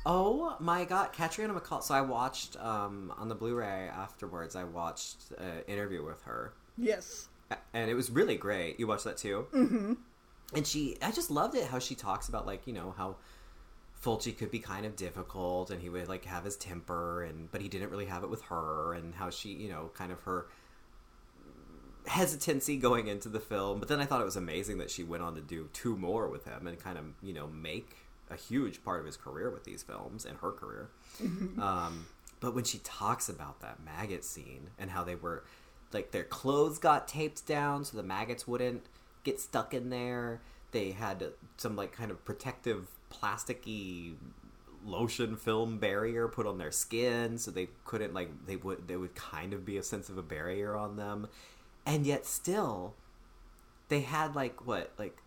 Oh 0.09 0.55
my 0.61 0.85
god, 0.85 1.13
Catriona 1.13 1.53
MacColl. 1.53 1.83
So 1.83 1.93
I 1.93 2.01
watched 2.01 2.57
um, 2.65 3.13
on 3.19 3.29
the 3.29 3.35
Blu-ray 3.35 3.89
afterwards. 3.93 4.55
I 4.55 4.63
watched 4.63 5.33
an 5.37 5.63
interview 5.67 6.05
with 6.07 6.23
her, 6.23 6.53
yes. 6.79 7.27
and 7.75 7.91
it 7.91 7.95
was 7.95 8.09
really 8.09 8.37
great. 8.37 8.79
You 8.79 8.87
watched 8.87 9.03
that 9.03 9.17
too, 9.17 9.49
mm-hmm. 9.53 9.95
and 10.55 10.65
she, 10.65 10.97
I 11.03 11.11
just 11.11 11.29
loved 11.29 11.57
it 11.57 11.67
how 11.67 11.81
she 11.81 11.97
talks 11.97 12.29
about 12.29 12.47
like 12.47 12.69
you 12.69 12.73
know 12.73 12.95
how 12.97 13.17
Fulci 14.07 14.37
could 14.39 14.53
be 14.53 14.61
kind 14.61 14.87
of 14.87 14.95
difficult, 14.95 15.71
and 15.71 15.83
he 15.83 15.89
would 15.89 16.07
like 16.09 16.25
have 16.27 16.45
his 16.45 16.57
temper, 16.57 17.25
and 17.25 17.51
but 17.51 17.61
he 17.61 17.69
didn't 17.69 17.91
really 17.91 18.07
have 18.07 18.23
it 18.23 18.31
with 18.31 18.43
her, 18.43 18.95
and 18.95 19.13
how 19.17 19.31
she, 19.31 19.49
you 19.49 19.69
know, 19.69 19.91
kind 19.95 20.13
of 20.13 20.21
her 20.21 20.47
hesitancy 22.07 22.77
going 22.77 23.09
into 23.09 23.29
the 23.29 23.41
film. 23.41 23.81
But 23.81 23.89
then 23.89 23.99
I 23.99 24.05
thought 24.05 24.21
it 24.21 24.25
was 24.25 24.37
amazing 24.37 24.79
that 24.79 24.93
she 24.93 25.03
went 25.03 25.25
on 25.25 25.35
to 25.35 25.41
do 25.41 25.69
two 25.73 25.97
more 25.97 26.29
with 26.29 26.45
him 26.45 26.69
and 26.69 26.79
kind 26.79 26.97
of 26.99 27.05
you 27.21 27.33
know 27.33 27.49
make 27.49 27.97
a 28.31 28.37
huge 28.37 28.85
part 28.85 29.01
of 29.01 29.07
his 29.07 29.17
career 29.17 29.51
with 29.51 29.65
these 29.65 29.83
films 29.83 30.25
and 30.25 30.39
her 30.39 30.53
career. 30.53 30.89
um, 31.61 32.07
but 32.39 32.55
when 32.55 32.65
she 32.65 32.79
talks 32.79 33.29
about 33.29 33.61
that 33.61 33.85
maggot 33.85 34.25
scene 34.25 34.71
and 34.79 34.91
how 34.91 35.03
they 35.03 35.17
were 35.17 35.43
like 35.93 36.13
their 36.13 36.25
clothes 36.25 36.79
got 36.79 37.09
taped 37.09 37.45
down 37.47 37.85
so 37.85 37.97
the 37.97 38.03
maggots 38.05 38.47
wouldn't 38.47 38.85
get 39.25 39.41
stuck 39.41 39.75
in 39.75 39.91
there. 39.91 40.41
They 40.71 40.93
had 40.93 41.25
some 41.57 41.75
like 41.75 41.93
kind 41.93 42.13
of 42.13 42.25
protective 42.25 42.87
plasticky 43.13 44.15
lotion 44.85 45.37
film 45.37 45.79
barrier 45.79 46.29
put 46.29 46.47
on 46.47 46.59
their 46.59 46.71
skin 46.71 47.39
so 47.39 47.51
they 47.51 47.69
couldn't 47.85 48.15
like 48.15 48.47
they 48.47 48.57
would 48.57 48.87
there 48.87 48.99
would 48.99 49.15
kind 49.15 49.53
of 49.53 49.65
be 49.65 49.77
a 49.77 49.83
sense 49.83 50.09
of 50.09 50.17
a 50.19 50.23
barrier 50.23 50.77
on 50.77 50.97
them. 50.97 51.29
And 51.85 52.07
yet 52.07 52.27
still 52.27 52.95
they 53.89 54.01
had 54.01 54.35
like 54.35 54.67
what 54.67 54.93
like 54.99 55.19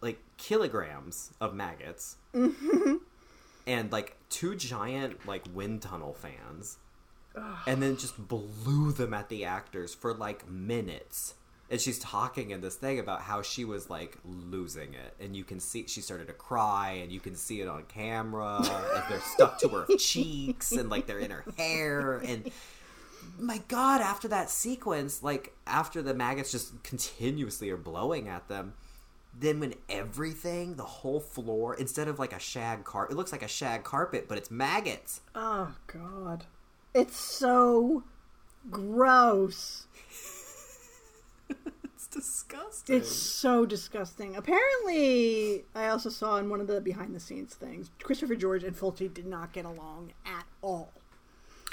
like 0.00 0.18
kilograms 0.36 1.32
of 1.40 1.54
maggots. 1.54 2.16
And 3.66 3.90
like 3.90 4.18
two 4.28 4.54
giant 4.56 5.26
like 5.26 5.42
wind 5.54 5.80
tunnel 5.80 6.12
fans. 6.12 6.76
And 7.66 7.82
then 7.82 7.96
just 7.96 8.28
blew 8.28 8.92
them 8.92 9.14
at 9.14 9.28
the 9.30 9.44
actors 9.44 9.94
for 9.94 10.12
like 10.12 10.48
minutes 10.48 11.34
and 11.70 11.80
she's 11.80 11.98
talking 11.98 12.50
in 12.50 12.60
this 12.60 12.76
thing 12.76 12.98
about 12.98 13.20
how 13.22 13.42
she 13.42 13.64
was 13.64 13.88
like 13.88 14.18
losing 14.24 14.94
it 14.94 15.14
and 15.20 15.34
you 15.34 15.44
can 15.44 15.58
see 15.60 15.86
she 15.86 16.00
started 16.00 16.26
to 16.26 16.32
cry 16.32 16.98
and 17.02 17.10
you 17.10 17.20
can 17.20 17.34
see 17.34 17.60
it 17.60 17.68
on 17.68 17.82
camera 17.84 18.58
and 18.94 19.02
they're 19.08 19.20
stuck 19.20 19.58
to 19.58 19.68
her 19.68 19.86
cheeks 19.98 20.72
and 20.72 20.90
like 20.90 21.06
they're 21.06 21.18
in 21.18 21.30
her 21.30 21.44
hair 21.56 22.18
and 22.18 22.50
my 23.38 23.60
god 23.68 24.00
after 24.00 24.28
that 24.28 24.50
sequence 24.50 25.22
like 25.22 25.54
after 25.66 26.02
the 26.02 26.14
maggots 26.14 26.52
just 26.52 26.82
continuously 26.82 27.70
are 27.70 27.76
blowing 27.76 28.28
at 28.28 28.46
them 28.48 28.74
then 29.36 29.58
when 29.58 29.74
everything 29.88 30.76
the 30.76 30.84
whole 30.84 31.18
floor 31.18 31.74
instead 31.74 32.06
of 32.06 32.18
like 32.18 32.32
a 32.32 32.38
shag 32.38 32.84
carpet 32.84 33.14
it 33.14 33.16
looks 33.16 33.32
like 33.32 33.42
a 33.42 33.48
shag 33.48 33.82
carpet 33.82 34.26
but 34.28 34.38
it's 34.38 34.50
maggots 34.50 35.20
Oh 35.34 35.74
god. 35.86 36.44
It's 36.94 37.16
so 37.16 38.04
gross. 38.70 39.86
It's 42.16 42.26
disgusting 42.26 42.96
It's 42.96 43.12
so 43.12 43.66
disgusting. 43.66 44.36
Apparently, 44.36 45.64
I 45.74 45.88
also 45.88 46.10
saw 46.10 46.36
in 46.36 46.48
one 46.48 46.60
of 46.60 46.66
the 46.66 46.80
behind 46.80 47.14
the 47.14 47.20
scenes 47.20 47.54
things, 47.54 47.90
Christopher 48.02 48.36
George 48.36 48.64
and 48.64 48.76
Fulci 48.76 49.12
did 49.12 49.26
not 49.26 49.52
get 49.52 49.64
along 49.64 50.12
at 50.24 50.44
all. 50.62 50.92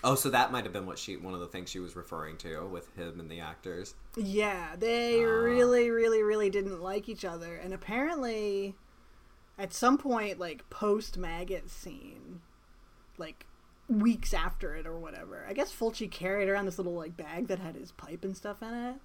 oh 0.04 0.16
so 0.16 0.30
that 0.30 0.52
might 0.52 0.64
have 0.64 0.74
been 0.74 0.86
what 0.86 0.98
she 0.98 1.16
one 1.18 1.34
of 1.34 1.40
the 1.40 1.48
things 1.48 1.70
she 1.70 1.80
was 1.80 1.96
referring 1.96 2.36
to 2.38 2.66
with 2.66 2.94
him 2.96 3.20
and 3.20 3.30
the 3.30 3.40
actors 3.40 3.94
Yeah, 4.16 4.76
they 4.78 5.24
ah. 5.24 5.28
really, 5.28 5.90
really, 5.92 6.24
really 6.24 6.50
didn't 6.50 6.82
like 6.82 7.08
each 7.08 7.24
other. 7.26 7.56
And 7.56 7.74
apparently, 7.74 8.76
at 9.58 9.74
some 9.74 9.98
point, 9.98 10.40
like 10.40 10.70
post 10.70 11.18
maggot 11.18 11.70
scene, 11.70 12.42
like 13.18 13.46
weeks 13.88 14.34
after 14.34 14.76
it 14.76 14.88
or 14.88 14.98
whatever, 14.98 15.46
I 15.48 15.54
guess 15.54 15.72
Fulci 15.72 16.10
carried 16.10 16.50
around 16.50 16.66
this 16.66 16.78
little 16.80 16.96
like 16.96 17.16
bag 17.18 17.48
that 17.48 17.60
had 17.60 17.76
his 17.76 17.92
pipe 17.92 18.24
and 18.24 18.36
stuff 18.36 18.62
in 18.62 18.74
it. 18.74 18.96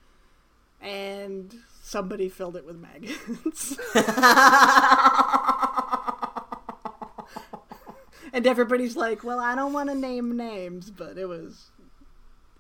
And 0.81 1.55
somebody 1.83 2.29
filled 2.29 2.57
it 2.57 2.67
with 2.67 2.77
maggots. 2.77 3.77
and 8.33 8.47
everybody's 8.47 8.97
like, 8.97 9.25
"Well, 9.25 9.41
I 9.41 9.55
don't 9.55 9.73
want 9.73 9.89
to 9.89 9.95
name 9.95 10.37
names, 10.37 10.91
but 10.91 11.19
it 11.19 11.27
was 11.27 11.71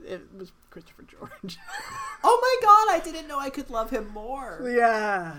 it 0.05 0.23
was 0.37 0.53
Christopher 0.71 1.03
George." 1.03 1.59
oh 2.25 2.39
my 2.41 2.67
god 2.67 2.97
i 2.97 3.01
didn't 3.05 3.29
know 3.29 3.39
i 3.39 3.51
could 3.51 3.71
love 3.71 3.91
him 3.91 4.09
more 4.09 4.61
Yeah. 4.69 5.37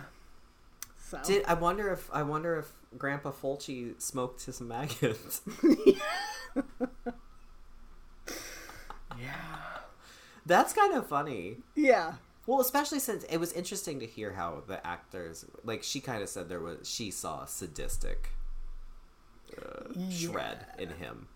So 0.98 1.20
did 1.24 1.44
i 1.46 1.54
wonder 1.54 1.92
if 1.92 2.10
i 2.14 2.24
wonder 2.24 2.58
if 2.58 2.72
grandpa 2.98 3.32
fulci 3.32 4.00
smoked 4.02 4.46
his 4.46 4.62
maggots 4.62 5.42
yeah. 9.20 9.34
that's 10.46 10.74
kind 10.74 10.94
of 10.94 11.08
funny 11.08 11.58
Yeah. 11.76 12.14
Well, 12.48 12.60
especially 12.62 13.00
since 13.00 13.24
it 13.26 13.38
was 13.38 13.52
interesting 13.54 14.00
to 14.00 14.08
hear 14.08 14.34
how 14.34 14.64
the 14.66 14.86
actors, 14.88 15.46
like 15.64 15.84
she 15.84 16.00
kind 16.00 16.24
of 16.24 16.30
said, 16.30 16.48
there 16.50 16.60
was 16.62 16.88
she 16.90 17.12
saw 17.12 17.44
a 17.44 17.48
sadistic 17.48 18.30
uh, 19.58 19.94
shred 20.10 20.66
in 20.80 20.90
him. 20.90 21.28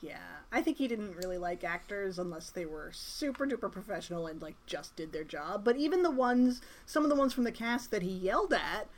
Yeah. 0.00 0.18
I 0.52 0.62
think 0.62 0.76
he 0.76 0.86
didn't 0.88 1.16
really 1.16 1.38
like 1.38 1.64
actors 1.64 2.18
unless 2.18 2.50
they 2.50 2.66
were 2.66 2.90
super 2.92 3.46
duper 3.46 3.70
professional 3.70 4.26
and 4.26 4.40
like 4.42 4.54
just 4.66 4.94
did 4.96 5.12
their 5.12 5.24
job. 5.24 5.64
But 5.64 5.76
even 5.76 6.02
the 6.02 6.10
ones 6.10 6.60
some 6.84 7.02
of 7.04 7.10
the 7.10 7.16
ones 7.16 7.32
from 7.32 7.44
the 7.44 7.52
cast 7.52 7.90
that 7.90 8.02
he 8.02 8.10
yelled 8.10 8.52
at 8.52 8.88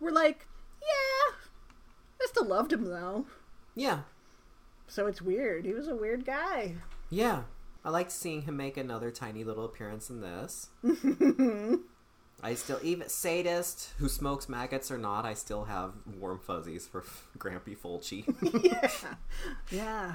were 0.00 0.10
like, 0.12 0.46
Yeah. 0.80 1.34
I 2.20 2.26
still 2.26 2.46
loved 2.46 2.72
him 2.72 2.84
though. 2.84 3.26
Yeah, 3.74 4.00
So 4.88 5.06
it's 5.06 5.22
weird. 5.22 5.64
He 5.64 5.72
was 5.72 5.86
a 5.86 5.94
weird 5.94 6.24
guy. 6.24 6.76
yeah. 7.10 7.42
I 7.88 7.90
liked 7.90 8.12
seeing 8.12 8.42
him 8.42 8.58
make 8.58 8.76
another 8.76 9.10
tiny 9.10 9.44
little 9.44 9.64
appearance 9.64 10.10
in 10.10 10.20
this. 10.20 10.68
I 12.42 12.52
still, 12.52 12.78
even 12.82 13.08
sadist 13.08 13.94
who 13.96 14.10
smokes 14.10 14.46
maggots 14.46 14.90
or 14.90 14.98
not, 14.98 15.24
I 15.24 15.32
still 15.32 15.64
have 15.64 15.94
warm 16.20 16.38
fuzzies 16.38 16.86
for 16.86 17.02
Grampy 17.38 17.74
Fulci. 17.74 18.26
yeah. 18.62 19.14
Yeah. 19.70 20.12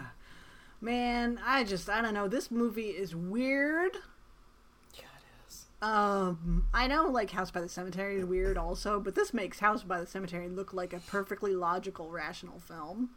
Man, 0.82 1.40
I 1.44 1.64
just 1.64 1.90
I 1.90 2.04
don't 2.04 2.14
know. 2.14 2.28
This 2.28 2.52
movie 2.52 2.90
is 2.90 3.16
weird. 3.16 3.98
yeah, 4.94 5.06
it 5.18 5.50
is. 5.50 5.66
Um, 5.82 6.68
I 6.76 6.86
know 6.86 7.08
like 7.08 7.32
House 7.32 7.50
by 7.50 7.62
the 7.62 7.70
Cemetery 7.70 8.20
is 8.20 8.26
weird 8.26 8.56
also, 8.56 9.00
but 9.00 9.16
this 9.16 9.34
makes 9.34 9.58
House 9.58 9.82
by 9.82 10.00
the 10.00 10.06
Cemetery 10.06 10.48
look 10.48 10.74
like 10.74 10.94
a 10.94 11.00
perfectly 11.00 11.56
logical, 11.56 12.12
rational 12.12 12.60
film. 12.60 13.10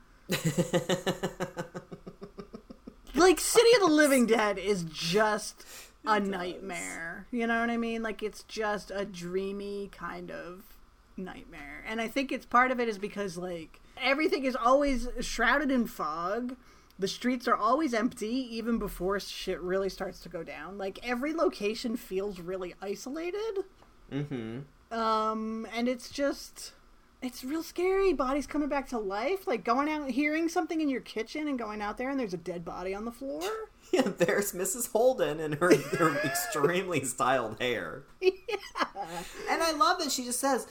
Like 3.17 3.41
City 3.41 3.69
of 3.77 3.89
the 3.89 3.95
Living 3.95 4.27
Dead 4.27 4.59
is 4.59 4.85
just 4.85 5.65
a 6.05 6.21
nightmare. 6.21 7.27
You 7.31 7.47
know 7.47 7.61
what 7.61 7.71
I 7.71 7.77
mean? 7.77 8.03
Like 8.03 8.23
it's 8.23 8.43
just 8.45 8.91
a 8.95 9.05
dreamy 9.05 9.91
kind 9.93 10.31
of 10.31 10.63
nightmare. 11.17 11.85
And 11.87 12.01
I 12.01 12.09
think 12.09 12.33
it's 12.33 12.47
part 12.47 12.71
of 12.71 12.81
it 12.81 12.89
is 12.89 12.99
because 12.99 13.37
like 13.37 13.81
everything 14.03 14.45
is 14.45 14.57
always 14.57 15.09
shrouded 15.21 15.71
in 15.71 15.87
fog. 15.87 16.57
The 16.99 17.09
streets 17.09 17.47
are 17.47 17.57
always 17.57 17.93
empty 17.93 18.49
even 18.57 18.79
before 18.79 19.21
shit 19.21 19.61
really 19.61 19.89
starts 19.89 20.21
to 20.21 20.29
go 20.29 20.43
down. 20.43 20.79
Like 20.79 20.99
every 21.03 21.35
location 21.35 21.97
feels 21.97 22.41
really 22.41 22.75
isolated. 22.81 23.65
mm-hmm. 24.13 24.59
Um 24.97 25.67
and 25.75 25.89
it's 25.89 26.09
just 26.11 26.73
it's 27.27 27.45
real 27.45 27.63
scary. 27.63 28.13
Bodies 28.13 28.47
coming 28.47 28.69
back 28.69 28.89
to 28.89 28.99
life, 28.99 29.47
like 29.47 29.65
going 29.65 29.89
out 29.89 30.09
hearing 30.11 30.49
something 30.49 30.81
in 30.81 30.89
your 30.89 31.01
kitchen 31.01 31.49
and 31.49 31.59
going 31.59 31.83
out 31.83 31.99
there 31.99 32.09
and 32.11 32.19
there's 32.19 32.35
a 32.35 32.39
dead 32.39 32.65
body 32.65 32.95
on 32.95 33.05
the 33.05 33.13
floor. 33.13 33.43
Yeah, 33.93 34.03
there's 34.19 34.51
Mrs. 34.53 34.91
Holden 34.91 35.39
and 35.39 35.55
her, 35.55 35.73
her 35.77 36.19
extremely 36.25 37.05
styled 37.05 37.61
hair. 37.61 38.03
Yeah. 38.21 38.33
And 39.49 39.63
I 39.63 39.71
love 39.71 40.01
that 40.01 40.11
she 40.11 40.25
just 40.25 40.41
says, 40.41 40.67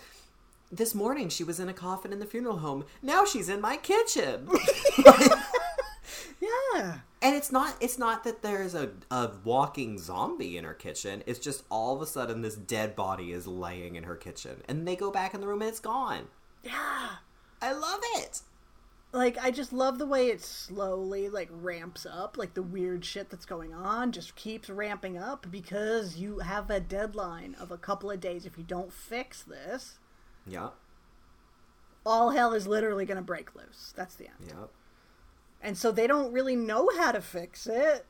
This 0.70 0.94
morning 0.94 1.30
she 1.30 1.46
was 1.46 1.58
in 1.58 1.70
a 1.70 1.74
coffin 1.74 2.12
in 2.12 2.20
the 2.20 2.26
funeral 2.26 2.58
home. 2.58 2.84
Now 3.02 3.24
she's 3.24 3.48
in 3.48 3.62
my 3.62 3.78
kitchen. 3.78 4.50
Yeah. 6.76 7.00
And 7.22 7.36
it's 7.36 7.52
not 7.52 7.76
it's 7.80 7.98
not 7.98 8.24
that 8.24 8.42
there's 8.42 8.76
a, 8.76 8.92
a 9.10 9.32
walking 9.44 9.98
zombie 9.98 10.58
in 10.58 10.64
her 10.64 10.74
kitchen. 10.74 11.24
It's 11.26 11.40
just 11.40 11.64
all 11.72 11.96
of 11.96 12.02
a 12.02 12.06
sudden 12.06 12.42
this 12.42 12.56
dead 12.56 12.96
body 12.96 13.32
is 13.32 13.48
laying 13.48 13.96
in 13.96 14.04
her 14.04 14.16
kitchen. 14.16 14.62
And 14.68 14.88
they 14.88 14.96
go 14.96 15.12
back 15.12 15.34
in 15.34 15.42
the 15.42 15.48
room 15.48 15.62
and 15.62 15.70
it's 15.70 15.80
gone. 15.80 16.28
Yeah. 16.66 17.10
I 17.62 17.72
love 17.72 18.00
it. 18.18 18.42
Like 19.14 19.38
I 19.38 19.50
just 19.52 19.72
love 19.72 19.98
the 19.98 20.06
way 20.06 20.28
it 20.28 20.42
slowly 20.42 21.30
like 21.30 21.48
ramps 21.52 22.06
up, 22.06 22.38
like 22.38 22.54
the 22.54 22.62
weird 22.64 23.06
shit 23.06 23.30
that's 23.30 23.46
going 23.46 23.74
on 23.74 24.12
just 24.12 24.36
keeps 24.36 24.70
ramping 24.70 25.18
up 25.18 25.46
because 25.50 26.18
you 26.18 26.40
have 26.40 26.70
a 26.70 26.82
deadline 26.82 27.56
of 27.60 27.72
a 27.72 27.78
couple 27.78 28.12
of 28.12 28.20
days. 28.20 28.46
If 28.46 28.58
you 28.58 28.64
don't 28.66 28.92
fix 28.92 29.42
this, 29.42 30.00
Yeah. 30.46 30.72
all 32.06 32.32
hell 32.32 32.54
is 32.54 32.68
literally 32.68 33.06
going 33.06 33.18
to 33.18 33.24
break 33.24 33.56
loose. 33.56 33.94
That's 33.96 34.16
the 34.16 34.26
end. 34.28 34.36
Yeah. 34.50 34.66
And 35.62 35.78
so 35.78 35.92
they 35.92 36.08
don't 36.08 36.34
really 36.34 36.56
know 36.58 36.90
how 36.98 37.12
to 37.14 37.22
fix 37.22 37.66
it, 37.68 38.06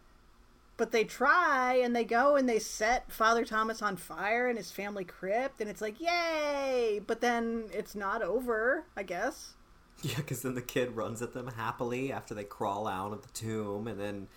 but 0.77 0.91
they 0.91 1.03
try 1.03 1.75
and 1.75 1.95
they 1.95 2.03
go 2.03 2.35
and 2.35 2.47
they 2.49 2.59
set 2.59 3.11
Father 3.11 3.45
Thomas 3.45 3.81
on 3.81 3.95
fire 3.97 4.49
in 4.49 4.57
his 4.57 4.71
family 4.71 5.03
crypt, 5.05 5.61
and 5.61 5.69
it's 5.69 5.81
like, 5.81 5.99
yay! 6.01 7.01
But 7.05 7.21
then 7.21 7.65
it's 7.73 7.95
not 7.95 8.21
over, 8.21 8.85
I 8.95 9.03
guess. 9.03 9.53
Yeah, 10.03 10.17
because 10.17 10.41
then 10.41 10.55
the 10.55 10.61
kid 10.61 10.91
runs 10.97 11.21
at 11.21 11.33
them 11.33 11.47
happily 11.55 12.11
after 12.11 12.35
they 12.35 12.43
crawl 12.43 12.85
out 12.85 13.13
of 13.13 13.21
the 13.21 13.29
tomb, 13.29 13.87
and 13.87 13.97
then, 13.99 14.27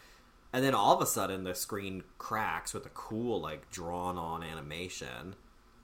and 0.52 0.64
then 0.64 0.72
all 0.72 0.94
of 0.94 1.02
a 1.02 1.06
sudden 1.06 1.42
the 1.42 1.54
screen 1.54 2.04
cracks 2.16 2.72
with 2.72 2.86
a 2.86 2.90
cool 2.90 3.40
like 3.40 3.68
drawn 3.70 4.16
on 4.16 4.44
animation, 4.44 5.34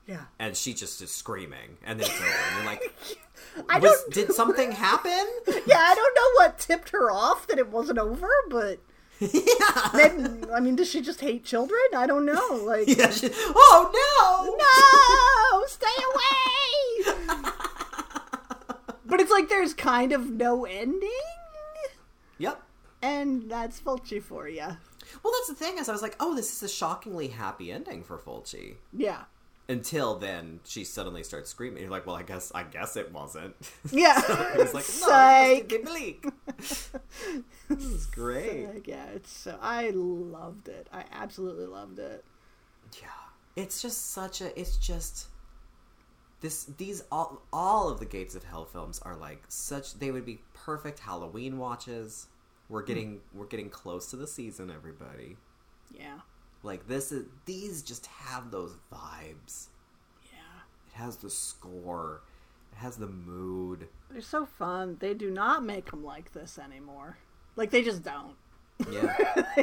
Yeah. 0.06 0.26
and 0.38 0.56
she 0.56 0.74
just 0.74 1.02
is 1.02 1.10
screaming, 1.10 1.76
and 1.84 1.98
then 1.98 2.06
it's 2.08 2.20
over. 2.20 2.30
And 2.30 2.56
you're 2.56 2.64
like, 2.66 3.18
I 3.68 3.80
was, 3.80 3.90
don't. 4.02 4.14
did 4.14 4.32
something 4.32 4.70
happen? 4.88 5.26
yeah, 5.66 5.80
I 5.80 5.94
don't 5.94 6.14
know 6.14 6.44
what 6.44 6.58
tipped 6.60 6.90
her 6.90 7.10
off 7.10 7.48
that 7.48 7.58
it 7.58 7.68
wasn't 7.68 7.98
over, 7.98 8.30
but 8.48 8.78
yeah. 9.32 9.90
maybe, 9.94 10.50
I 10.52 10.60
mean, 10.60 10.76
does 10.76 10.88
she 10.90 11.00
just 11.00 11.20
hate 11.20 11.44
children? 11.44 11.80
I 11.96 12.06
don't 12.06 12.24
know. 12.26 12.60
Like, 12.64 12.88
yeah. 12.88 13.10
She, 13.10 13.30
oh 13.34 13.90
no, 13.94 14.56
no, 14.56 15.66
stay 15.66 15.86
away. 16.12 17.42
but 19.06 19.20
it's 19.20 19.30
like 19.30 19.48
there's 19.48 19.74
kind 19.74 20.12
of 20.12 20.30
no 20.30 20.64
ending, 20.64 21.10
Yep. 22.38 22.62
and 23.02 23.50
that's 23.50 23.80
Fulci 23.80 24.22
for 24.22 24.48
you. 24.48 24.76
Well, 25.22 25.32
that's 25.34 25.48
the 25.48 25.54
thing 25.54 25.78
is, 25.78 25.88
I 25.88 25.92
was 25.92 26.02
like, 26.02 26.16
oh, 26.20 26.34
this 26.34 26.52
is 26.54 26.62
a 26.62 26.68
shockingly 26.68 27.28
happy 27.28 27.70
ending 27.70 28.02
for 28.02 28.18
Fulci. 28.18 28.74
Yeah. 28.92 29.24
Until 29.66 30.16
then, 30.16 30.60
she 30.64 30.84
suddenly 30.84 31.22
starts 31.22 31.50
screaming. 31.50 31.82
You're 31.82 31.90
like, 31.90 32.06
well, 32.06 32.16
I 32.16 32.22
guess, 32.22 32.52
I 32.54 32.64
guess 32.64 32.96
it 32.96 33.12
wasn't. 33.12 33.54
Yeah. 33.90 34.20
It 34.54 34.58
was 34.58 34.74
like, 34.74 34.84
no, 35.00 35.08
Psych. 35.08 35.68
this 37.68 37.84
is 37.84 38.06
great. 38.06 38.66
Like, 38.66 38.86
yeah, 38.86 39.06
it's 39.14 39.32
so 39.32 39.58
I 39.60 39.90
loved 39.90 40.68
it. 40.68 40.88
I 40.92 41.04
absolutely 41.12 41.66
loved 41.66 41.98
it. 41.98 42.24
Yeah, 43.00 43.08
it's 43.56 43.80
just 43.80 44.10
such 44.10 44.40
a. 44.40 44.58
It's 44.58 44.76
just 44.76 45.28
this. 46.40 46.64
These 46.64 47.02
all 47.10 47.42
all 47.52 47.88
of 47.88 47.98
the 47.98 48.06
Gates 48.06 48.34
of 48.34 48.44
Hell 48.44 48.66
films 48.66 49.00
are 49.00 49.16
like 49.16 49.42
such. 49.48 49.94
They 49.94 50.10
would 50.10 50.26
be 50.26 50.40
perfect 50.52 51.00
Halloween 51.00 51.58
watches. 51.58 52.26
We're 52.68 52.82
hmm. 52.82 52.86
getting 52.86 53.20
we're 53.32 53.46
getting 53.46 53.70
close 53.70 54.10
to 54.10 54.16
the 54.16 54.26
season, 54.26 54.70
everybody. 54.70 55.36
Yeah. 55.92 56.20
Like 56.64 56.88
this 56.88 57.12
is 57.12 57.26
these 57.44 57.82
just 57.82 58.06
have 58.06 58.50
those 58.50 58.76
vibes. 58.90 59.68
Yeah. 60.24 60.62
It 60.88 60.94
has 60.94 61.18
the 61.18 61.30
score. 61.30 62.22
It 62.72 62.78
has 62.78 62.96
the 62.96 63.06
mood. 63.06 63.88
They're 64.10 64.22
so 64.22 64.46
fun. 64.46 64.96
They 64.98 65.12
do 65.14 65.30
not 65.30 65.62
make 65.62 65.90
them 65.90 66.02
like 66.02 66.32
this 66.32 66.58
anymore. 66.58 67.18
Like 67.54 67.70
they 67.70 67.82
just 67.82 68.02
don't. 68.02 68.34
Yeah. 68.90 69.14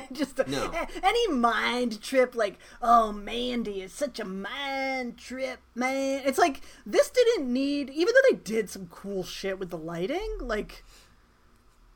just 0.14 0.48
No. 0.48 0.72
any 1.04 1.28
mind 1.28 2.02
trip 2.02 2.34
like 2.36 2.58
oh 2.82 3.12
Mandy 3.12 3.82
is 3.82 3.92
such 3.92 4.20
a 4.20 4.26
mind 4.26 5.18
trip 5.18 5.60
man. 5.76 6.22
It's 6.24 6.38
like 6.40 6.62
this 6.86 7.10
didn't 7.10 7.52
need 7.52 7.90
even 7.90 8.14
though 8.14 8.30
they 8.30 8.42
did 8.42 8.70
some 8.70 8.88
cool 8.88 9.24
shit 9.24 9.60
with 9.60 9.70
the 9.72 9.78
lighting 9.78 10.38
like 10.40 10.84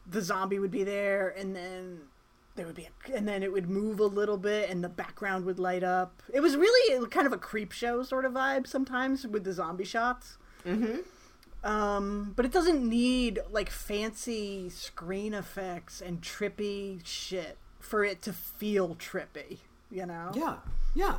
the 0.06 0.22
zombie 0.22 0.60
would 0.60 0.72
be 0.72 0.84
there 0.84 1.30
and 1.30 1.56
then 1.56 2.02
there 2.56 2.66
would 2.66 2.76
be 2.76 2.88
a, 2.88 3.16
and 3.16 3.28
then 3.28 3.44
it 3.44 3.52
would 3.52 3.70
move 3.70 4.00
a 4.00 4.06
little 4.06 4.38
bit 4.38 4.70
and 4.70 4.84
the 4.84 4.90
background 4.90 5.46
would 5.46 5.60
light 5.60 5.84
up. 5.84 6.24
It 6.34 6.40
was 6.40 6.56
really 6.56 7.06
kind 7.10 7.28
of 7.28 7.34
a 7.34 7.38
creep 7.38 7.72
show 7.72 8.02
sort 8.04 8.24
of 8.26 8.34
vibe 8.34 8.66
sometimes 8.68 9.28
with 9.28 9.44
the 9.44 9.52
zombie 9.54 9.84
shots. 9.86 10.38
Um, 11.64 12.34
but 12.36 12.46
it 12.46 12.52
doesn't 12.52 12.88
need 12.88 13.40
like 13.50 13.70
fancy 13.72 14.70
screen 14.70 15.34
effects 15.34 16.00
and 16.00 16.22
trippy 16.22 17.02
shit 17.06 17.58
for 17.80 18.04
it 18.04 18.22
to 18.24 18.34
feel 18.34 18.96
trippy, 18.96 19.60
you 19.90 20.06
know? 20.06 20.32
yeah. 20.36 20.58
Yeah. 20.94 21.18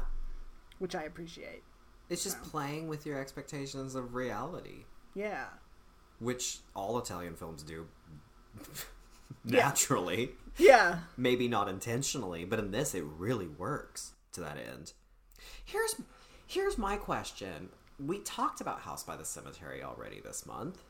Which 0.78 0.94
I 0.94 1.02
appreciate. 1.02 1.62
It's 2.08 2.22
just 2.22 2.40
playing 2.42 2.86
with 2.88 3.04
your 3.06 3.18
expectations 3.18 3.94
of 3.94 4.14
reality. 4.14 4.84
Yeah. 5.14 5.46
which 6.20 6.58
all 6.74 6.98
Italian 6.98 7.34
films 7.34 7.62
do 7.62 7.86
naturally. 9.44 10.20
Yeah. 10.20 10.26
Maybe 11.16 11.48
not 11.48 11.68
intentionally, 11.68 12.44
but 12.44 12.58
in 12.58 12.70
this 12.70 12.94
it 12.94 13.04
really 13.04 13.46
works 13.46 14.12
to 14.32 14.40
that 14.40 14.58
end. 14.58 14.92
Here's 15.64 15.96
here's 16.46 16.78
my 16.78 16.96
question. 16.96 17.70
We 17.98 18.18
talked 18.20 18.60
about 18.60 18.80
House 18.80 19.02
by 19.02 19.16
the 19.16 19.24
Cemetery 19.24 19.82
already 19.82 20.20
this 20.20 20.46
month. 20.46 20.82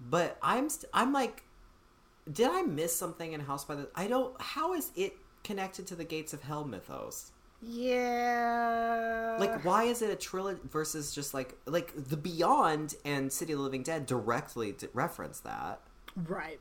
But 0.00 0.38
I'm 0.42 0.68
st- 0.68 0.90
I'm 0.92 1.12
like 1.12 1.44
did 2.30 2.48
I 2.50 2.62
miss 2.62 2.94
something 2.96 3.32
in 3.32 3.40
House 3.40 3.64
by 3.64 3.76
the 3.76 3.88
I 3.94 4.06
don't 4.06 4.40
how 4.40 4.74
is 4.74 4.92
it 4.96 5.14
connected 5.42 5.86
to 5.88 5.96
the 5.96 6.04
Gates 6.04 6.32
of 6.32 6.42
Hell 6.42 6.64
mythos? 6.64 7.32
Yeah. 7.62 9.36
Like, 9.38 9.64
why 9.64 9.84
is 9.84 10.00
it 10.00 10.10
a 10.10 10.16
trilogy 10.16 10.60
versus 10.70 11.14
just 11.14 11.34
like 11.34 11.56
like 11.66 11.92
the 11.94 12.16
Beyond 12.16 12.94
and 13.04 13.32
City 13.32 13.52
of 13.52 13.58
the 13.58 13.62
Living 13.62 13.82
Dead 13.82 14.06
directly 14.06 14.72
d- 14.72 14.88
reference 14.94 15.40
that, 15.40 15.80
right. 16.16 16.60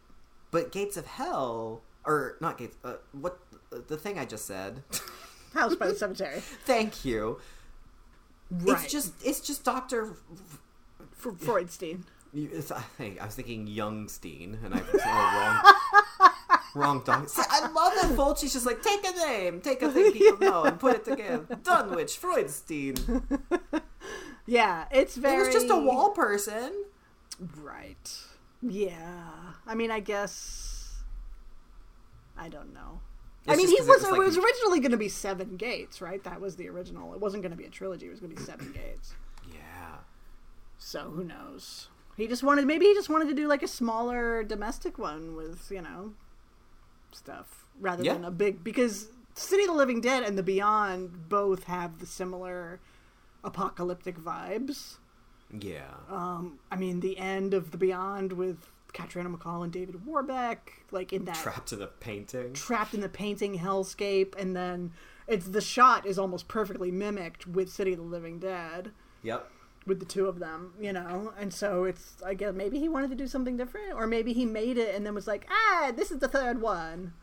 but 0.51 0.71
Gates 0.71 0.97
of 0.97 1.05
Hell 1.05 1.83
or 2.05 2.37
not 2.41 2.57
Gates? 2.57 2.75
Uh, 2.83 2.93
what 3.11 3.39
the 3.87 3.97
thing 3.97 4.17
I 4.19 4.25
just 4.25 4.45
said? 4.45 4.83
House 5.53 5.75
by 5.75 5.87
the 5.87 5.95
Cemetery. 5.95 6.39
Thank 6.65 7.03
you. 7.05 7.39
Right. 8.51 8.83
It's 8.83 8.91
just 8.91 9.13
it's 9.23 9.39
just 9.39 9.63
Doctor. 9.63 10.15
for 11.11 11.33
Freudstein. 11.33 12.03
It's, 12.33 12.71
I 12.71 12.81
think 12.81 13.19
I 13.19 13.25
was 13.25 13.35
thinking 13.35 13.67
Youngstein, 13.67 14.63
and 14.63 14.75
I 14.75 14.81
was 14.91 15.03
wrong. 15.05 16.31
Wrong 16.75 17.01
dog. 17.03 17.27
See, 17.27 17.41
I 17.49 17.61
love 17.61 17.93
that 17.95 18.11
Fulci's 18.15 18.53
just 18.53 18.67
like 18.67 18.83
take 18.83 19.03
a 19.03 19.11
name, 19.25 19.59
take 19.59 19.81
a 19.81 19.89
thing 19.89 20.11
people 20.11 20.37
know, 20.37 20.63
and 20.65 20.79
put 20.79 20.97
it 20.97 21.05
together. 21.05 21.57
Dunwich, 21.63 22.21
Freudstein. 22.21 23.23
Yeah, 24.45 24.85
it's 24.91 25.17
It 25.17 25.21
very 25.21 25.45
was 25.47 25.53
just 25.53 25.71
a 25.71 25.77
wall 25.77 26.11
person. 26.11 26.71
Right. 27.59 28.13
Yeah. 28.61 29.31
I 29.65 29.73
mean, 29.73 29.89
I 29.89 29.99
guess 29.99 30.68
I 32.39 32.49
don't 32.49 32.73
know. 32.73 33.01
I 33.47 33.55
mean, 33.55 33.67
he 33.67 33.81
was, 33.81 34.03
it 34.03 34.11
was 34.11 34.17
was, 34.17 34.37
originally 34.37 34.79
going 34.79 34.91
to 34.91 34.97
be 34.97 35.09
seven 35.09 35.57
gates, 35.57 36.01
right? 36.01 36.23
That 36.23 36.39
was 36.39 36.55
the 36.55 36.69
original. 36.69 37.13
It 37.13 37.19
wasn't 37.19 37.41
going 37.43 37.51
to 37.51 37.57
be 37.57 37.65
a 37.65 37.69
trilogy. 37.69 38.05
It 38.05 38.11
was 38.11 38.19
going 38.19 38.31
to 38.31 38.35
be 38.35 38.43
seven 38.43 38.71
gates. 38.73 39.13
Yeah. 39.51 39.95
So 40.77 41.09
who 41.11 41.23
knows? 41.23 41.87
He 42.15 42.27
just 42.27 42.43
wanted 42.43 42.67
maybe 42.67 42.85
he 42.85 42.93
just 42.93 43.09
wanted 43.09 43.29
to 43.29 43.33
do 43.33 43.47
like 43.47 43.63
a 43.63 43.67
smaller 43.67 44.43
domestic 44.43 44.97
one 44.97 45.35
with 45.35 45.71
you 45.71 45.81
know 45.81 46.13
stuff 47.11 47.65
rather 47.79 48.03
Yeah. 48.03 48.13
than 48.13 48.25
a 48.25 48.31
big 48.31 48.63
because 48.63 49.07
City 49.35 49.63
of 49.63 49.69
the 49.69 49.73
Living 49.75 50.01
Dead 50.01 50.23
and 50.23 50.37
The 50.37 50.43
Beyond 50.43 51.29
both 51.29 51.63
have 51.63 51.99
the 51.99 52.05
similar 52.05 52.79
apocalyptic 53.43 54.17
vibes. 54.17 54.97
Yeah. 55.57 55.93
Um, 56.09 56.59
I 56.69 56.75
mean, 56.75 56.99
the 56.99 57.17
end 57.17 57.53
of 57.53 57.71
The 57.71 57.77
Beyond 57.77 58.33
with 58.33 58.69
Catriona 58.93 59.29
MacColl 59.29 59.63
and 59.63 59.71
David 59.73 60.05
Warbeck, 60.05 60.83
like 60.91 61.13
in 61.13 61.25
that 61.25 61.35
Trapped 61.35 61.71
in 61.73 61.79
the 61.79 61.87
painting. 61.87 62.53
trapped 62.53 62.93
in 62.93 63.01
the 63.01 63.09
painting 63.09 63.59
hellscape, 63.59 64.33
and 64.37 64.55
then 64.55 64.91
it's 65.27 65.47
the 65.47 65.61
shot 65.61 66.05
is 66.05 66.17
almost 66.19 66.47
perfectly 66.47 66.91
mimicked 66.91 67.45
with 67.47 67.69
City 67.69 67.91
of 67.93 67.97
the 67.99 68.03
Living 68.03 68.39
Dead 68.39 68.91
Yep. 69.23 69.49
with 69.85 69.99
the 69.99 70.05
two 70.05 70.25
of 70.27 70.39
them, 70.39 70.73
you 70.79 70.91
know, 70.93 71.33
and 71.39 71.53
so 71.53 71.83
it's 71.83 72.15
I 72.25 72.33
guess 72.33 72.53
maybe 72.53 72.79
he 72.79 72.89
wanted 72.89 73.09
to 73.11 73.15
do 73.15 73.27
something 73.27 73.57
different, 73.57 73.93
or 73.93 74.07
maybe 74.07 74.33
he 74.33 74.45
made 74.45 74.77
it 74.77 74.95
and 74.95 75.05
then 75.05 75.13
was 75.13 75.27
like, 75.27 75.47
ah, 75.51 75.91
this 75.95 76.09
is 76.11 76.19
the 76.19 76.27
third 76.27 76.61
one. 76.61 77.13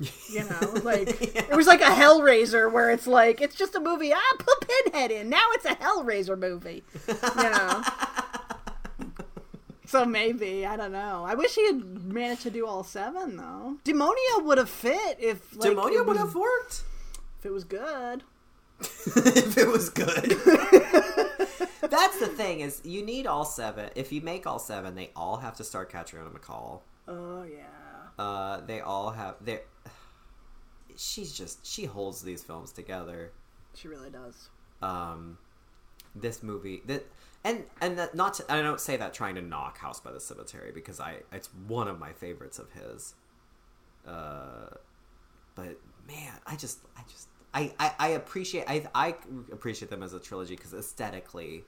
You 0.30 0.44
know, 0.44 0.74
like 0.84 1.08
it 1.36 1.56
was 1.56 1.66
like 1.66 1.80
a 1.80 1.86
Hellraiser 1.86 2.70
where 2.70 2.90
it's 2.92 3.08
like 3.08 3.40
it's 3.40 3.56
just 3.56 3.74
a 3.74 3.80
movie. 3.80 4.12
Ah, 4.12 4.36
put 4.38 4.60
Pinhead 4.68 5.10
in. 5.10 5.28
Now 5.28 5.44
it's 5.54 5.64
a 5.64 5.74
Hellraiser 5.74 6.38
movie. 6.38 6.84
You 7.08 7.14
know. 7.50 7.82
so 9.88 10.04
maybe 10.04 10.66
I 10.66 10.76
don't 10.76 10.92
know. 10.92 11.24
I 11.26 11.34
wish 11.34 11.54
he 11.54 11.66
had 11.66 12.12
managed 12.12 12.42
to 12.42 12.50
do 12.50 12.66
all 12.66 12.84
seven 12.84 13.38
though. 13.38 13.78
Demonia 13.84 14.44
would 14.44 14.58
have 14.58 14.68
fit 14.68 15.16
if 15.18 15.56
like, 15.56 15.72
Demonia 15.72 16.04
would 16.04 16.18
have 16.18 16.34
worked 16.34 16.82
if 17.38 17.46
it 17.46 17.52
was 17.52 17.64
good. 17.64 18.22
if 18.80 19.56
it 19.56 19.66
was 19.66 19.88
good. 19.88 20.04
That's 21.90 22.18
the 22.20 22.26
thing 22.28 22.60
is 22.60 22.82
you 22.84 23.02
need 23.02 23.26
all 23.26 23.46
seven. 23.46 23.88
If 23.94 24.12
you 24.12 24.20
make 24.20 24.46
all 24.46 24.58
seven, 24.58 24.94
they 24.94 25.10
all 25.16 25.38
have 25.38 25.56
to 25.56 25.64
start 25.64 25.90
Catriona 25.90 26.28
MacColl. 26.28 26.82
Oh 27.08 27.44
yeah. 27.44 28.22
Uh, 28.22 28.60
they 28.60 28.80
all 28.80 29.10
have 29.10 29.36
they. 29.40 29.60
She's 30.96 31.32
just 31.32 31.66
she 31.66 31.86
holds 31.86 32.20
these 32.20 32.42
films 32.42 32.72
together. 32.72 33.32
She 33.74 33.88
really 33.88 34.10
does. 34.10 34.50
Um, 34.82 35.38
this 36.14 36.42
movie 36.42 36.82
that 36.86 37.06
and 37.44 37.64
and 37.80 37.98
that 37.98 38.14
not 38.14 38.34
to, 38.34 38.52
I 38.52 38.60
don't 38.62 38.80
say 38.80 38.96
that 38.96 39.14
trying 39.14 39.34
to 39.36 39.42
knock 39.42 39.78
House 39.78 40.00
by 40.00 40.12
the 40.12 40.20
Cemetery 40.20 40.70
because 40.72 41.00
I 41.00 41.18
it's 41.32 41.48
one 41.66 41.88
of 41.88 41.98
my 41.98 42.12
favorites 42.12 42.58
of 42.58 42.70
his. 42.72 43.14
Uh, 44.06 44.74
but 45.54 45.78
man, 46.06 46.32
I 46.46 46.56
just 46.56 46.80
I 46.96 47.02
just 47.10 47.28
I 47.54 47.72
I, 47.78 47.92
I 47.98 48.08
appreciate 48.08 48.64
I 48.68 48.86
I 48.94 49.14
appreciate 49.52 49.90
them 49.90 50.02
as 50.02 50.14
a 50.14 50.20
trilogy 50.20 50.56
because 50.56 50.74
aesthetically, 50.74 51.64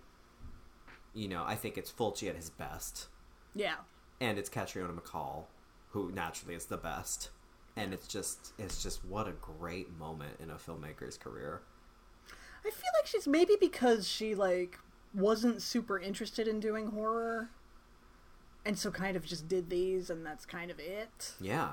you 1.14 1.28
know, 1.28 1.44
I 1.46 1.54
think 1.56 1.76
it's 1.78 1.90
Fulci 1.92 2.28
at 2.28 2.36
his 2.36 2.50
best 2.50 3.08
Yeah. 3.54 3.74
and 4.20 4.38
it's 4.38 4.48
Catriona 4.48 4.92
MacColl, 4.92 5.44
who 5.90 6.10
naturally 6.12 6.54
is 6.54 6.66
the 6.66 6.76
best. 6.76 7.30
And 7.76 7.94
it's 7.94 8.06
just 8.08 8.52
it's 8.58 8.82
just 8.82 9.04
what 9.04 9.28
a 9.28 9.32
great 9.32 9.96
moment 9.98 10.38
in 10.40 10.50
a 10.50 10.54
filmmaker's 10.56 11.16
career. 11.16 11.62
I 12.64 12.70
feel 12.70 12.90
like 12.98 13.06
she's 13.06 13.26
maybe 13.28 13.56
because 13.58 14.06
she 14.08 14.34
like 14.34 14.78
wasn't 15.14 15.60
super 15.62 15.98
interested 15.98 16.46
in 16.46 16.60
doing 16.60 16.88
horror 16.88 17.50
and 18.64 18.78
so 18.78 18.90
kind 18.90 19.16
of 19.16 19.24
just 19.24 19.48
did 19.48 19.70
these 19.70 20.10
and 20.10 20.24
that's 20.24 20.44
kind 20.46 20.70
of 20.70 20.78
it. 20.78 21.32
Yeah. 21.40 21.70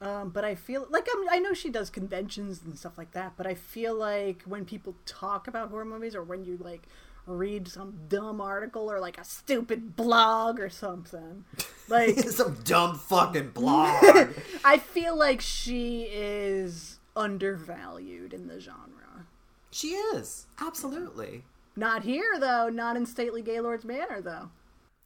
Um, 0.00 0.30
but 0.30 0.44
I 0.44 0.54
feel 0.54 0.86
like 0.90 1.06
I'm, 1.14 1.28
I 1.30 1.38
know 1.38 1.54
she 1.54 1.70
does 1.70 1.88
conventions 1.88 2.62
and 2.64 2.76
stuff 2.76 2.98
like 2.98 3.12
that, 3.12 3.34
but 3.36 3.46
I 3.46 3.54
feel 3.54 3.94
like 3.94 4.42
when 4.42 4.64
people 4.64 4.96
talk 5.06 5.46
about 5.46 5.70
horror 5.70 5.84
movies 5.84 6.14
or 6.14 6.22
when 6.22 6.44
you 6.44 6.58
like 6.60 6.88
read 7.26 7.68
some 7.68 7.94
dumb 8.08 8.40
article 8.40 8.90
or 8.90 9.00
like 9.00 9.18
a 9.18 9.24
stupid 9.24 9.96
blog 9.96 10.58
or 10.58 10.68
something, 10.68 11.44
like 11.88 12.18
Some 12.30 12.54
dumb 12.64 12.98
fucking 12.98 13.50
blog. 13.50 14.02
I 14.64 14.78
feel 14.78 15.16
like 15.16 15.40
she 15.40 16.02
is 16.10 16.98
undervalued 17.16 18.34
in 18.34 18.48
the 18.48 18.58
genre. 18.60 19.26
she 19.70 19.88
is. 19.88 20.46
Absolutely. 20.60 21.44
Not 21.76 22.02
here 22.04 22.38
though, 22.38 22.68
not 22.68 22.96
in 22.96 23.04
Stately 23.06 23.42
Gaylord's 23.42 23.84
Manor 23.84 24.20
though. 24.20 24.50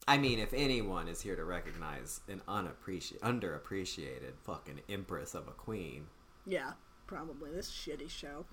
I 0.07 0.17
mean, 0.17 0.39
if 0.39 0.53
anyone 0.55 1.07
is 1.09 1.21
here 1.21 1.37
to 1.37 1.45
recognize 1.45 2.21
an 2.29 2.41
unappreciated, 2.49 3.23
underappreciated 3.23 4.33
fucking 4.43 4.81
empress 4.89 5.35
of 5.35 5.49
a 5.49 5.53
queen, 5.53 6.07
Yeah, 6.47 6.73
probably 7.07 7.51
this 7.51 7.71
shitty 7.71 8.09
show. 8.09 8.47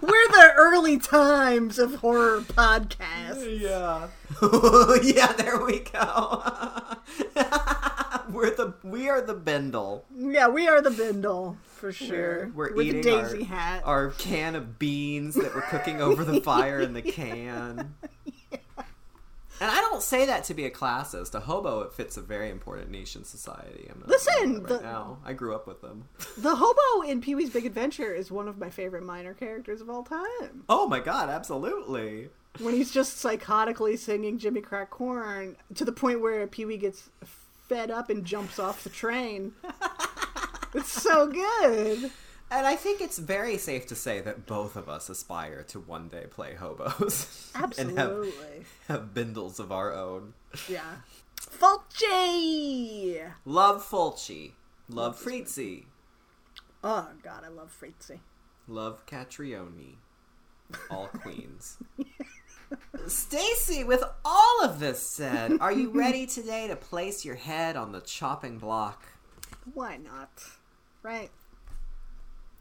We're 0.00 0.28
the 0.28 0.52
early 0.56 0.98
times 0.98 1.78
of 1.78 1.96
horror 1.96 2.40
podcasts. 2.40 3.60
Yeah. 3.60 4.08
yeah, 5.02 5.32
there 5.32 5.64
we 5.64 5.80
go. 5.80 6.42
we're 8.42 8.54
the 8.56 8.74
we 8.82 9.08
are 9.08 9.20
the 9.20 9.34
Bendel. 9.34 10.04
Yeah, 10.16 10.48
we 10.48 10.68
are 10.68 10.80
the 10.82 10.90
Bindle 10.90 11.56
for 11.64 11.92
sure. 11.92 12.50
We're 12.54 12.74
With 12.74 12.86
eating 12.86 13.02
daisy 13.02 13.38
our, 13.40 13.44
hat. 13.44 13.82
our 13.84 14.10
can 14.10 14.54
of 14.54 14.78
beans 14.78 15.34
that 15.34 15.54
we're 15.54 15.62
cooking 15.62 16.00
over 16.00 16.24
the 16.24 16.40
fire 16.40 16.80
in 16.80 16.92
the 16.92 17.02
can. 17.12 17.94
And 19.60 19.70
I 19.70 19.76
don't 19.80 20.02
say 20.02 20.26
that 20.26 20.42
to 20.44 20.54
be 20.54 20.64
a 20.64 20.70
classist. 20.70 21.34
A 21.36 21.40
hobo 21.40 21.82
it 21.82 21.92
fits 21.92 22.16
a 22.16 22.20
very 22.20 22.50
important 22.50 22.90
niche 22.90 23.14
in 23.14 23.22
society. 23.22 23.88
I'm 23.88 24.02
Listen, 24.06 24.58
right 24.60 24.66
the- 24.68 24.80
now. 24.80 25.18
I 25.24 25.34
grew 25.34 25.54
up 25.54 25.68
with 25.68 25.80
them. 25.82 26.08
The 26.36 26.56
hobo 26.56 27.08
in 27.08 27.20
Pee 27.20 27.36
Wee's 27.36 27.50
Big 27.50 27.64
Adventure 27.66 28.12
is 28.12 28.30
one 28.32 28.48
of 28.48 28.58
my 28.58 28.70
favorite 28.70 29.04
minor 29.04 29.34
characters 29.34 29.80
of 29.80 29.88
all 29.88 30.02
time. 30.02 30.64
Oh 30.68 30.88
my 30.88 30.98
god, 30.98 31.28
absolutely. 31.30 32.30
When 32.58 32.74
he's 32.74 32.90
just 32.90 33.24
psychotically 33.24 33.96
singing 33.96 34.38
Jimmy 34.38 34.62
Crack 34.62 34.90
Corn 34.90 35.54
to 35.76 35.84
the 35.84 35.92
point 35.92 36.20
where 36.20 36.44
Pee 36.48 36.64
Wee 36.64 36.76
gets 36.76 37.08
fed 37.72 37.90
up 37.90 38.10
and 38.10 38.24
jumps 38.24 38.58
off 38.58 38.84
the 38.84 38.90
train. 38.90 39.52
it's 40.74 40.92
so 40.92 41.26
good. 41.26 42.10
And 42.50 42.66
I 42.66 42.76
think 42.76 43.00
it's 43.00 43.18
very 43.18 43.56
safe 43.56 43.86
to 43.86 43.94
say 43.94 44.20
that 44.20 44.44
both 44.44 44.76
of 44.76 44.90
us 44.90 45.08
aspire 45.08 45.62
to 45.68 45.80
one 45.80 46.08
day 46.08 46.26
play 46.30 46.54
hobos. 46.54 47.50
and 47.54 47.62
have, 47.64 48.10
Absolutely. 48.10 48.64
have 48.88 49.14
bindles 49.14 49.58
of 49.58 49.72
our 49.72 49.94
own. 49.94 50.34
Yeah. 50.68 50.96
Fulci! 51.40 53.32
Love 53.46 53.82
Fulci. 53.82 54.52
Love 54.90 55.18
Frizzi. 55.18 55.86
Oh, 56.84 57.08
God, 57.22 57.44
I 57.44 57.48
love 57.48 57.70
Frizzi. 57.70 58.20
Love 58.68 59.06
Catrioni. 59.06 59.96
All 60.90 61.06
queens. 61.06 61.78
Stacie, 63.06 63.86
with 63.86 64.02
all 64.24 64.64
of 64.64 64.80
this 64.80 65.00
said, 65.00 65.58
are 65.60 65.72
you 65.72 65.90
ready 65.90 66.26
today 66.26 66.68
to 66.68 66.76
place 66.76 67.24
your 67.24 67.34
head 67.34 67.76
on 67.76 67.92
the 67.92 68.00
chopping 68.00 68.58
block? 68.58 69.02
Why 69.74 69.96
not? 69.96 70.30
Right. 71.02 71.30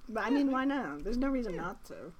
But 0.09 0.26
I 0.26 0.30
mean, 0.30 0.51
why 0.51 0.66
not? 0.66 1.03
There's 1.03 1.18
no 1.18 1.30
reason 1.30 1.55
not 1.55 1.84
to. 1.86 2.12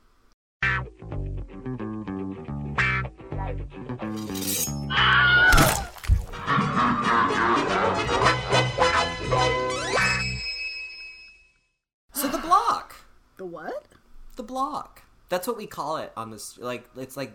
So 12.14 12.28
the 12.28 12.38
block. 12.38 12.96
The 13.38 13.46
what? 13.46 13.88
The 14.36 14.44
block. 14.44 15.02
That's 15.30 15.48
what 15.48 15.58
we 15.58 15.68
call 15.68 15.98
it 15.98 16.12
on 16.16 16.32
this. 16.32 16.58
Like 16.58 16.90
it's 16.96 17.18
like 17.18 17.32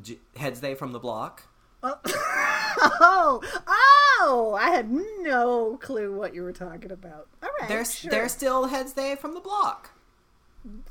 J- 0.00 0.18
heads 0.36 0.60
they 0.60 0.74
from 0.74 0.92
the 0.92 0.98
block. 0.98 1.44
Oh, 1.82 1.98
oh! 2.06 3.42
oh! 3.66 4.56
I 4.58 4.70
had 4.70 4.90
no 4.90 5.76
clue 5.80 6.16
what 6.16 6.34
you 6.34 6.42
were 6.42 6.52
talking 6.52 6.92
about. 6.92 7.26
All 7.42 7.50
right, 7.60 7.68
They're 7.68 7.84
sure. 7.84 8.10
they're 8.10 8.28
still 8.28 8.66
heads 8.66 8.92
they 8.92 9.16
from 9.16 9.34
the 9.34 9.40
block. 9.40 9.90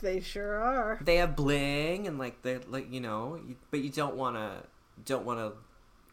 they 0.01 0.19
sure 0.19 0.55
are. 0.61 0.99
They 1.01 1.15
have 1.15 1.35
bling 1.35 2.07
and 2.07 2.19
like 2.19 2.41
they're 2.41 2.59
like 2.67 2.91
you 2.91 2.99
know, 2.99 3.39
you, 3.47 3.55
but 3.71 3.79
you 3.81 3.89
don't 3.89 4.15
want 4.15 4.35
to 4.35 4.63
don't 5.05 5.25
want 5.25 5.39
to. 5.39 5.53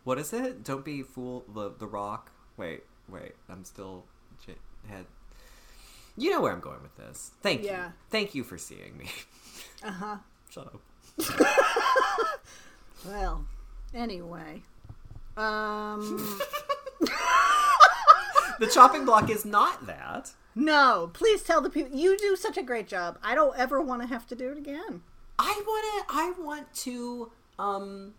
What 0.05 0.19
is 0.19 0.33
it? 0.33 0.63
Don't 0.65 0.85
be 0.85 1.03
fool 1.03 1.45
the 1.53 1.71
the 1.77 1.87
rock. 1.87 2.31
Wait, 2.57 2.85
wait. 3.09 3.33
I'm 3.49 3.65
still 3.65 4.05
j- 4.47 4.55
head. 4.89 5.07
You 6.17 6.31
know 6.31 6.41
where 6.41 6.53
I'm 6.53 6.61
going 6.61 6.83
with 6.83 6.97
this. 6.97 7.33
Thank 7.43 7.65
you. 7.65 7.77
Thank 8.11 8.35
you 8.35 8.43
for 8.45 8.59
seeing 8.59 8.97
me. 8.97 9.07
Uh 9.85 9.91
huh. 9.91 10.17
Shut 10.51 10.67
up. 10.67 10.81
Well, 13.07 13.45
anyway, 13.95 14.63
um, 15.37 16.41
The 18.61 18.67
chopping 18.67 19.05
block 19.05 19.31
is 19.31 19.45
not 19.45 19.87
that. 19.87 20.33
no, 20.55 21.11
please 21.13 21.43
tell 21.45 21.61
the 21.61 21.71
people 21.71 21.97
you 21.97 22.19
do 22.19 22.35
such 22.35 22.57
a 22.57 22.63
great 22.63 22.89
job. 22.89 23.19
I 23.23 23.35
don't 23.37 23.57
ever 23.57 23.81
want 23.81 24.03
to 24.03 24.09
have 24.09 24.27
to 24.29 24.35
do 24.35 24.51
it 24.51 24.59
again. 24.59 25.03
I 25.39 25.63
want 25.65 26.09
to. 26.09 26.15
I 26.15 26.33
want 26.43 26.75
to. 26.75 27.31
Um. 27.59 28.15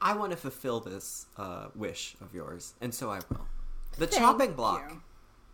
I 0.00 0.16
want 0.16 0.32
to 0.32 0.36
fulfill 0.36 0.80
this 0.80 1.26
uh, 1.36 1.66
wish 1.76 2.16
of 2.20 2.34
yours, 2.34 2.74
and 2.80 2.92
so 2.94 3.10
I 3.10 3.20
will. 3.30 3.46
The 3.98 4.06
Thank 4.06 4.20
chopping 4.22 4.52
block. 4.54 4.90
you. 4.90 5.02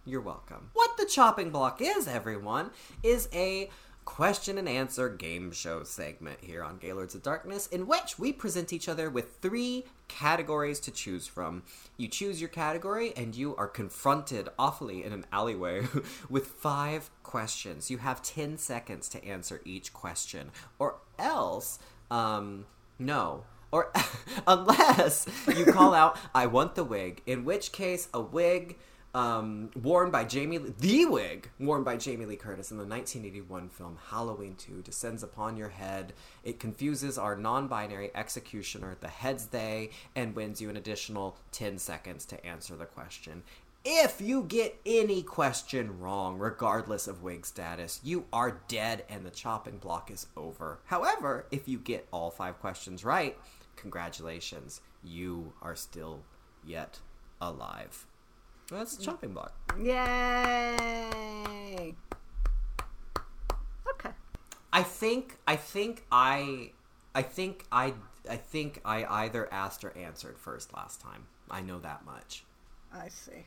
You're 0.06 0.20
welcome. 0.22 0.70
What 0.72 0.96
the 0.96 1.04
chopping 1.04 1.50
block 1.50 1.80
is, 1.82 2.08
everyone, 2.08 2.70
is 3.02 3.28
a 3.34 3.68
question 4.08 4.56
and 4.56 4.66
answer 4.66 5.10
game 5.10 5.52
show 5.52 5.84
segment 5.84 6.38
here 6.40 6.64
on 6.64 6.78
Gaylords 6.78 7.14
of 7.14 7.22
Darkness, 7.22 7.66
in 7.66 7.86
which 7.86 8.18
we 8.18 8.32
present 8.32 8.72
each 8.72 8.88
other 8.88 9.10
with 9.10 9.36
three 9.42 9.84
categories 10.08 10.80
to 10.80 10.90
choose 10.90 11.26
from. 11.26 11.62
You 11.98 12.08
choose 12.08 12.40
your 12.40 12.48
category, 12.48 13.12
and 13.14 13.34
you 13.34 13.54
are 13.56 13.68
confronted 13.68 14.48
awfully 14.58 15.04
in 15.04 15.12
an 15.12 15.26
alleyway 15.30 15.86
with 16.30 16.46
five 16.46 17.10
questions. 17.22 17.90
You 17.90 17.98
have 17.98 18.22
10 18.22 18.56
seconds 18.56 19.10
to 19.10 19.22
answer 19.22 19.60
each 19.66 19.92
question, 19.92 20.52
or 20.78 20.96
else, 21.18 21.78
um, 22.10 22.64
no. 22.98 23.44
Or 23.70 23.92
unless 24.46 25.26
you 25.54 25.66
call 25.66 25.92
out, 26.02 26.18
I 26.34 26.46
want 26.46 26.76
the 26.76 26.84
wig, 26.84 27.20
in 27.26 27.44
which 27.44 27.72
case 27.72 28.08
a 28.14 28.22
wig 28.22 28.78
um, 29.14 29.70
worn 29.80 30.10
by 30.10 30.24
Jamie 30.24 30.58
Lee, 30.58 30.74
the 30.78 31.06
wig 31.06 31.50
worn 31.58 31.82
by 31.82 31.96
Jamie 31.96 32.26
Lee 32.26 32.36
Curtis 32.36 32.70
in 32.70 32.76
the 32.76 32.84
1981 32.84 33.68
film 33.70 33.98
Halloween 34.10 34.54
2 34.56 34.82
descends 34.82 35.22
upon 35.22 35.56
your 35.56 35.70
head. 35.70 36.12
It 36.44 36.60
confuses 36.60 37.16
our 37.16 37.34
non-binary 37.34 38.10
executioner, 38.14 38.96
the 39.00 39.08
heads 39.08 39.46
they, 39.46 39.90
and 40.14 40.36
wins 40.36 40.60
you 40.60 40.68
an 40.68 40.76
additional 40.76 41.36
10 41.52 41.78
seconds 41.78 42.26
to 42.26 42.46
answer 42.46 42.76
the 42.76 42.84
question. 42.84 43.42
If 43.84 44.20
you 44.20 44.42
get 44.42 44.78
any 44.84 45.22
question 45.22 45.98
wrong, 45.98 46.36
regardless 46.38 47.06
of 47.06 47.22
wig 47.22 47.46
status, 47.46 48.00
you 48.04 48.26
are 48.32 48.60
dead 48.68 49.04
and 49.08 49.24
the 49.24 49.30
chopping 49.30 49.78
block 49.78 50.10
is 50.10 50.26
over. 50.36 50.80
However, 50.84 51.46
if 51.50 51.68
you 51.68 51.78
get 51.78 52.06
all 52.12 52.30
five 52.30 52.60
questions 52.60 53.04
right, 53.04 53.38
congratulations, 53.76 54.82
you 55.02 55.54
are 55.62 55.76
still 55.76 56.20
yet 56.66 56.98
alive. 57.40 58.04
Well, 58.70 58.80
that's 58.80 58.98
a 58.98 59.02
chopping 59.02 59.32
block. 59.32 59.54
Yay! 59.78 59.94
Okay. 63.94 64.10
I 64.72 64.82
think 64.82 65.38
I 65.46 65.56
think 65.56 66.04
I 66.12 66.72
I 67.14 67.22
think 67.22 67.64
I 67.72 67.94
I 68.28 68.36
think 68.36 68.80
I 68.84 69.04
either 69.04 69.48
asked 69.52 69.84
or 69.84 69.96
answered 69.96 70.38
first 70.38 70.74
last 70.74 71.00
time. 71.00 71.26
I 71.50 71.62
know 71.62 71.78
that 71.80 72.04
much. 72.04 72.44
I 72.92 73.08
see. 73.08 73.46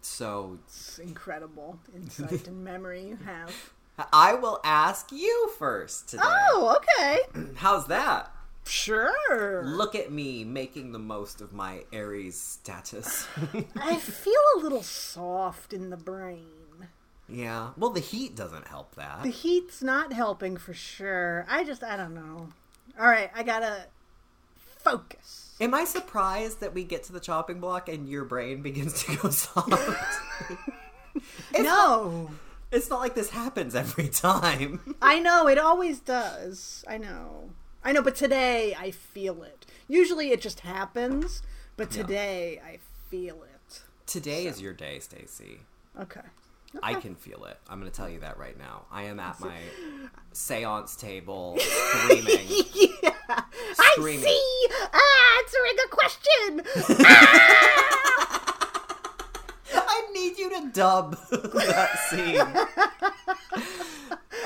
So 0.00 0.58
It's 0.64 0.98
incredible 0.98 1.78
insight 1.94 2.46
and 2.48 2.64
memory 2.64 3.06
you 3.06 3.18
have. 3.24 3.52
I 4.12 4.32
will 4.34 4.60
ask 4.64 5.10
you 5.12 5.50
first 5.58 6.08
today. 6.08 6.22
Oh, 6.24 6.76
okay. 6.78 7.18
How's 7.56 7.86
that? 7.88 8.30
Sure. 8.68 9.64
Look 9.64 9.94
at 9.94 10.12
me 10.12 10.44
making 10.44 10.92
the 10.92 10.98
most 10.98 11.40
of 11.40 11.52
my 11.52 11.84
Aries 11.92 12.38
status. 12.38 13.26
I 13.76 13.96
feel 13.96 14.40
a 14.56 14.60
little 14.60 14.82
soft 14.82 15.72
in 15.72 15.90
the 15.90 15.96
brain. 15.96 16.88
yeah. 17.28 17.70
Well, 17.76 17.90
the 17.90 18.00
heat 18.00 18.36
doesn't 18.36 18.68
help 18.68 18.94
that. 18.96 19.22
The 19.22 19.30
heat's 19.30 19.82
not 19.82 20.12
helping 20.12 20.56
for 20.56 20.74
sure. 20.74 21.46
I 21.48 21.64
just, 21.64 21.82
I 21.82 21.96
don't 21.96 22.14
know. 22.14 22.48
All 22.98 23.06
right, 23.06 23.30
I 23.34 23.42
gotta 23.42 23.86
focus. 24.56 25.56
Am 25.60 25.74
I 25.74 25.84
surprised 25.84 26.60
that 26.60 26.74
we 26.74 26.84
get 26.84 27.04
to 27.04 27.12
the 27.12 27.20
chopping 27.20 27.60
block 27.60 27.88
and 27.88 28.08
your 28.08 28.24
brain 28.24 28.62
begins 28.62 29.02
to 29.04 29.16
go 29.16 29.30
soft? 29.30 29.70
no, 31.58 32.30
it's 32.70 32.90
not 32.90 33.00
like 33.00 33.14
this 33.14 33.30
happens 33.30 33.74
every 33.74 34.08
time. 34.08 34.96
I 35.02 35.18
know 35.20 35.48
it 35.48 35.58
always 35.58 36.00
does. 36.00 36.84
I 36.88 36.98
know, 36.98 37.50
I 37.84 37.92
know, 37.92 38.02
but 38.02 38.16
today 38.16 38.74
I 38.78 38.90
feel 38.90 39.42
it. 39.42 39.64
Usually 39.86 40.30
it 40.32 40.40
just 40.40 40.60
happens, 40.60 41.42
but 41.76 41.90
today 41.90 42.60
I 42.64 42.78
feel 43.08 43.42
it. 43.42 43.82
Today 44.06 44.46
is 44.46 44.60
your 44.60 44.72
day, 44.72 44.98
Stacie. 45.00 45.58
Okay. 46.00 46.20
I 46.82 46.94
can 46.94 47.14
feel 47.14 47.44
it. 47.46 47.56
I'm 47.68 47.78
going 47.80 47.90
to 47.90 47.96
tell 47.96 48.10
you 48.10 48.20
that 48.20 48.36
right 48.38 48.58
now. 48.58 48.84
I 48.92 49.04
am 49.04 49.18
at 49.20 49.40
my 49.40 49.56
seance 50.32 50.96
table 50.96 51.56
screaming. 51.58 52.46
yeah, 53.02 53.14
Screaming. 53.94 54.26
I 54.26 54.28
see. 54.28 54.66
Answering 55.38 55.78
a 55.84 55.88
question. 55.88 56.62
I 59.74 60.08
need 60.12 60.36
you 60.38 60.50
to 60.60 60.68
dub 60.72 61.16
that 61.30 61.98
scene. 62.10 62.36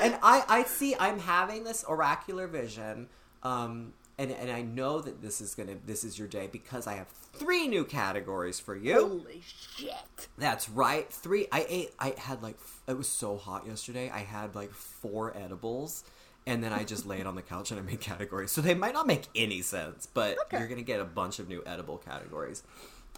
and 0.01 0.17
I, 0.23 0.43
I 0.47 0.63
see. 0.63 0.95
I'm 0.97 1.19
having 1.19 1.65
this 1.65 1.83
oracular 1.83 2.47
vision, 2.47 3.09
um, 3.43 3.93
and 4.17 4.31
and 4.31 4.51
I 4.51 4.61
know 4.61 5.01
that 5.01 5.21
this 5.21 5.41
is 5.41 5.55
gonna. 5.55 5.75
This 5.85 6.03
is 6.03 6.17
your 6.19 6.27
day 6.27 6.47
because 6.51 6.87
I 6.87 6.93
have 6.95 7.07
three 7.07 7.67
new 7.67 7.83
categories 7.83 8.59
for 8.59 8.75
you. 8.75 8.99
Holy 9.07 9.41
shit! 9.45 10.27
That's 10.37 10.69
right. 10.69 11.11
Three. 11.11 11.47
I 11.51 11.65
ate. 11.67 11.93
I 11.99 12.13
had 12.17 12.43
like. 12.43 12.57
It 12.87 12.97
was 12.97 13.09
so 13.09 13.37
hot 13.37 13.65
yesterday. 13.67 14.09
I 14.09 14.19
had 14.19 14.53
like 14.55 14.71
four 14.71 15.35
edibles, 15.35 16.03
and 16.45 16.63
then 16.63 16.71
I 16.71 16.83
just 16.83 17.05
laid 17.05 17.25
on 17.25 17.35
the 17.35 17.41
couch 17.41 17.71
and 17.71 17.79
I 17.79 17.83
made 17.83 18.01
categories. 18.01 18.51
So 18.51 18.61
they 18.61 18.75
might 18.75 18.93
not 18.93 19.07
make 19.07 19.23
any 19.35 19.61
sense, 19.61 20.07
but 20.13 20.37
Okay. 20.45 20.59
you're 20.59 20.67
gonna 20.67 20.83
get 20.83 20.99
a 20.99 21.05
bunch 21.05 21.39
of 21.39 21.47
new 21.49 21.63
edible 21.65 21.97
categories. 21.97 22.61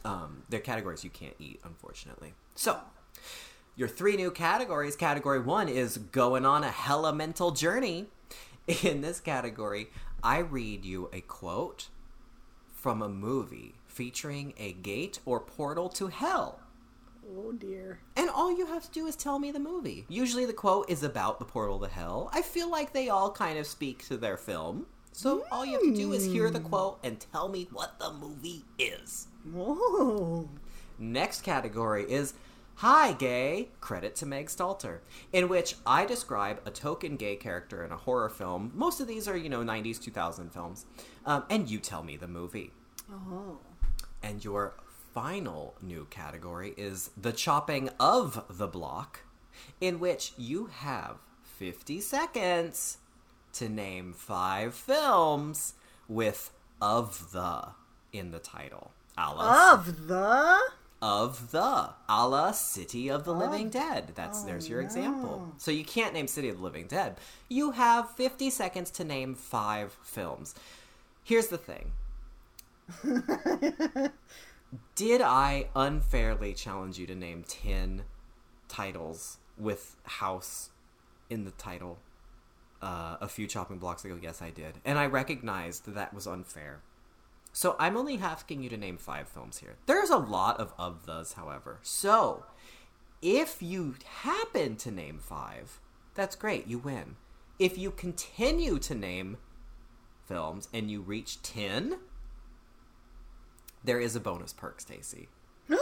Um, 0.05 0.43
they're 0.49 0.59
categories 0.59 1.03
you 1.03 1.09
can't 1.09 1.35
eat, 1.39 1.59
unfortunately. 1.63 2.33
So. 2.55 2.79
Your 3.77 3.89
three 3.89 4.15
new 4.15 4.31
categories. 4.31 4.95
Category 4.95 5.41
one 5.41 5.67
is 5.67 5.97
going 5.97 6.45
on 6.45 6.63
a 6.63 6.69
hella 6.71 7.11
mental 7.13 7.51
journey. 7.51 8.07
In 8.83 9.01
this 9.01 9.19
category, 9.19 9.89
I 10.25 10.39
read 10.39 10.83
you 10.85 11.07
a 11.13 11.21
quote 11.21 11.89
from 12.73 13.03
a 13.03 13.07
movie 13.07 13.75
featuring 13.85 14.55
a 14.57 14.73
gate 14.73 15.19
or 15.23 15.39
portal 15.39 15.87
to 15.89 16.07
hell. 16.07 16.61
Oh 17.37 17.51
dear. 17.51 17.99
And 18.15 18.31
all 18.31 18.57
you 18.57 18.65
have 18.65 18.85
to 18.85 18.91
do 18.91 19.05
is 19.05 19.15
tell 19.15 19.37
me 19.37 19.51
the 19.51 19.59
movie. 19.59 20.07
Usually 20.09 20.47
the 20.47 20.51
quote 20.51 20.89
is 20.89 21.03
about 21.03 21.37
the 21.37 21.45
portal 21.45 21.79
to 21.81 21.87
hell. 21.87 22.31
I 22.33 22.41
feel 22.41 22.71
like 22.71 22.91
they 22.91 23.07
all 23.07 23.29
kind 23.29 23.59
of 23.59 23.67
speak 23.67 24.03
to 24.07 24.17
their 24.17 24.35
film. 24.35 24.87
So 25.11 25.45
all 25.51 25.63
you 25.63 25.73
have 25.73 25.83
to 25.83 25.95
do 25.95 26.11
is 26.11 26.25
hear 26.25 26.49
the 26.49 26.57
hmm. 26.57 26.69
quote 26.69 26.99
and 27.03 27.23
tell 27.31 27.47
me 27.47 27.67
what 27.71 27.99
the 27.99 28.11
movie 28.11 28.65
is. 28.79 29.27
Whoa. 29.53 30.49
Next 30.97 31.43
category 31.43 32.11
is 32.11 32.33
Hi 32.79 33.13
Gay, 33.13 33.69
credit 33.79 34.17
to 34.17 34.25
Meg 34.25 34.47
Stalter, 34.47 34.99
in 35.31 35.47
which 35.47 35.75
I 35.85 36.05
describe 36.05 36.59
a 36.65 36.71
token 36.71 37.15
gay 37.15 37.37
character 37.37 37.85
in 37.85 37.91
a 37.93 37.95
horror 37.95 38.27
film. 38.27 38.71
Most 38.75 38.99
of 38.99 39.07
these 39.07 39.29
are, 39.29 39.37
you 39.37 39.47
know, 39.47 39.61
90s, 39.61 40.01
2000 40.01 40.51
films. 40.51 40.85
Um, 41.25 41.45
and 41.49 41.69
you 41.69 41.79
tell 41.79 42.03
me 42.03 42.17
the 42.17 42.27
movie. 42.27 42.73
Oh. 43.09 43.59
And 44.21 44.43
your 44.43 44.73
final 45.13 45.75
new 45.81 46.05
category 46.09 46.73
is 46.75 47.11
the 47.15 47.31
chopping 47.31 47.91
of 47.97 48.43
the 48.49 48.67
block, 48.67 49.21
in 49.79 50.01
which 50.01 50.33
you 50.37 50.65
have 50.65 51.15
50 51.43 52.01
seconds 52.01 52.97
to 53.53 53.69
name 53.69 54.11
five 54.11 54.73
films 54.73 55.75
with 56.09 56.51
of 56.81 57.31
the 57.31 57.69
in 58.11 58.31
the 58.31 58.39
title. 58.39 58.91
A 59.17 59.33
la, 59.33 59.73
Of 59.73 60.07
the. 60.09 60.59
Of 61.05 61.51
the 61.51 61.89
a 62.09 62.27
la 62.27 62.51
City 62.51 63.09
of 63.09 63.25
the 63.25 63.33
Living 63.33 63.69
Dead. 63.69 64.13
That's 64.15 64.41
there's 64.41 64.67
your 64.67 64.81
example. 64.81 65.53
So 65.57 65.69
you 65.69 65.85
can't 65.85 66.15
name 66.15 66.27
City 66.27 66.49
of 66.49 66.57
the 66.57 66.63
Living 66.63 66.87
Dead. 66.87 67.17
You 67.47 67.71
have 67.71 68.09
50 68.15 68.49
seconds 68.49 68.89
to 68.91 69.03
name 69.03 69.35
five 69.35 69.95
films. 70.01 70.55
Here's 71.23 71.47
the 71.47 71.59
thing. 71.59 71.91
Did 74.95 75.21
I 75.21 75.67
unfairly 75.75 76.55
challenge 76.55 76.97
you 76.97 77.05
to 77.05 77.15
name 77.15 77.43
10 77.47 78.01
titles 78.67 79.37
with 79.59 79.97
house 80.05 80.71
in 81.29 81.45
the 81.45 81.51
title 81.51 81.99
uh, 82.81 83.17
a 83.21 83.27
few 83.27 83.45
chopping 83.45 83.77
blocks 83.77 84.03
ago? 84.03 84.17
Yes, 84.19 84.41
I 84.41 84.49
did. 84.49 84.79
And 84.83 84.97
I 84.97 85.05
recognized 85.05 85.85
that 85.85 85.93
that 85.93 86.15
was 86.15 86.25
unfair. 86.25 86.79
So 87.55 87.77
I'm 87.79 87.95
only 87.95 88.17
asking 88.17 88.63
you 88.63 88.69
to 88.69 88.75
name 88.75 88.97
five 88.97 89.29
films 89.29 89.59
here. 89.59 89.77
There's 89.85 90.09
a 90.09 90.17
lot 90.17 90.59
of 90.59 90.73
of 90.77 91.05
those, 91.05 91.33
however. 91.33 91.79
So 91.83 92.43
if 93.21 93.61
you 93.61 93.95
happen 94.23 94.75
to 94.75 94.91
name 94.91 95.19
five, 95.19 95.79
that's 96.15 96.35
great, 96.35 96.67
you 96.67 96.79
win. 96.79 97.15
If 97.57 97.77
you 97.77 97.91
continue 97.91 98.77
to 98.79 98.93
name 98.93 99.37
films 100.27 100.67
and 100.73 100.91
you 100.91 100.99
reach 100.99 101.41
10, 101.43 101.99
there 103.85 104.01
is 104.01 104.17
a 104.17 104.19
bonus 104.19 104.51
perk, 104.51 104.81
Stacie. 104.81 105.27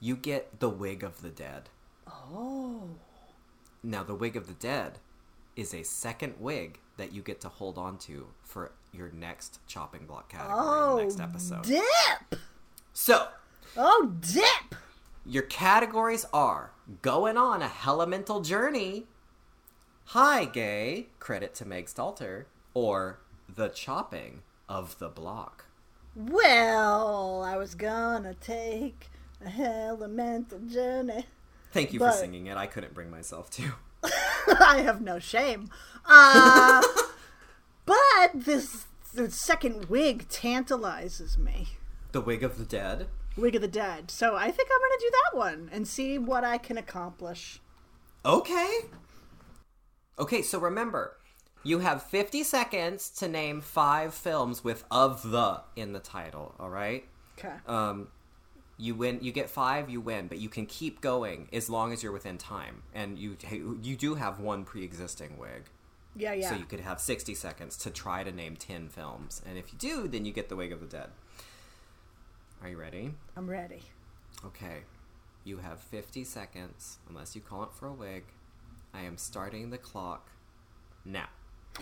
you 0.00 0.16
get 0.16 0.60
the 0.60 0.70
Wig 0.70 1.04
of 1.04 1.20
the 1.20 1.28
Dead. 1.28 1.68
Oh. 2.08 2.88
Now, 3.82 4.02
the 4.02 4.14
Wig 4.14 4.34
of 4.34 4.46
the 4.46 4.54
Dead 4.54 4.98
is 5.56 5.74
a 5.74 5.82
second 5.82 6.36
wig 6.38 6.78
that 6.96 7.12
you 7.12 7.20
get 7.20 7.42
to 7.42 7.50
hold 7.50 7.76
on 7.76 7.98
to 7.98 8.28
for 8.42 8.72
your 8.92 9.10
next 9.12 9.60
chopping 9.66 10.06
block 10.06 10.28
category 10.28 10.58
in 10.58 10.64
Oh. 10.68 10.96
the 10.96 11.02
next 11.04 11.20
episode. 11.20 11.62
Dip. 11.64 12.40
so, 12.92 13.28
Oh, 13.76 14.12
dip. 14.20 14.74
your 15.24 15.42
categories 15.44 16.26
are 16.32 16.72
going 17.02 17.36
on 17.36 17.62
a 17.62 17.68
hellemental 17.68 18.44
journey, 18.44 19.06
hi 20.06 20.44
gay, 20.44 21.08
credit 21.18 21.54
to 21.56 21.64
Meg 21.64 21.86
Stalter, 21.86 22.46
or 22.74 23.20
the 23.48 23.68
chopping 23.68 24.42
of 24.68 24.98
the 24.98 25.08
block. 25.08 25.66
Well, 26.16 27.42
I 27.44 27.56
was 27.56 27.74
gonna 27.76 28.34
take 28.34 29.08
a 29.44 29.60
elemental 29.60 30.58
journey. 30.60 31.26
Thank 31.72 31.92
you 31.92 32.00
But- 32.00 32.12
for 32.12 32.18
singing 32.18 32.46
it. 32.46 32.56
I 32.56 32.66
couldn't 32.66 32.94
bring 32.94 33.10
myself 33.10 33.48
to. 33.50 33.72
I 34.60 34.80
have 34.84 35.00
no 35.00 35.18
shame. 35.20 35.70
Uh, 36.04 36.82
this 38.34 38.86
the 39.12 39.30
second 39.30 39.86
wig 39.86 40.28
tantalizes 40.28 41.36
me. 41.36 41.68
The 42.12 42.20
Wig 42.20 42.42
of 42.42 42.58
the 42.58 42.64
Dead. 42.64 43.08
Wig 43.36 43.54
of 43.54 43.62
the 43.62 43.68
Dead. 43.68 44.10
So 44.10 44.36
I 44.36 44.50
think 44.50 44.68
I'm 44.72 44.80
gonna 44.80 45.00
do 45.00 45.10
that 45.10 45.38
one 45.38 45.70
and 45.72 45.86
see 45.86 46.18
what 46.18 46.44
I 46.44 46.58
can 46.58 46.78
accomplish. 46.78 47.60
Okay. 48.24 48.80
Okay, 50.18 50.42
so 50.42 50.58
remember, 50.58 51.16
you 51.62 51.78
have 51.80 52.02
50 52.02 52.42
seconds 52.44 53.10
to 53.10 53.28
name 53.28 53.60
five 53.60 54.14
films 54.14 54.62
with 54.62 54.84
of 54.90 55.30
the 55.30 55.62
in 55.76 55.92
the 55.92 56.00
title, 56.00 56.54
all 56.58 56.70
right? 56.70 57.04
Okay. 57.38 57.54
Um 57.66 58.08
you 58.76 58.94
win 58.94 59.18
you 59.20 59.32
get 59.32 59.50
5, 59.50 59.90
you 59.90 60.00
win, 60.00 60.26
but 60.26 60.38
you 60.38 60.48
can 60.48 60.66
keep 60.66 61.00
going 61.00 61.48
as 61.52 61.68
long 61.68 61.92
as 61.92 62.02
you're 62.02 62.12
within 62.12 62.38
time. 62.38 62.82
And 62.94 63.18
you 63.18 63.36
you 63.82 63.96
do 63.96 64.14
have 64.14 64.40
one 64.40 64.64
pre-existing 64.64 65.38
wig. 65.38 65.64
Yeah, 66.16 66.32
yeah. 66.32 66.48
So 66.50 66.56
you 66.56 66.64
could 66.64 66.80
have 66.80 67.00
60 67.00 67.34
seconds 67.34 67.76
to 67.78 67.90
try 67.90 68.24
to 68.24 68.32
name 68.32 68.56
10 68.56 68.88
films. 68.88 69.42
And 69.46 69.56
if 69.58 69.72
you 69.72 69.78
do, 69.78 70.08
then 70.08 70.24
you 70.24 70.32
get 70.32 70.48
the 70.48 70.56
Wig 70.56 70.72
of 70.72 70.80
the 70.80 70.86
Dead. 70.86 71.08
Are 72.62 72.68
you 72.68 72.76
ready? 72.76 73.14
I'm 73.36 73.48
ready. 73.48 73.82
Okay. 74.44 74.78
You 75.44 75.58
have 75.58 75.80
50 75.80 76.24
seconds, 76.24 76.98
unless 77.08 77.34
you 77.34 77.40
call 77.40 77.62
it 77.62 77.70
for 77.72 77.86
a 77.86 77.92
wig. 77.92 78.24
I 78.92 79.02
am 79.02 79.16
starting 79.16 79.70
the 79.70 79.78
clock 79.78 80.30
now. 81.04 81.28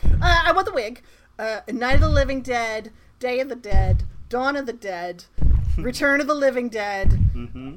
Uh, 0.04 0.42
I 0.44 0.52
want 0.52 0.66
the 0.66 0.72
wig. 0.72 1.02
Uh, 1.38 1.60
Night 1.72 1.94
of 1.96 2.00
the 2.02 2.08
Living 2.08 2.40
Dead, 2.42 2.92
Day 3.18 3.40
of 3.40 3.48
the 3.48 3.56
Dead, 3.56 4.04
Dawn 4.28 4.54
of 4.56 4.66
the 4.66 4.72
Dead, 4.72 5.24
Return 5.78 6.20
of 6.20 6.26
the 6.28 6.34
Living 6.34 6.68
Dead, 6.68 7.18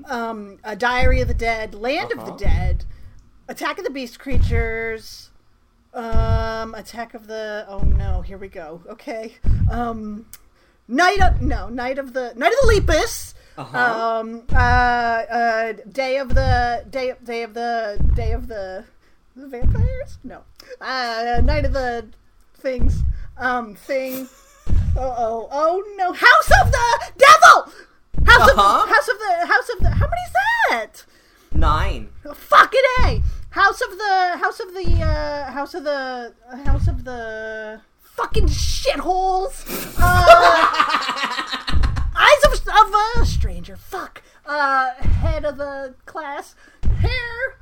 um, 0.07 0.57
a 0.63 0.75
Diary 0.75 1.21
of 1.21 1.27
the 1.27 1.33
Dead, 1.33 1.73
Land 1.73 2.11
of 2.11 2.19
Uh-huh. 2.19 2.31
the 2.31 2.37
Dead, 2.37 2.85
Attack 3.47 3.77
of 3.79 3.83
the 3.83 3.89
Beast 3.89 4.19
Creatures, 4.19 5.30
Um, 5.93 6.73
Attack 6.75 7.13
of 7.13 7.27
the. 7.27 7.65
Oh 7.67 7.79
no, 7.79 8.21
here 8.21 8.37
we 8.37 8.47
go. 8.47 8.81
Okay. 8.89 9.35
Um, 9.69 10.25
Night 10.87 11.21
of 11.21 11.41
no 11.41 11.69
Night 11.69 11.97
of 11.97 12.13
the 12.13 12.33
Night 12.35 12.53
of 12.53 12.59
the 12.61 12.67
Lepus. 12.81 13.33
Uh-huh. 13.57 13.77
Um, 14.21 14.43
uh, 14.53 14.55
uh, 14.55 15.73
Day 15.91 16.17
of 16.17 16.29
the 16.33 16.85
Day 16.89 17.13
Day 17.23 17.43
of 17.43 17.53
the 17.53 17.99
Day 18.15 18.31
of 18.31 18.47
the, 18.47 18.85
the 19.35 19.47
vampires. 19.47 20.17
No. 20.23 20.43
Uh, 20.79 21.41
Night 21.43 21.65
of 21.65 21.73
the 21.73 22.07
things. 22.55 23.03
Um, 23.37 23.75
thing. 23.75 24.27
Oh 24.95 25.15
oh 25.17 25.47
oh 25.51 25.83
no! 25.97 26.13
House 26.13 26.51
of 26.63 26.71
the 26.71 27.11
Devil. 27.17 27.73
House 28.25 28.49
Uh-huh. 28.49 28.83
of 28.83 28.89
House 28.89 29.07
of 29.09 29.17
the 29.19 29.45
House 29.45 29.69
of 29.69 29.79
the. 29.79 29.89
How 29.89 30.07
many 30.07 30.21
is 30.25 30.33
that? 30.69 31.05
Nine. 31.53 32.09
Fucking 32.33 32.81
a 33.03 33.21
House 33.51 33.81
of 33.81 33.97
the 33.97 34.37
House 34.37 34.59
of 34.61 34.73
the 34.73 35.03
uh, 35.03 35.51
House 35.51 35.73
of 35.73 35.83
the 35.83 36.33
House 36.63 36.87
of 36.87 37.03
the 37.03 37.81
fucking 37.99 38.47
shitholes. 38.47 39.65
Uh, 39.97 40.25
eyes 42.15 42.43
of, 42.45 42.53
of 42.53 42.95
a 43.21 43.25
stranger. 43.25 43.75
Fuck. 43.75 44.23
Uh, 44.45 44.93
head 44.93 45.43
of 45.43 45.57
the 45.57 45.95
class. 46.05 46.55
Hair. 46.99 47.57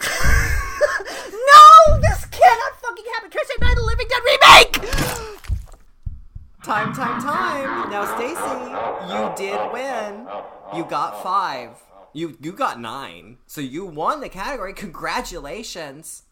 no, 0.02 2.00
this 2.00 2.24
cannot 2.26 2.80
fucking 2.82 3.04
happen. 3.14 3.30
Can 3.30 3.40
I 3.40 3.44
say 3.46 3.54
Night 3.60 3.72
of 3.72 3.76
the 3.76 3.84
Living 3.84 4.08
Dead 4.08 4.22
remake? 4.26 4.72
Time, 6.64 6.92
time, 6.92 7.22
time. 7.22 7.90
Now, 7.90 8.04
Stacie, 8.06 8.72
you 9.08 9.36
did 9.36 9.72
win. 9.72 10.26
You 10.76 10.84
got 10.84 11.22
five. 11.22 11.70
You 12.12 12.36
you 12.40 12.52
got 12.52 12.80
nine. 12.80 13.38
So 13.46 13.60
you 13.60 13.84
won 13.84 14.20
the 14.20 14.28
category. 14.28 14.74
Congratulations. 14.74 16.22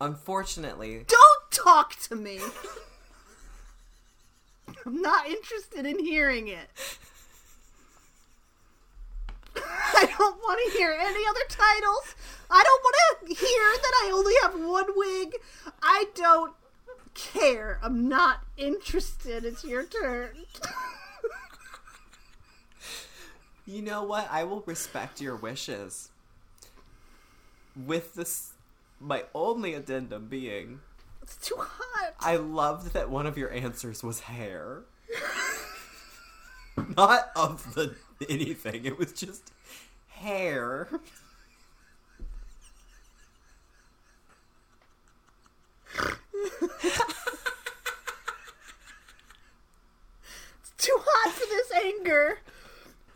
Unfortunately, 0.00 1.04
Don't 1.06 1.50
talk 1.50 1.96
to 2.08 2.16
me. 2.16 2.40
I'm 4.84 5.00
not 5.00 5.26
interested 5.26 5.86
in 5.86 5.98
hearing 6.04 6.48
it. 6.48 6.68
I 9.56 10.06
don't 10.18 10.36
want 10.38 10.60
to 10.64 10.76
hear 10.76 10.90
any 10.98 11.24
other 11.26 11.44
titles. 11.48 12.14
I 12.50 12.62
don't 12.62 12.82
want 12.82 12.96
to 13.28 13.34
hear 13.34 13.62
that 13.82 13.92
I 14.04 14.10
only 14.12 14.34
have 14.42 14.54
one 14.54 14.86
wig. 14.96 15.36
I 15.82 16.06
don't 16.14 16.54
care. 17.14 17.78
I'm 17.82 18.08
not 18.08 18.40
interested. 18.56 19.44
It's 19.44 19.64
your 19.64 19.84
turn. 19.84 20.30
you 23.66 23.82
know 23.82 24.02
what? 24.04 24.28
I 24.30 24.44
will 24.44 24.62
respect 24.66 25.20
your 25.20 25.36
wishes. 25.36 26.10
With 27.76 28.14
this, 28.14 28.52
my 29.00 29.24
only 29.34 29.74
addendum 29.74 30.28
being, 30.28 30.80
It's 31.22 31.36
too 31.36 31.56
hot. 31.58 32.14
I 32.20 32.36
loved 32.36 32.92
that 32.92 33.10
one 33.10 33.26
of 33.26 33.36
your 33.36 33.50
answers 33.52 34.02
was 34.02 34.20
hair. 34.20 34.82
Not 36.96 37.30
of 37.36 37.74
the 37.74 37.94
anything. 38.28 38.84
It 38.84 38.98
was 38.98 39.12
just 39.12 39.52
hair. 40.08 40.88
It's 50.62 50.86
too 50.86 50.96
hot 50.98 51.32
for 51.32 51.46
this 51.46 51.70
anger. 51.84 52.38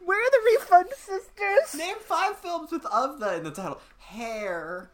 Where 0.08 0.18
are 0.18 0.30
the 0.30 0.40
refund 0.56 0.88
sisters? 0.96 1.78
Name 1.78 1.96
five 2.00 2.38
films 2.38 2.72
with 2.72 2.86
of 2.86 3.20
the 3.20 3.34
in 3.34 3.44
the 3.44 3.50
title. 3.50 3.78
Hair. 3.98 4.88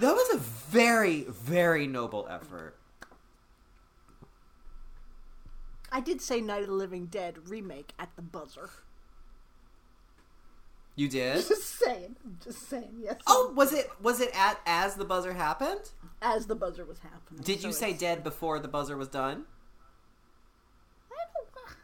That 0.00 0.14
was 0.16 0.34
a 0.34 0.38
very, 0.38 1.22
very 1.28 1.86
noble 1.86 2.26
effort. 2.28 2.74
I 5.92 6.00
did 6.00 6.20
say 6.20 6.40
Night 6.40 6.62
of 6.62 6.66
the 6.66 6.74
Living 6.74 7.06
Dead 7.06 7.48
remake 7.48 7.92
at 8.00 8.16
the 8.16 8.22
buzzer. 8.22 8.70
You 10.96 11.08
did? 11.08 11.36
Just 11.48 11.78
saying. 11.78 12.16
Just 12.42 12.68
saying. 12.68 12.96
Yes. 13.00 13.20
Oh, 13.26 13.52
was 13.54 13.72
it 13.72 13.90
was 14.02 14.20
it 14.20 14.30
at 14.34 14.58
as 14.66 14.94
the 14.96 15.04
buzzer 15.04 15.34
happened? 15.34 15.90
As 16.22 16.46
the 16.46 16.54
buzzer 16.54 16.84
was 16.84 16.98
happening. 17.00 17.42
Did 17.44 17.62
you 17.62 17.72
so 17.72 17.78
say 17.80 17.86
it's- 17.88 18.00
dead 18.00 18.24
before 18.24 18.58
the 18.58 18.68
buzzer 18.68 18.96
was 18.96 19.08
done? 19.08 19.44
I 21.12 21.24
don't. 21.34 21.76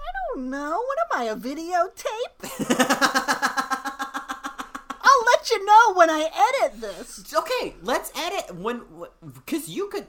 I 0.00 0.10
don't 0.34 0.50
know. 0.50 0.82
What 0.82 0.98
am 1.12 1.20
I? 1.20 1.24
A 1.24 1.36
videotape? 1.36 2.70
I'll 5.02 5.24
let 5.26 5.50
you 5.50 5.64
know 5.64 5.94
when 5.94 6.10
I 6.10 6.28
edit 6.62 6.80
this. 6.80 7.34
Okay, 7.34 7.74
let's 7.82 8.12
edit 8.18 8.54
when 8.56 8.82
because 9.34 9.68
you 9.68 9.88
could 9.88 10.06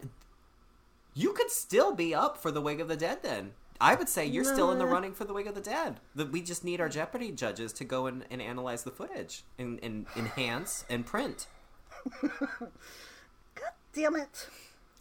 you 1.14 1.34
could 1.34 1.50
still 1.52 1.94
be 1.94 2.14
up 2.16 2.38
for 2.38 2.52
the 2.52 2.62
Wig 2.62 2.80
of 2.80 2.88
the 2.88 2.96
Dead 2.96 3.22
then. 3.24 3.52
I 3.82 3.96
would 3.96 4.08
say 4.08 4.28
you're 4.28 4.44
still 4.44 4.72
in 4.72 4.78
the 4.78 4.86
running 4.86 5.14
for 5.14 5.26
the 5.26 5.34
Wig 5.34 5.48
of 5.48 5.56
the 5.56 5.62
Dead. 5.62 6.00
The, 6.14 6.28
we 6.28 6.44
just 6.44 6.64
need 6.64 6.80
our 6.80 6.88
Jeopardy 6.88 7.32
judges 7.32 7.74
to 7.74 7.84
go 7.84 8.06
and, 8.06 8.24
and 8.30 8.40
analyze 8.40 8.84
the 8.84 8.92
footage 8.92 9.44
and, 9.58 9.80
and 9.82 10.06
enhance 10.16 10.86
and 10.88 11.04
print. 11.04 11.48
God 12.22 12.70
damn 13.94 14.16
it. 14.16 14.48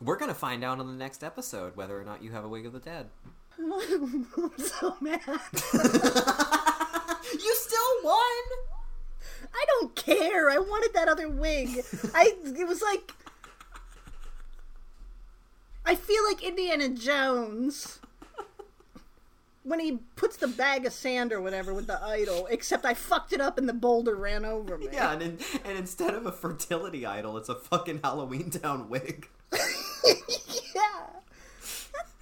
We're 0.01 0.17
gonna 0.17 0.35
find 0.35 0.65
out 0.65 0.81
on 0.81 0.87
the 0.87 0.95
next 0.95 1.23
episode 1.23 1.77
whether 1.77 2.01
or 2.01 2.05
not 2.05 2.23
you 2.23 2.33
have 2.33 2.45
a 2.45 2.49
Wig 2.49 2.65
of 2.65 2.73
the 2.73 2.81
Dead. 2.81 3.11
I'm 3.59 4.27
so 4.59 4.97
mad. 5.01 5.21
You 7.33 7.55
still 7.55 8.03
won. 8.03 8.17
I 9.55 9.65
don't 9.69 9.95
care. 9.95 10.51
I 10.51 10.59
wanted 10.59 10.93
that 10.95 11.07
other 11.07 11.29
wig. 11.29 11.85
I. 12.13 12.35
It 12.45 12.67
was 12.67 12.83
like. 12.83 13.13
I 15.87 15.95
feel 15.95 16.25
like 16.25 16.43
Indiana 16.43 16.89
Jones 16.89 18.00
when 19.63 19.81
he 19.81 19.99
puts 20.17 20.37
the 20.37 20.49
bag 20.49 20.87
of 20.87 20.93
sand 20.93 21.33
or 21.33 21.41
whatever 21.41 21.73
with 21.75 21.87
the 21.87 22.03
idol. 22.03 22.47
Except 22.51 22.85
I 22.85 22.95
fucked 22.95 23.33
it 23.33 23.41
up 23.41 23.59
and 23.59 23.69
the 23.69 23.73
boulder 23.75 24.15
ran 24.17 24.45
over 24.45 24.79
me. 24.79 24.89
Yeah, 24.93 25.13
and 25.13 25.23
in, 25.23 25.39
and 25.65 25.79
instead 25.79 26.15
of 26.15 26.27
a 26.27 26.33
fertility 26.33 27.05
idol, 27.07 27.37
it's 27.37 27.49
a 27.49 27.55
fucking 27.55 28.01
Halloween 28.03 28.51
Town 28.51 28.89
wig. 28.89 29.29
yeah. 29.53 31.07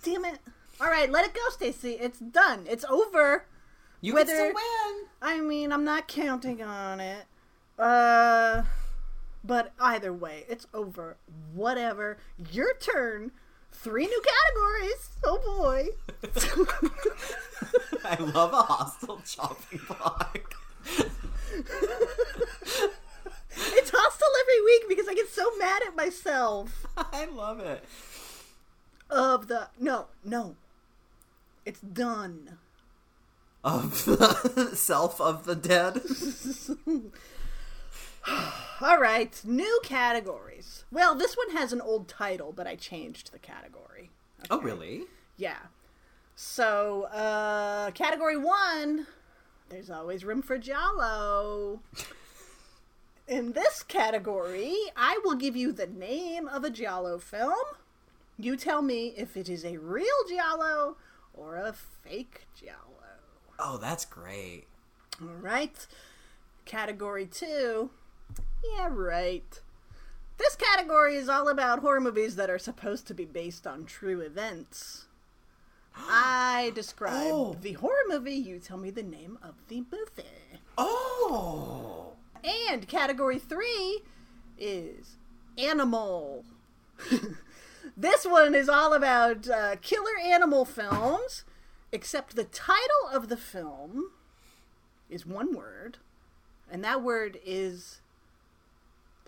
Damn 0.03 0.25
it. 0.25 0.39
All 0.81 0.89
right, 0.89 1.11
let 1.11 1.25
it 1.27 1.35
go, 1.35 1.41
Stacie. 1.53 1.97
It's 2.01 2.19
done. 2.19 2.65
It's 2.69 2.85
over. 2.85 3.45
You 4.01 4.15
Whether- 4.15 4.33
can 4.33 4.55
still 4.55 4.95
win. 4.95 5.07
I 5.21 5.41
mean, 5.41 5.73
I'm 5.73 5.85
not 5.85 6.07
counting 6.09 6.63
on 6.63 7.01
it. 7.01 7.25
Uh, 7.79 8.63
but 9.45 9.73
either 9.81 10.13
way, 10.13 10.45
it's 10.49 10.67
over. 10.73 11.17
Whatever. 11.53 12.19
Your 12.53 12.75
turn. 12.79 13.33
Three 13.73 14.07
new 14.07 14.23
categories. 14.23 15.11
Oh 15.25 15.39
boy. 15.59 15.89
I 18.05 18.17
love 18.23 18.53
a 18.53 18.63
hostile 18.63 19.21
chopping 19.25 19.81
block. 19.87 20.55
it's 20.85 21.09
hostile 23.91 24.35
every 24.41 24.61
week 24.65 24.85
because 24.89 25.09
I 25.09 25.15
get 25.15 25.29
so 25.29 25.51
mad 25.59 25.83
at 25.87 25.97
myself. 25.97 26.87
I 26.97 27.27
love 27.27 27.61
it. 27.61 27.85
Of 29.11 29.49
the 29.49 29.69
no, 29.79 30.07
no. 30.25 30.57
It's 31.65 31.81
done. 31.81 32.59
Of 33.65 34.05
the 34.05 34.71
self 34.75 35.21
of 35.21 35.45
the 35.45 35.55
dead. 35.55 36.01
All 38.81 38.99
right, 38.99 39.41
new 39.45 39.81
categories. 39.83 40.85
Well, 40.91 41.15
this 41.15 41.37
one 41.37 41.51
has 41.57 41.73
an 41.73 41.81
old 41.81 42.09
title, 42.09 42.53
but 42.53 42.67
I 42.67 42.77
changed 42.77 43.33
the 43.33 43.39
category. 43.39 44.11
Oh, 44.51 44.61
really? 44.61 45.05
Yeah. 45.37 45.59
So, 46.37 47.05
uh, 47.05 47.91
category 47.93 48.37
one, 48.37 49.07
there's 49.69 49.91
always 49.91 50.25
room 50.25 50.43
for 50.43 50.59
Jalo. 50.59 51.81
In 53.29 53.53
this 53.53 53.83
category, 53.83 54.75
I 54.97 55.19
will 55.25 55.35
give 55.35 55.57
you 55.57 55.73
the 55.73 55.87
name 55.87 56.49
of 56.49 56.65
a 56.65 56.71
Giallo 56.71 57.19
film. 57.19 57.57
You 58.39 58.57
tell 58.57 58.81
me 58.81 59.13
if 59.17 59.37
it 59.37 59.49
is 59.49 59.65
a 59.65 59.77
real 59.77 60.07
Giallo 60.29 60.97
or 61.35 61.57
a 61.57 61.73
fake 61.73 62.47
Giallo. 62.59 62.79
Oh, 63.59 63.77
that's 63.77 64.05
great. 64.05 64.65
All 65.21 65.29
right. 65.41 65.87
Category 66.65 67.27
two. 67.27 67.91
Yeah, 68.65 68.89
right. 68.91 69.61
This 70.39 70.57
category 70.57 71.17
is 71.17 71.29
all 71.29 71.49
about 71.49 71.81
horror 71.81 72.01
movies 72.01 72.37
that 72.37 72.51
are 72.51 72.59
supposed 72.59 73.07
to 73.09 73.15
be 73.15 73.25
based 73.25 73.67
on 73.67 73.85
true 73.85 74.21
events. 74.21 75.07
I 75.97 76.73
describe 76.75 77.13
Oh. 77.33 77.57
the 77.61 77.73
horror 77.75 78.05
movie, 78.09 78.35
you 78.35 78.59
tell 78.59 78.77
me 78.79 78.91
the 78.91 79.03
name 79.03 79.39
of 79.43 79.55
the 79.69 79.83
movie. 79.91 80.61
Oh. 80.77 82.13
And 82.45 82.87
category 82.87 83.39
three 83.39 84.03
is 84.57 85.17
animal. 85.57 86.45
this 87.97 88.25
one 88.25 88.55
is 88.55 88.69
all 88.69 88.95
about 88.95 89.49
uh, 89.49 89.77
killer 89.83 90.17
animal 90.25 90.65
films. 90.65 91.45
Except 91.91 92.37
the 92.37 92.45
title 92.45 93.09
of 93.13 93.29
the 93.29 93.37
film 93.37 94.11
is 95.09 95.25
one 95.25 95.55
word, 95.57 95.97
and 96.71 96.85
that 96.85 97.03
word 97.03 97.39
is 97.43 98.03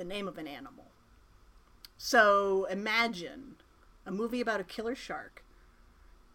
the 0.01 0.05
name 0.05 0.27
of 0.27 0.39
an 0.39 0.47
animal. 0.47 0.87
So 1.99 2.65
imagine 2.71 3.57
a 4.07 4.11
movie 4.11 4.41
about 4.41 4.59
a 4.59 4.65
killer 4.65 4.95
shark. 4.95 5.45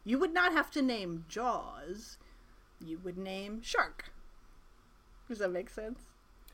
You 0.04 0.20
would 0.20 0.36
not 0.36 0.52
have 0.52 0.70
to 0.72 0.84
name 0.84 1.26
Jaws, 1.28 2.20
you 2.80 3.00
would 3.04 3.18
name 3.18 3.64
Shark. 3.64 4.12
Does 5.28 5.40
that 5.40 5.52
make 5.52 5.72
sense? 5.72 6.00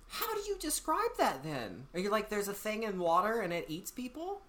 How 0.07 0.33
do 0.33 0.39
you 0.47 0.57
describe 0.57 1.17
that 1.17 1.43
then? 1.43 1.87
Are 1.93 1.99
you 1.99 2.09
like 2.09 2.29
there's 2.29 2.47
a 2.47 2.53
thing 2.53 2.83
in 2.83 2.97
water 2.97 3.41
and 3.41 3.51
it 3.51 3.65
eats 3.67 3.91
people? 3.91 4.39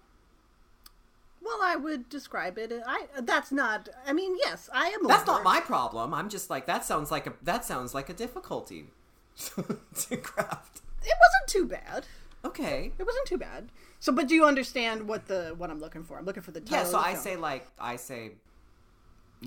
Well, 1.43 1.59
I 1.61 1.75
would 1.75 2.07
describe 2.07 2.57
it. 2.57 2.71
I 2.87 3.07
that's 3.19 3.51
not. 3.51 3.89
I 4.07 4.13
mean, 4.13 4.37
yes, 4.37 4.69
I 4.73 4.87
am. 4.87 5.05
That's 5.05 5.27
not 5.27 5.43
my 5.43 5.59
problem. 5.59 6.13
I'm 6.13 6.29
just 6.29 6.49
like 6.49 6.65
that 6.67 6.85
sounds 6.85 7.11
like 7.11 7.27
a 7.27 7.33
that 7.41 7.65
sounds 7.65 7.93
like 7.93 8.07
a 8.07 8.13
difficulty 8.13 8.85
to 9.37 10.17
craft. 10.17 10.81
It 11.01 11.17
wasn't 11.19 11.47
too 11.47 11.65
bad. 11.65 12.05
Okay. 12.45 12.91
It 12.97 13.05
wasn't 13.05 13.25
too 13.25 13.37
bad. 13.37 13.69
So, 13.99 14.11
but 14.11 14.27
do 14.27 14.35
you 14.35 14.45
understand 14.45 15.07
what 15.07 15.27
the 15.27 15.53
what 15.57 15.69
I'm 15.69 15.79
looking 15.79 16.03
for? 16.03 16.17
I'm 16.17 16.25
looking 16.25 16.43
for 16.43 16.51
the 16.51 16.59
title. 16.61 16.85
Yeah, 16.85 16.91
so 16.91 16.99
I 16.99 17.11
film. 17.11 17.23
say 17.23 17.35
like 17.37 17.67
I 17.79 17.95
say 17.95 18.31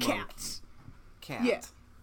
cats. 0.00 0.62
cat. 1.20 1.44
Yeah. 1.44 1.60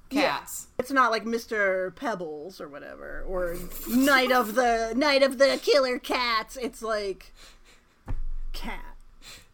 Cats. 0.09 0.67
It's 0.77 0.91
not 0.91 1.09
like 1.09 1.23
Mr. 1.25 1.95
Pebbles 1.95 2.61
or 2.61 2.67
whatever, 2.67 3.23
or 3.27 3.55
Night 3.89 4.31
of 4.31 4.53
the 4.53 4.93
Night 4.95 5.23
of 5.23 5.39
the 5.39 5.59
Killer 5.63 5.97
Cats. 5.97 6.55
It's 6.55 6.83
like 6.83 7.33
cat. 8.51 8.95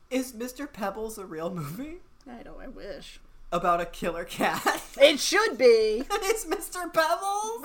Is 0.09 0.33
Mr. 0.33 0.71
Pebbles 0.71 1.17
a 1.17 1.25
real 1.25 1.49
movie 1.53 1.99
I 2.27 2.43
know. 2.43 2.57
I 2.59 2.67
wish 2.67 3.19
about 3.51 3.81
a 3.81 3.85
killer 3.85 4.23
cat? 4.23 4.81
it 5.01 5.19
should 5.19 5.57
be. 5.57 6.03
It's 6.11 6.45
Mr. 6.45 6.91
Pebbles. 6.93 7.63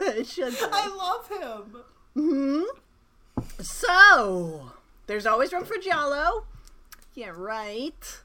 it 0.18 0.26
should 0.26 0.52
be. 0.52 0.58
I 0.60 0.88
love 0.88 1.28
him. 1.28 1.82
So, 3.60 4.70
there's 5.06 5.26
always 5.26 5.52
room 5.52 5.64
for 5.64 5.76
Jello. 5.78 6.44
Yeah, 7.14 7.32
right. 7.34 8.20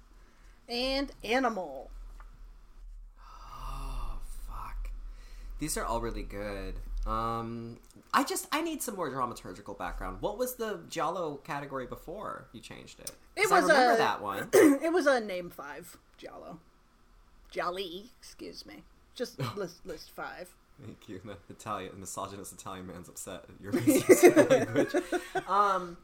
And 0.67 1.11
animal. 1.23 1.89
Oh 3.21 4.19
fuck. 4.47 4.91
These 5.59 5.77
are 5.77 5.85
all 5.85 6.01
really 6.01 6.23
good. 6.23 6.75
Um 7.07 7.77
I 8.13 8.23
just 8.23 8.47
I 8.51 8.61
need 8.61 8.81
some 8.81 8.95
more 8.95 9.09
dramaturgical 9.09 9.77
background. 9.77 10.17
What 10.21 10.37
was 10.37 10.55
the 10.55 10.81
Giallo 10.89 11.37
category 11.37 11.85
before 11.87 12.47
you 12.51 12.59
changed 12.61 12.99
it? 12.99 13.11
It 13.35 13.49
was 13.49 13.51
I 13.51 13.59
remember 13.61 13.93
a- 13.93 13.97
that 13.97 14.21
one. 14.21 14.49
it 14.53 14.91
was 14.93 15.05
a 15.07 15.19
name 15.19 15.49
five 15.49 15.97
Jello. 16.17 16.59
Jolly, 17.51 18.11
excuse 18.19 18.65
me. 18.65 18.83
Just 19.15 19.39
list 19.55 19.85
list 19.85 20.11
five. 20.11 20.53
Thank 20.83 21.09
you. 21.09 21.21
The 21.47 21.53
Italian 21.53 21.99
misogynist 21.99 22.53
Italian 22.53 22.87
man's 22.87 23.09
upset 23.09 23.45
at 23.49 23.61
your 23.61 23.71
language. 24.49 24.95
Um 25.47 25.97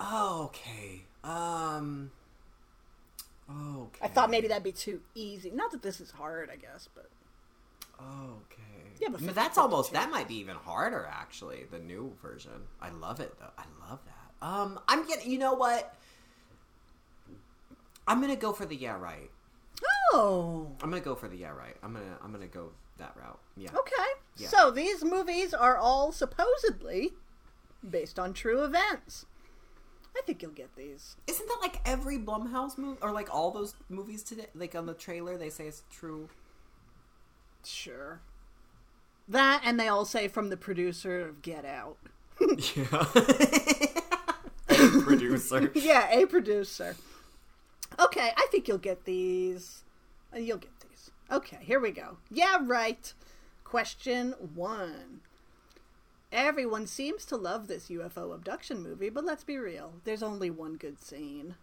okay. 0.00 1.02
Um 1.22 2.10
Okay. 3.50 4.00
I 4.02 4.08
thought 4.08 4.30
maybe 4.30 4.48
that'd 4.48 4.62
be 4.62 4.72
too 4.72 5.00
easy. 5.14 5.50
Not 5.50 5.70
that 5.72 5.82
this 5.82 6.00
is 6.00 6.10
hard, 6.10 6.50
I 6.50 6.56
guess, 6.56 6.88
but 6.94 7.10
Okay. 8.00 8.62
Yeah, 9.00 9.08
but 9.08 9.20
50, 9.20 9.34
that's 9.34 9.58
almost 9.58 9.92
that 9.92 10.10
might 10.10 10.28
be 10.28 10.36
even 10.36 10.56
harder 10.56 11.08
actually. 11.10 11.64
The 11.70 11.78
new 11.78 12.14
version. 12.22 12.52
I 12.80 12.90
love 12.90 13.20
it 13.20 13.34
though. 13.38 13.50
I 13.58 13.64
love 13.88 14.00
that. 14.06 14.46
Um, 14.46 14.78
I'm 14.88 15.06
getting. 15.06 15.30
You 15.30 15.38
know 15.38 15.54
what? 15.54 15.94
I'm 18.06 18.20
gonna 18.20 18.36
go 18.36 18.52
for 18.52 18.66
the 18.66 18.76
yeah 18.76 18.98
right. 18.98 19.30
oh, 20.12 20.70
I'm 20.82 20.90
gonna 20.90 21.00
go 21.02 21.14
for 21.14 21.28
the 21.28 21.36
yeah 21.36 21.50
right. 21.50 21.76
I'm 21.82 21.92
gonna 21.92 22.18
I'm 22.22 22.32
gonna 22.32 22.46
go 22.46 22.70
that 22.98 23.14
route. 23.16 23.40
Yeah. 23.56 23.70
okay. 23.76 23.92
Yeah. 24.36 24.48
So 24.48 24.70
these 24.70 25.04
movies 25.04 25.54
are 25.54 25.76
all 25.76 26.12
supposedly 26.12 27.12
based 27.88 28.18
on 28.18 28.32
true 28.32 28.64
events. 28.64 29.26
I 30.16 30.22
think 30.24 30.42
you'll 30.42 30.52
get 30.52 30.76
these. 30.76 31.16
Isn't 31.26 31.48
that 31.48 31.58
like 31.60 31.80
every 31.84 32.18
Blumhouse 32.18 32.78
movie 32.78 32.98
or 33.02 33.10
like 33.10 33.34
all 33.34 33.50
those 33.50 33.74
movies 33.88 34.22
today? 34.22 34.46
Like 34.54 34.74
on 34.74 34.86
the 34.86 34.94
trailer, 34.94 35.36
they 35.36 35.50
say 35.50 35.66
it's 35.66 35.82
true. 35.90 36.28
Sure. 37.64 38.20
That 39.26 39.62
and 39.64 39.80
they 39.80 39.88
all 39.88 40.04
say 40.04 40.28
from 40.28 40.50
the 40.50 40.56
producer 40.56 41.20
of 41.20 41.42
Get 41.42 41.64
Out. 41.64 41.96
Yeah. 42.76 43.04
Producer. 45.04 45.70
yeah, 45.74 46.10
a 46.10 46.26
producer. 46.26 46.96
Okay, 48.00 48.32
I 48.36 48.46
think 48.50 48.66
you'll 48.66 48.78
get 48.78 49.04
these. 49.04 49.84
You'll 50.36 50.58
get 50.58 50.70
these. 50.70 50.73
Okay, 51.30 51.58
here 51.60 51.80
we 51.80 51.90
go. 51.90 52.18
Yeah, 52.30 52.58
right. 52.62 53.12
Question 53.64 54.34
one. 54.54 55.20
Everyone 56.30 56.86
seems 56.86 57.24
to 57.26 57.36
love 57.36 57.68
this 57.68 57.88
UFO 57.88 58.34
abduction 58.34 58.82
movie, 58.82 59.08
but 59.08 59.24
let's 59.24 59.44
be 59.44 59.56
real. 59.56 59.94
There's 60.04 60.22
only 60.22 60.50
one 60.50 60.74
good 60.74 61.00
scene. 61.00 61.54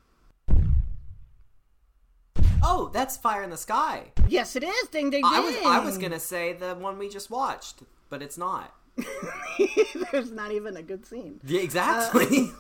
Oh, 2.63 2.89
that's 2.93 3.17
Fire 3.17 3.43
in 3.43 3.49
the 3.49 3.57
Sky. 3.57 4.11
Yes, 4.27 4.55
it 4.55 4.63
is. 4.63 4.87
Ding, 4.89 5.09
ding, 5.09 5.23
ding. 5.23 5.25
I 5.25 5.39
was 5.39 5.55
I 5.65 5.79
was 5.79 5.97
gonna 5.97 6.19
say 6.19 6.53
the 6.53 6.75
one 6.75 6.97
we 6.97 7.09
just 7.09 7.29
watched, 7.29 7.81
but 8.09 8.21
it's 8.21 8.37
not. 8.37 8.73
There's 10.11 10.31
not 10.31 10.51
even 10.51 10.77
a 10.77 10.83
good 10.83 11.05
scene. 11.05 11.39
Yeah, 11.43 11.61
exactly. 11.61 12.51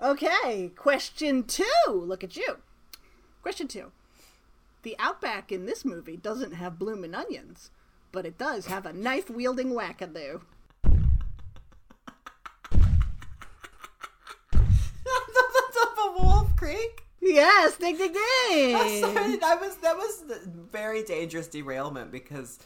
Uh, 0.00 0.10
okay, 0.12 0.70
question 0.76 1.44
two. 1.44 1.64
Look 1.88 2.22
at 2.22 2.36
you. 2.36 2.58
Question 3.42 3.68
two. 3.68 3.90
The 4.86 4.94
Outback 5.00 5.50
in 5.50 5.66
this 5.66 5.84
movie 5.84 6.16
doesn't 6.16 6.52
have 6.52 6.78
bloomin' 6.78 7.12
onions, 7.12 7.72
but 8.12 8.24
it 8.24 8.38
does 8.38 8.66
have 8.66 8.86
a 8.86 8.92
knife 8.92 9.28
wielding 9.28 9.70
wackadoo. 9.72 10.42
the 10.84 11.00
top 15.74 15.96
of 16.06 16.22
Wolf 16.22 16.54
Creek. 16.54 17.02
Yes, 17.20 17.76
ding 17.78 17.96
ding 17.96 18.12
ding. 18.12 18.76
I'm 18.76 19.00
sorry, 19.00 19.36
that 19.38 19.60
was 19.60 19.76
that 19.78 19.96
was 19.96 20.22
the 20.28 20.40
very 20.70 21.02
dangerous 21.02 21.48
derailment 21.48 22.12
because 22.12 22.60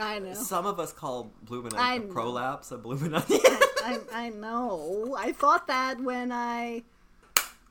I 0.00 0.20
know. 0.20 0.32
some 0.32 0.64
of 0.64 0.80
us 0.80 0.94
call 0.94 1.34
bloomin' 1.42 1.74
I 1.76 1.96
onion 1.96 2.10
prolapse 2.10 2.72
a 2.72 2.78
bloomin' 2.78 3.12
onion. 3.12 3.40
I, 3.44 4.00
I 4.10 4.28
know. 4.30 5.14
I 5.18 5.32
thought 5.32 5.66
that 5.66 6.00
when 6.00 6.32
I 6.32 6.84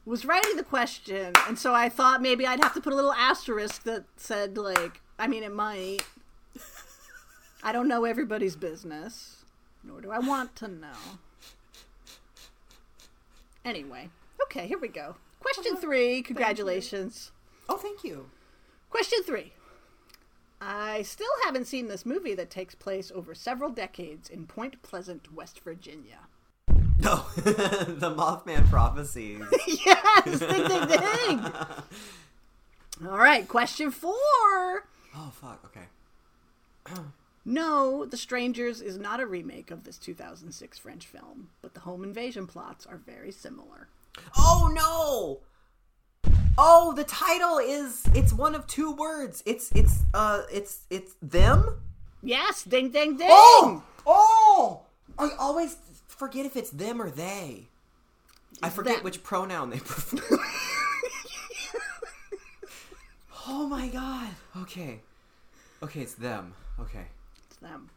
was 0.08 0.26
writing 0.26 0.56
the 0.56 0.64
question, 0.64 1.34
and 1.48 1.60
so 1.60 1.74
I 1.74 1.90
thought 1.90 2.22
maybe 2.22 2.48
I'd 2.48 2.64
have 2.64 2.74
to 2.76 2.82
put 2.82 2.94
a 2.94 2.96
little 2.96 3.14
asterisk 3.14 3.84
that 3.84 4.06
said 4.16 4.58
like, 4.58 5.02
I 5.20 5.28
mean, 5.28 5.44
it 5.44 5.54
might. 5.54 6.00
I 7.64 7.74
don't 7.74 7.88
know 7.90 8.06
everybody's 8.06 8.56
business, 8.56 9.44
nor 9.84 10.00
do 10.00 10.10
I 10.12 10.20
want 10.20 10.56
to 10.58 10.70
know. 10.70 11.20
Anyway, 13.66 14.10
okay, 14.44 14.66
here 14.66 14.80
we 14.80 14.88
go. 14.88 15.16
Question 15.42 15.74
uh-huh. 15.74 15.82
three. 15.82 16.22
Congratulations. 16.22 17.32
oh, 17.68 17.76
thank 17.76 18.04
you. 18.04 18.30
Question 18.90 19.24
three. 19.24 19.52
I 20.62 21.02
still 21.02 21.28
haven't 21.44 21.66
seen 21.66 21.88
this 21.88 22.06
movie 22.06 22.34
that 22.34 22.50
takes 22.50 22.74
place 22.74 23.12
over 23.14 23.36
several 23.36 23.70
decades 23.70 24.30
in 24.30 24.48
Point 24.48 24.82
Pleasant, 24.82 25.34
West 25.34 25.60
Virginia. 25.60 26.20
No, 27.00 27.24
the 27.36 28.14
Mothman 28.16 28.68
prophecies. 28.70 29.42
yes, 29.68 30.40
ding, 30.40 30.68
ding, 30.68 30.88
ding. 30.88 31.40
All 33.08 33.18
right, 33.18 33.48
question 33.48 33.92
four. 33.92 34.14
Oh 35.16 35.32
fuck. 35.32 35.64
Okay. 35.66 36.96
No, 37.50 38.04
The 38.04 38.18
Strangers 38.18 38.82
is 38.82 38.98
not 38.98 39.22
a 39.22 39.26
remake 39.26 39.72
of 39.72 39.86
this 39.86 39.98
2006 39.98 40.78
French 40.80 41.06
film, 41.08 41.48
but 41.62 41.74
the 41.74 41.80
home 41.80 42.04
invasion 42.04 42.46
plots 42.46 42.86
are 42.86 42.98
very 42.98 43.32
similar. 43.32 43.88
Oh 44.38 44.70
no. 44.74 45.40
Oh, 46.58 46.92
the 46.92 47.06
title 47.06 47.58
is 47.58 48.04
it's 48.14 48.34
one 48.34 48.54
of 48.54 48.68
two 48.68 48.92
words. 48.92 49.44
It's 49.46 49.72
it's 49.72 50.00
uh 50.14 50.42
it's 50.52 50.82
it's 50.90 51.14
them. 51.22 51.80
Yes, 52.22 52.64
ding, 52.64 52.90
ding, 52.90 53.16
ding. 53.16 53.30
Oh! 53.30 53.82
Oh! 54.06 54.82
I 55.18 55.30
always 55.40 55.78
forget 56.18 56.46
if 56.46 56.56
it's 56.56 56.70
them 56.70 57.02
or 57.02 57.10
they. 57.10 57.68
I 58.62 58.70
forget 58.70 58.98
them. 58.98 59.04
which 59.04 59.24
pronoun 59.24 59.70
they 59.70 59.80
prefer. 59.86 60.38
oh 63.48 63.68
my 63.68 63.88
god. 63.88 64.30
Okay. 64.58 65.02
Okay, 65.82 66.02
it's 66.02 66.14
them. 66.16 66.54
Okay. 66.80 67.06
It's 67.48 67.58
them. 67.58 67.90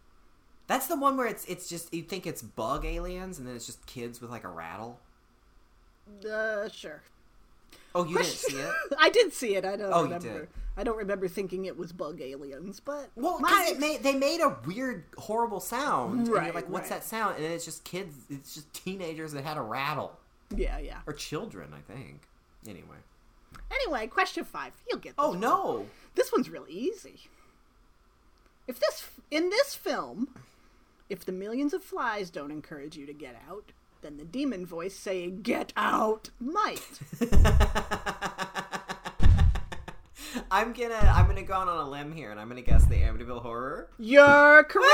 That's 0.67 0.87
the 0.87 0.97
one 0.97 1.17
where 1.17 1.27
it's 1.27 1.45
it's 1.47 1.69
just 1.69 1.93
you 1.93 2.03
think 2.03 2.27
it's 2.27 2.43
bug 2.43 2.85
aliens 2.85 3.39
and 3.39 3.47
then 3.47 3.57
it's 3.57 3.67
just 3.67 3.85
kids 3.87 4.21
with 4.21 4.31
like 4.31 4.45
a 4.45 4.49
rattle. 4.49 5.01
Uh, 6.29 6.69
sure. 6.69 7.03
Oh, 7.95 8.05
you 8.05 8.17
didn't 8.19 8.29
see 8.31 8.57
it? 8.57 8.73
I 8.99 9.11
did 9.11 9.33
see 9.33 9.57
it. 9.57 9.65
I 9.65 9.77
don't 9.77 9.93
Oh, 9.93 10.03
remember. 10.05 10.49
I 10.77 10.85
don't 10.85 10.97
remember 10.97 11.27
thinking 11.29 11.65
it 11.67 11.77
was 11.77 11.93
bug 11.93 12.21
aliens, 12.21 12.81
but 12.81 13.11
Well, 13.17 13.39
my- 13.41 13.75
made 13.79 14.03
they 14.03 14.15
made 14.15 14.41
a 14.41 14.57
weird, 14.65 15.05
horrible 15.19 15.61
sound, 15.61 16.21
and 16.21 16.29
Right, 16.29 16.47
you're 16.47 16.55
like, 16.55 16.69
"What's 16.69 16.91
right. 16.91 17.01
that 17.01 17.05
sound?" 17.05 17.37
And 17.37 17.45
it's 17.45 17.65
just 17.65 17.85
kids, 17.85 18.15
it's 18.31 18.55
just 18.55 18.73
teenagers 18.73 19.33
that 19.33 19.45
had 19.45 19.57
a 19.57 19.63
rattle, 19.63 20.19
yeah, 20.57 20.79
yeah. 20.79 21.01
or 21.07 21.13
children, 21.13 21.75
I 21.75 21.81
think. 21.93 22.21
Anyway, 22.67 22.97
Anyway, 23.71 24.07
question 24.07 24.45
five. 24.45 24.73
You'll 24.89 25.01
get 25.01 25.17
this 25.17 25.25
Oh 25.25 25.31
one. 25.31 25.41
no! 25.41 25.87
This 26.15 26.33
one's 26.33 26.49
really 26.49 26.73
easy. 26.73 27.21
If 28.67 28.79
this 28.79 29.09
in 29.31 29.51
this 29.51 29.75
film, 29.75 30.29
if 31.09 31.25
the 31.25 31.33
millions 31.33 31.75
of 31.75 31.83
flies 31.83 32.31
don't 32.31 32.51
encourage 32.53 32.97
you 32.97 33.07
to 33.07 33.13
get 33.13 33.37
out, 33.49 33.73
then 34.03 34.17
the 34.17 34.25
demon 34.25 34.67
voice 34.67 34.95
saying 34.95 35.43
"get 35.43 35.73
out" 35.77 36.31
might. 36.41 37.01
I'm 40.51 40.73
gonna 40.73 40.95
I'm 40.95 41.27
gonna 41.27 41.43
go 41.43 41.55
out 41.55 41.69
on 41.69 41.87
a 41.87 41.89
limb 41.89 42.13
here, 42.13 42.31
and 42.31 42.39
I'm 42.41 42.49
gonna 42.49 42.63
guess 42.63 42.85
the 42.87 42.97
Amityville 42.97 43.43
Horror. 43.43 43.89
You're 43.99 44.65
correct. 44.69 44.91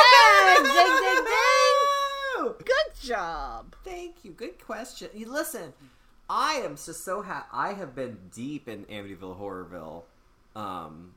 ding 0.57 0.65
ding 0.65 1.25
ding. 1.25 2.55
Good 2.65 3.01
job. 3.03 3.75
Thank 3.85 4.25
you. 4.25 4.33
Good 4.33 4.63
question. 4.65 5.09
You 5.15 5.31
listen, 5.33 5.73
I 6.29 6.55
am 6.55 6.77
just 6.77 7.05
so 7.05 7.23
happy. 7.23 7.47
I 7.53 7.73
have 7.75 7.95
been 7.95 8.19
deep 8.35 8.69
in 8.69 8.85
Amityville 8.87 9.39
Horrorville, 9.41 10.03
um, 10.55 11.15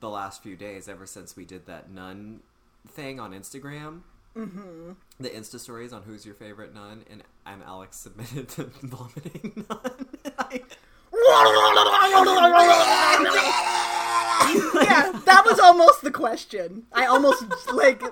the 0.00 0.08
last 0.08 0.42
few 0.42 0.56
days 0.56 0.88
ever 0.88 1.06
since 1.06 1.36
we 1.36 1.44
did 1.44 1.66
that 1.66 1.90
nun 1.90 2.40
thing 2.88 3.18
on 3.20 3.32
Instagram. 3.32 4.00
Mm-hmm. 4.36 4.92
The 5.18 5.28
Insta 5.30 5.58
stories 5.58 5.92
on 5.92 6.02
who's 6.02 6.26
your 6.26 6.34
favorite 6.34 6.74
nun, 6.74 7.04
and 7.10 7.22
and 7.46 7.62
Alex 7.62 7.96
submitted 7.96 8.48
the 8.48 8.64
vomiting 8.82 9.64
nun. 9.68 10.06
I- 10.38 10.62
yeah, 14.82 15.12
that 15.24 15.42
was 15.46 15.58
almost 15.58 16.02
the 16.02 16.10
question. 16.10 16.84
I 16.92 17.06
almost 17.06 17.44
like 17.72 18.02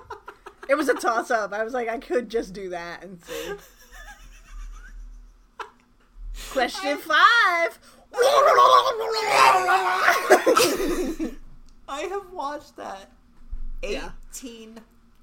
it 0.67 0.75
was 0.75 0.89
a 0.89 0.95
toss 0.95 1.29
up. 1.31 1.53
I 1.53 1.63
was 1.63 1.73
like, 1.73 1.87
I 1.87 1.97
could 1.99 2.29
just 2.29 2.53
do 2.53 2.69
that 2.69 3.03
and 3.03 3.23
see. 3.23 3.53
Question 6.51 6.97
five. 6.97 7.79
I 11.87 12.01
have 12.09 12.31
watched 12.31 12.75
that 12.77 13.09
Yeah. 13.83 14.11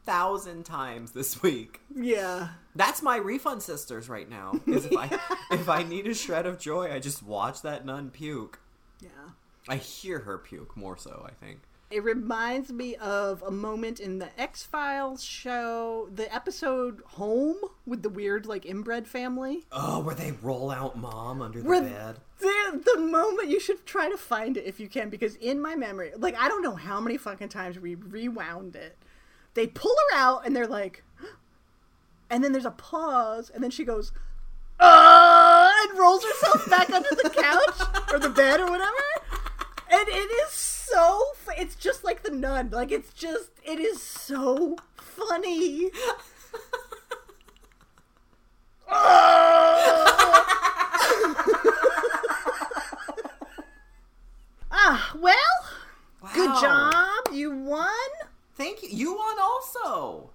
Thousand 0.04 0.64
times 0.64 1.12
this 1.12 1.42
week. 1.42 1.80
yeah. 1.94 2.48
That's 2.74 3.02
my 3.02 3.16
refund 3.16 3.62
sisters 3.62 4.08
right 4.08 4.28
now. 4.28 4.54
Is 4.66 4.86
if 4.86 4.96
I 4.96 5.18
if 5.50 5.68
I 5.68 5.82
need 5.82 6.06
a 6.06 6.14
shred 6.14 6.46
of 6.46 6.58
joy, 6.58 6.90
I 6.92 6.98
just 7.00 7.22
watch 7.22 7.62
that 7.62 7.84
nun 7.84 8.10
puke. 8.10 8.60
Yeah. 9.00 9.08
I 9.68 9.76
hear 9.76 10.20
her 10.20 10.38
puke 10.38 10.76
more 10.76 10.96
so. 10.96 11.26
I 11.28 11.32
think. 11.44 11.60
It 11.90 12.02
reminds 12.04 12.72
me 12.72 12.96
of 12.96 13.42
a 13.42 13.50
moment 13.50 14.00
in 14.00 14.18
the 14.18 14.28
X 14.40 14.62
Files 14.62 15.22
show, 15.22 16.08
the 16.14 16.34
episode 16.34 17.02
Home 17.06 17.56
with 17.84 18.02
the 18.02 18.08
weird, 18.08 18.46
like, 18.46 18.64
inbred 18.64 19.06
family. 19.06 19.66
Oh, 19.70 20.00
where 20.00 20.14
they 20.14 20.32
roll 20.40 20.70
out 20.70 20.96
mom 20.96 21.42
under 21.42 21.60
the 21.60 21.68
Where- 21.68 21.82
bed. 21.82 22.16
The, 22.40 22.80
the 22.94 22.98
moment 22.98 23.50
you 23.50 23.60
should 23.60 23.84
try 23.84 24.08
to 24.08 24.16
find 24.16 24.56
it 24.56 24.64
if 24.64 24.80
you 24.80 24.88
can, 24.88 25.10
because 25.10 25.34
in 25.36 25.60
my 25.60 25.74
memory, 25.76 26.12
like, 26.16 26.34
I 26.34 26.48
don't 26.48 26.62
know 26.62 26.74
how 26.74 26.98
many 26.98 27.18
fucking 27.18 27.50
times 27.50 27.78
we 27.78 27.94
rewound 27.94 28.74
it. 28.74 28.96
They 29.54 29.66
pull 29.66 29.94
her 30.10 30.16
out 30.16 30.46
and 30.46 30.56
they're 30.56 30.66
like, 30.66 31.04
and 32.30 32.42
then 32.42 32.52
there's 32.52 32.64
a 32.64 32.70
pause, 32.70 33.50
and 33.54 33.62
then 33.62 33.70
she 33.70 33.84
goes, 33.84 34.10
uh, 34.80 35.70
and 35.82 35.98
rolls 35.98 36.24
herself 36.24 36.68
back 36.70 36.88
under 36.90 37.10
the 37.10 37.28
couch 37.28 37.80
or 38.10 38.18
the 38.18 38.30
bed 38.30 38.58
or 38.58 38.70
whatever. 38.70 38.90
And 39.90 40.08
it 40.08 40.30
is 40.46 40.50
so, 40.50 41.22
it's 41.58 41.74
just 41.74 42.04
like 42.04 42.22
the 42.22 42.30
nun. 42.30 42.70
Like, 42.70 42.90
it's 42.90 43.12
just, 43.12 43.50
it 43.62 43.78
is 43.78 44.00
so 44.02 44.76
funny. 44.96 45.90
ah, 54.70 55.12
well, 55.20 55.36
good 56.34 56.60
job. 56.60 57.04
You 57.30 57.50
won, 57.50 57.88
Thank 58.54 58.82
you. 58.82 58.88
You 58.90 59.14
won 59.14 59.36
also. 59.40 60.30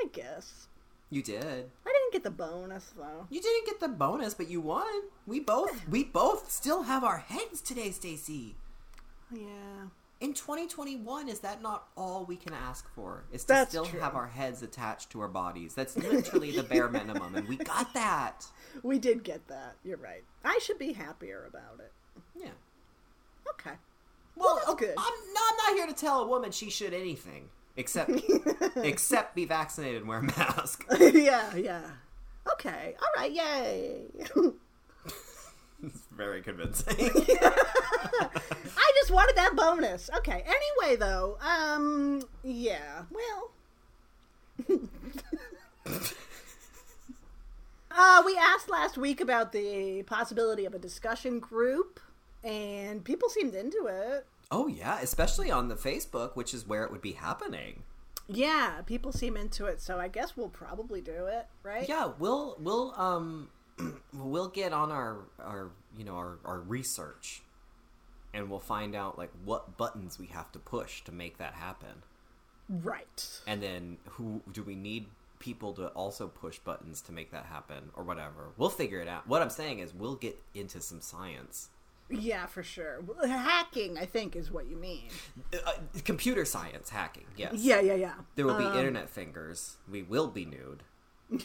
I 0.00 0.06
guess. 0.12 0.68
You 1.10 1.22
did. 1.22 1.42
I 1.86 1.92
didn't 1.92 2.12
get 2.12 2.22
the 2.24 2.30
bonus, 2.30 2.92
though. 2.96 3.26
You 3.28 3.40
didn't 3.40 3.66
get 3.66 3.80
the 3.80 3.88
bonus, 3.88 4.34
but 4.34 4.48
you 4.48 4.60
won. 4.60 4.86
We 5.26 5.40
both 5.40 5.86
we 5.88 6.04
both 6.04 6.50
still 6.50 6.84
have 6.84 7.04
our 7.04 7.18
heads 7.18 7.60
today, 7.60 7.90
Stacie. 7.90 8.54
Yeah. 9.30 9.88
In 10.20 10.34
2021, 10.34 11.28
is 11.28 11.40
that 11.40 11.60
not 11.62 11.88
all 11.96 12.24
we 12.24 12.36
can 12.36 12.54
ask 12.54 12.88
for? 12.94 13.24
Is 13.32 13.42
to 13.42 13.48
That's 13.48 13.70
still 13.70 13.84
true. 13.84 13.98
have 13.98 14.14
our 14.14 14.28
heads 14.28 14.62
attached 14.62 15.10
to 15.10 15.20
our 15.20 15.28
bodies. 15.28 15.74
That's 15.74 15.96
literally 15.96 16.52
the 16.52 16.62
bare 16.62 16.88
minimum, 16.90 17.34
and 17.34 17.48
we 17.48 17.56
got 17.56 17.92
that. 17.94 18.46
We 18.84 18.98
did 19.00 19.24
get 19.24 19.48
that. 19.48 19.74
You're 19.84 19.96
right. 19.98 20.22
I 20.44 20.60
should 20.62 20.78
be 20.78 20.92
happier 20.92 21.44
about 21.48 21.80
it. 21.80 21.92
Yeah. 22.36 22.50
Okay. 23.50 23.76
Well, 24.36 24.56
that's 24.56 24.68
okay, 24.70 24.86
good. 24.86 24.94
I'm, 24.96 25.12
no, 25.34 25.40
I'm 25.50 25.56
not 25.56 25.76
here 25.76 25.86
to 25.88 25.92
tell 25.92 26.20
a 26.22 26.26
woman 26.26 26.52
she 26.52 26.70
should 26.70 26.94
anything 26.94 27.48
except 27.76 28.10
except 28.76 29.34
be 29.34 29.44
vaccinated 29.44 30.00
and 30.02 30.08
wear 30.08 30.18
a 30.18 30.22
mask. 30.22 30.84
yeah, 31.00 31.54
yeah. 31.54 31.82
Okay. 32.52 32.94
All 33.00 33.08
right. 33.16 33.32
Yay. 33.32 34.02
It's 35.84 36.06
very 36.16 36.42
convincing. 36.42 36.94
I 36.96 38.92
just 39.00 39.10
wanted 39.10 39.34
that 39.34 39.56
bonus. 39.56 40.08
Okay. 40.18 40.44
Anyway, 40.46 40.94
though, 40.94 41.38
um, 41.40 42.22
yeah. 42.44 43.02
Well, 43.10 43.50
uh, 47.90 48.22
we 48.24 48.38
asked 48.38 48.70
last 48.70 48.96
week 48.96 49.20
about 49.20 49.50
the 49.50 50.04
possibility 50.04 50.64
of 50.66 50.74
a 50.74 50.78
discussion 50.78 51.40
group, 51.40 51.98
and 52.44 53.04
people 53.04 53.28
seemed 53.28 53.56
into 53.56 53.86
it. 53.88 54.24
Oh 54.52 54.68
yeah, 54.68 55.00
especially 55.00 55.50
on 55.50 55.68
the 55.68 55.74
Facebook, 55.74 56.36
which 56.36 56.54
is 56.54 56.66
where 56.66 56.84
it 56.84 56.92
would 56.92 57.02
be 57.02 57.12
happening. 57.12 57.82
Yeah, 58.28 58.82
people 58.86 59.10
seem 59.12 59.36
into 59.36 59.66
it, 59.66 59.80
so 59.82 59.98
I 59.98 60.06
guess 60.06 60.36
we'll 60.36 60.48
probably 60.48 61.00
do 61.00 61.26
it, 61.26 61.46
right? 61.64 61.88
Yeah, 61.88 62.12
we'll 62.18 62.56
we'll 62.60 62.94
um 62.96 63.48
we'll 64.14 64.48
get 64.48 64.72
on 64.72 64.92
our 64.92 65.24
our 65.40 65.70
you 65.98 66.04
know 66.04 66.14
our, 66.14 66.38
our 66.44 66.60
research 66.60 67.42
and 68.34 68.48
we'll 68.48 68.60
find 68.60 68.94
out 68.94 69.18
like 69.18 69.30
what 69.44 69.76
buttons 69.76 70.18
we 70.18 70.26
have 70.26 70.50
to 70.52 70.58
push 70.58 71.02
to 71.04 71.12
make 71.12 71.38
that 71.38 71.54
happen. 71.54 72.02
Right. 72.68 73.40
And 73.46 73.62
then 73.62 73.98
who 74.10 74.42
do 74.52 74.62
we 74.62 74.74
need 74.74 75.06
people 75.42 75.72
to 75.72 75.88
also 75.88 76.28
push 76.28 76.58
buttons 76.60 77.00
to 77.02 77.12
make 77.12 77.32
that 77.32 77.46
happen 77.46 77.90
or 77.94 78.04
whatever. 78.04 78.52
We'll 78.56 78.70
figure 78.70 79.00
it 79.00 79.08
out. 79.08 79.26
What 79.26 79.42
I'm 79.42 79.50
saying 79.50 79.80
is 79.80 79.92
we'll 79.92 80.14
get 80.14 80.40
into 80.54 80.80
some 80.80 81.00
science. 81.00 81.68
Yeah, 82.12 82.46
for 82.46 82.62
sure. 82.62 83.00
Hacking, 83.26 83.96
I 83.98 84.04
think, 84.06 84.36
is 84.36 84.50
what 84.50 84.66
you 84.68 84.76
mean. 84.76 85.08
Uh, 85.52 85.56
uh, 85.66 85.72
computer 86.04 86.44
science 86.44 86.90
hacking. 86.90 87.24
Yes. 87.36 87.54
Yeah, 87.56 87.80
yeah, 87.80 87.94
yeah. 87.94 88.14
There 88.36 88.46
will 88.46 88.58
be 88.58 88.64
Um, 88.64 88.76
internet 88.76 89.08
fingers. 89.10 89.76
We 89.90 90.02
will 90.02 90.28
be 90.28 90.44
nude. 90.44 90.82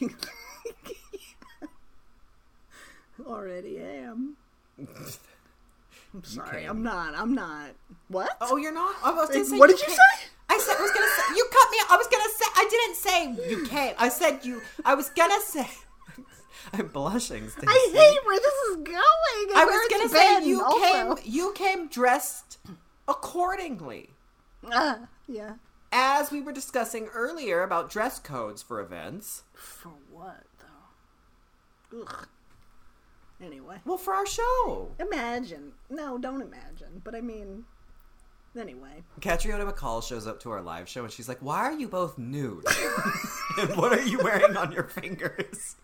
Already 3.25 3.79
am. 3.79 4.35
I'm 4.77 4.87
sorry. 6.23 6.65
I'm 6.65 6.83
not. 6.83 7.15
I'm 7.15 7.33
not. 7.33 7.71
What? 8.09 8.37
Oh, 8.41 8.57
you're 8.57 8.73
not? 8.73 8.95
I 9.03 9.11
was 9.11 9.29
gonna 9.29 9.45
say 9.45 9.57
what 9.57 9.69
did 9.69 9.79
you 9.79 9.87
came. 9.87 9.95
say? 9.95 10.27
I 10.49 10.57
said 10.59 10.75
I 10.77 10.81
was 10.81 10.91
gonna 10.91 11.07
say 11.07 11.35
you 11.35 11.47
cut 11.51 11.71
me. 11.71 11.77
I 11.89 11.97
was 11.97 12.07
gonna 12.07 12.29
say 12.37 12.45
I 12.55 12.67
didn't 12.69 12.95
say 12.95 13.49
you 13.49 13.65
came. 13.65 13.95
I 13.97 14.09
said 14.09 14.45
you. 14.45 14.61
I 14.85 14.93
was 14.95 15.09
gonna 15.09 15.39
say. 15.41 15.67
I'm 16.73 16.87
blushing. 16.87 17.45
Stacie. 17.45 17.63
I 17.67 17.89
hate 17.93 18.25
where 18.25 18.39
this 18.39 18.53
is 18.69 18.75
going. 18.77 19.57
I 19.57 19.65
was 19.65 19.87
gonna 19.91 20.09
say 20.09 20.39
been 20.39 20.47
you 20.49 20.63
also. 20.63 21.15
came. 21.15 21.31
You 21.33 21.53
came 21.53 21.87
dressed 21.87 22.57
accordingly, 23.07 24.09
Ah, 24.71 24.99
yeah. 25.27 25.53
as 25.91 26.31
we 26.31 26.41
were 26.41 26.51
discussing 26.51 27.07
earlier 27.13 27.63
about 27.63 27.89
dress 27.89 28.19
codes 28.19 28.61
for 28.61 28.79
events. 28.81 29.43
For 29.53 29.91
what 30.11 30.43
though? 31.91 32.01
Ugh. 32.01 32.27
Anyway, 33.41 33.77
Well, 33.85 33.99
for 33.99 34.15
our 34.15 34.25
show, 34.25 34.89
imagine. 34.99 35.73
No, 35.91 36.17
don't 36.17 36.41
imagine. 36.41 37.01
But 37.03 37.13
I 37.13 37.21
mean, 37.21 37.65
anyway. 38.59 39.03
Catriona 39.21 39.63
MacColl 39.71 40.01
shows 40.03 40.25
up 40.25 40.39
to 40.41 40.49
our 40.51 40.61
live 40.61 40.89
show 40.89 41.03
and 41.03 41.13
she's 41.13 41.29
like, 41.29 41.37
"Why 41.39 41.59
are 41.59 41.73
you 41.73 41.87
both 41.87 42.17
nude? 42.17 42.65
and 43.59 43.75
what 43.77 43.93
are 43.93 44.01
you 44.01 44.17
wearing 44.19 44.57
on 44.57 44.71
your 44.71 44.85
fingers?" 44.85 45.75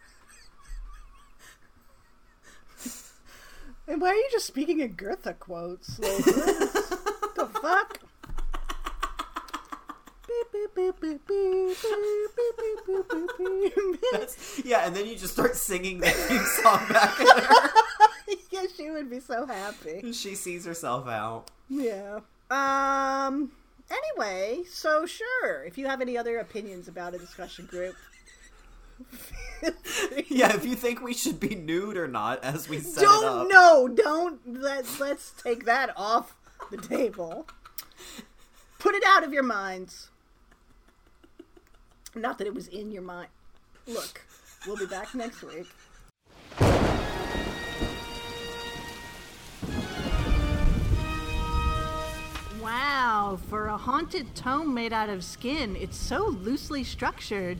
And 3.88 4.02
why 4.02 4.10
are 4.10 4.16
you 4.16 4.28
just 4.32 4.48
speaking 4.48 4.80
in 4.80 4.94
Goethe 4.94 5.40
quotes? 5.40 6.00
Like, 6.00 6.18
the 6.18 7.50
fuck? 7.62 8.00
yeah, 14.64 14.86
and 14.86 14.96
then 14.96 15.06
you 15.06 15.16
just 15.16 15.34
start 15.34 15.56
singing 15.56 16.00
the 16.00 16.10
theme 16.10 16.46
song 16.64 16.86
back 16.90 17.20
at 17.20 17.44
her. 17.44 17.70
yeah, 18.52 18.66
she 18.76 18.90
would 18.90 19.10
be 19.10 19.20
so 19.20 19.46
happy. 19.46 20.12
She 20.14 20.36
sees 20.36 20.66
herself 20.66 21.08
out. 21.08 21.52
Yeah. 21.70 22.20
Um. 22.50 23.52
Anyway, 23.92 24.64
so 24.70 25.06
sure. 25.06 25.64
If 25.66 25.78
you 25.78 25.88
have 25.88 26.02
any 26.02 26.18
other 26.18 26.38
opinions 26.38 26.88
about 26.88 27.14
a 27.14 27.18
discussion 27.18 27.66
group, 27.66 27.96
Yeah, 30.28 30.54
if 30.56 30.66
you 30.66 30.76
think 30.76 31.02
we 31.02 31.14
should 31.14 31.40
be 31.40 31.56
nude 31.56 31.96
or 31.96 32.08
not 32.08 32.44
as 32.44 32.68
we 32.68 32.80
set 32.80 33.04
it 33.04 33.08
up. 33.08 33.22
don't 33.22 33.50
no, 33.50 33.88
don't 33.88 34.62
let 34.62 35.00
let's 35.00 35.32
take 35.32 35.66
that 35.66 35.92
off 35.96 36.36
the 36.70 36.78
table. 36.78 37.48
Put 38.80 38.96
it 38.96 39.04
out 39.08 39.24
of 39.24 39.32
your 39.32 39.44
minds. 39.44 40.10
Not 42.16 42.38
that 42.40 42.48
it 42.48 42.54
was 42.54 42.68
in 42.68 42.92
your 42.92 43.02
mind. 43.02 43.30
Look, 43.88 44.26
we'll 44.68 44.76
be 44.76 44.86
back 44.86 45.16
next 45.16 45.42
week. 45.44 45.68
Wow, 52.62 53.40
for 53.50 53.68
a 53.68 53.78
haunted 53.78 54.36
tome 54.36 54.74
made 54.74 54.94
out 54.94 55.10
of 55.10 55.24
skin, 55.24 55.76
it's 55.76 55.98
so 55.98 56.26
loosely 56.28 56.84
structured, 56.84 57.60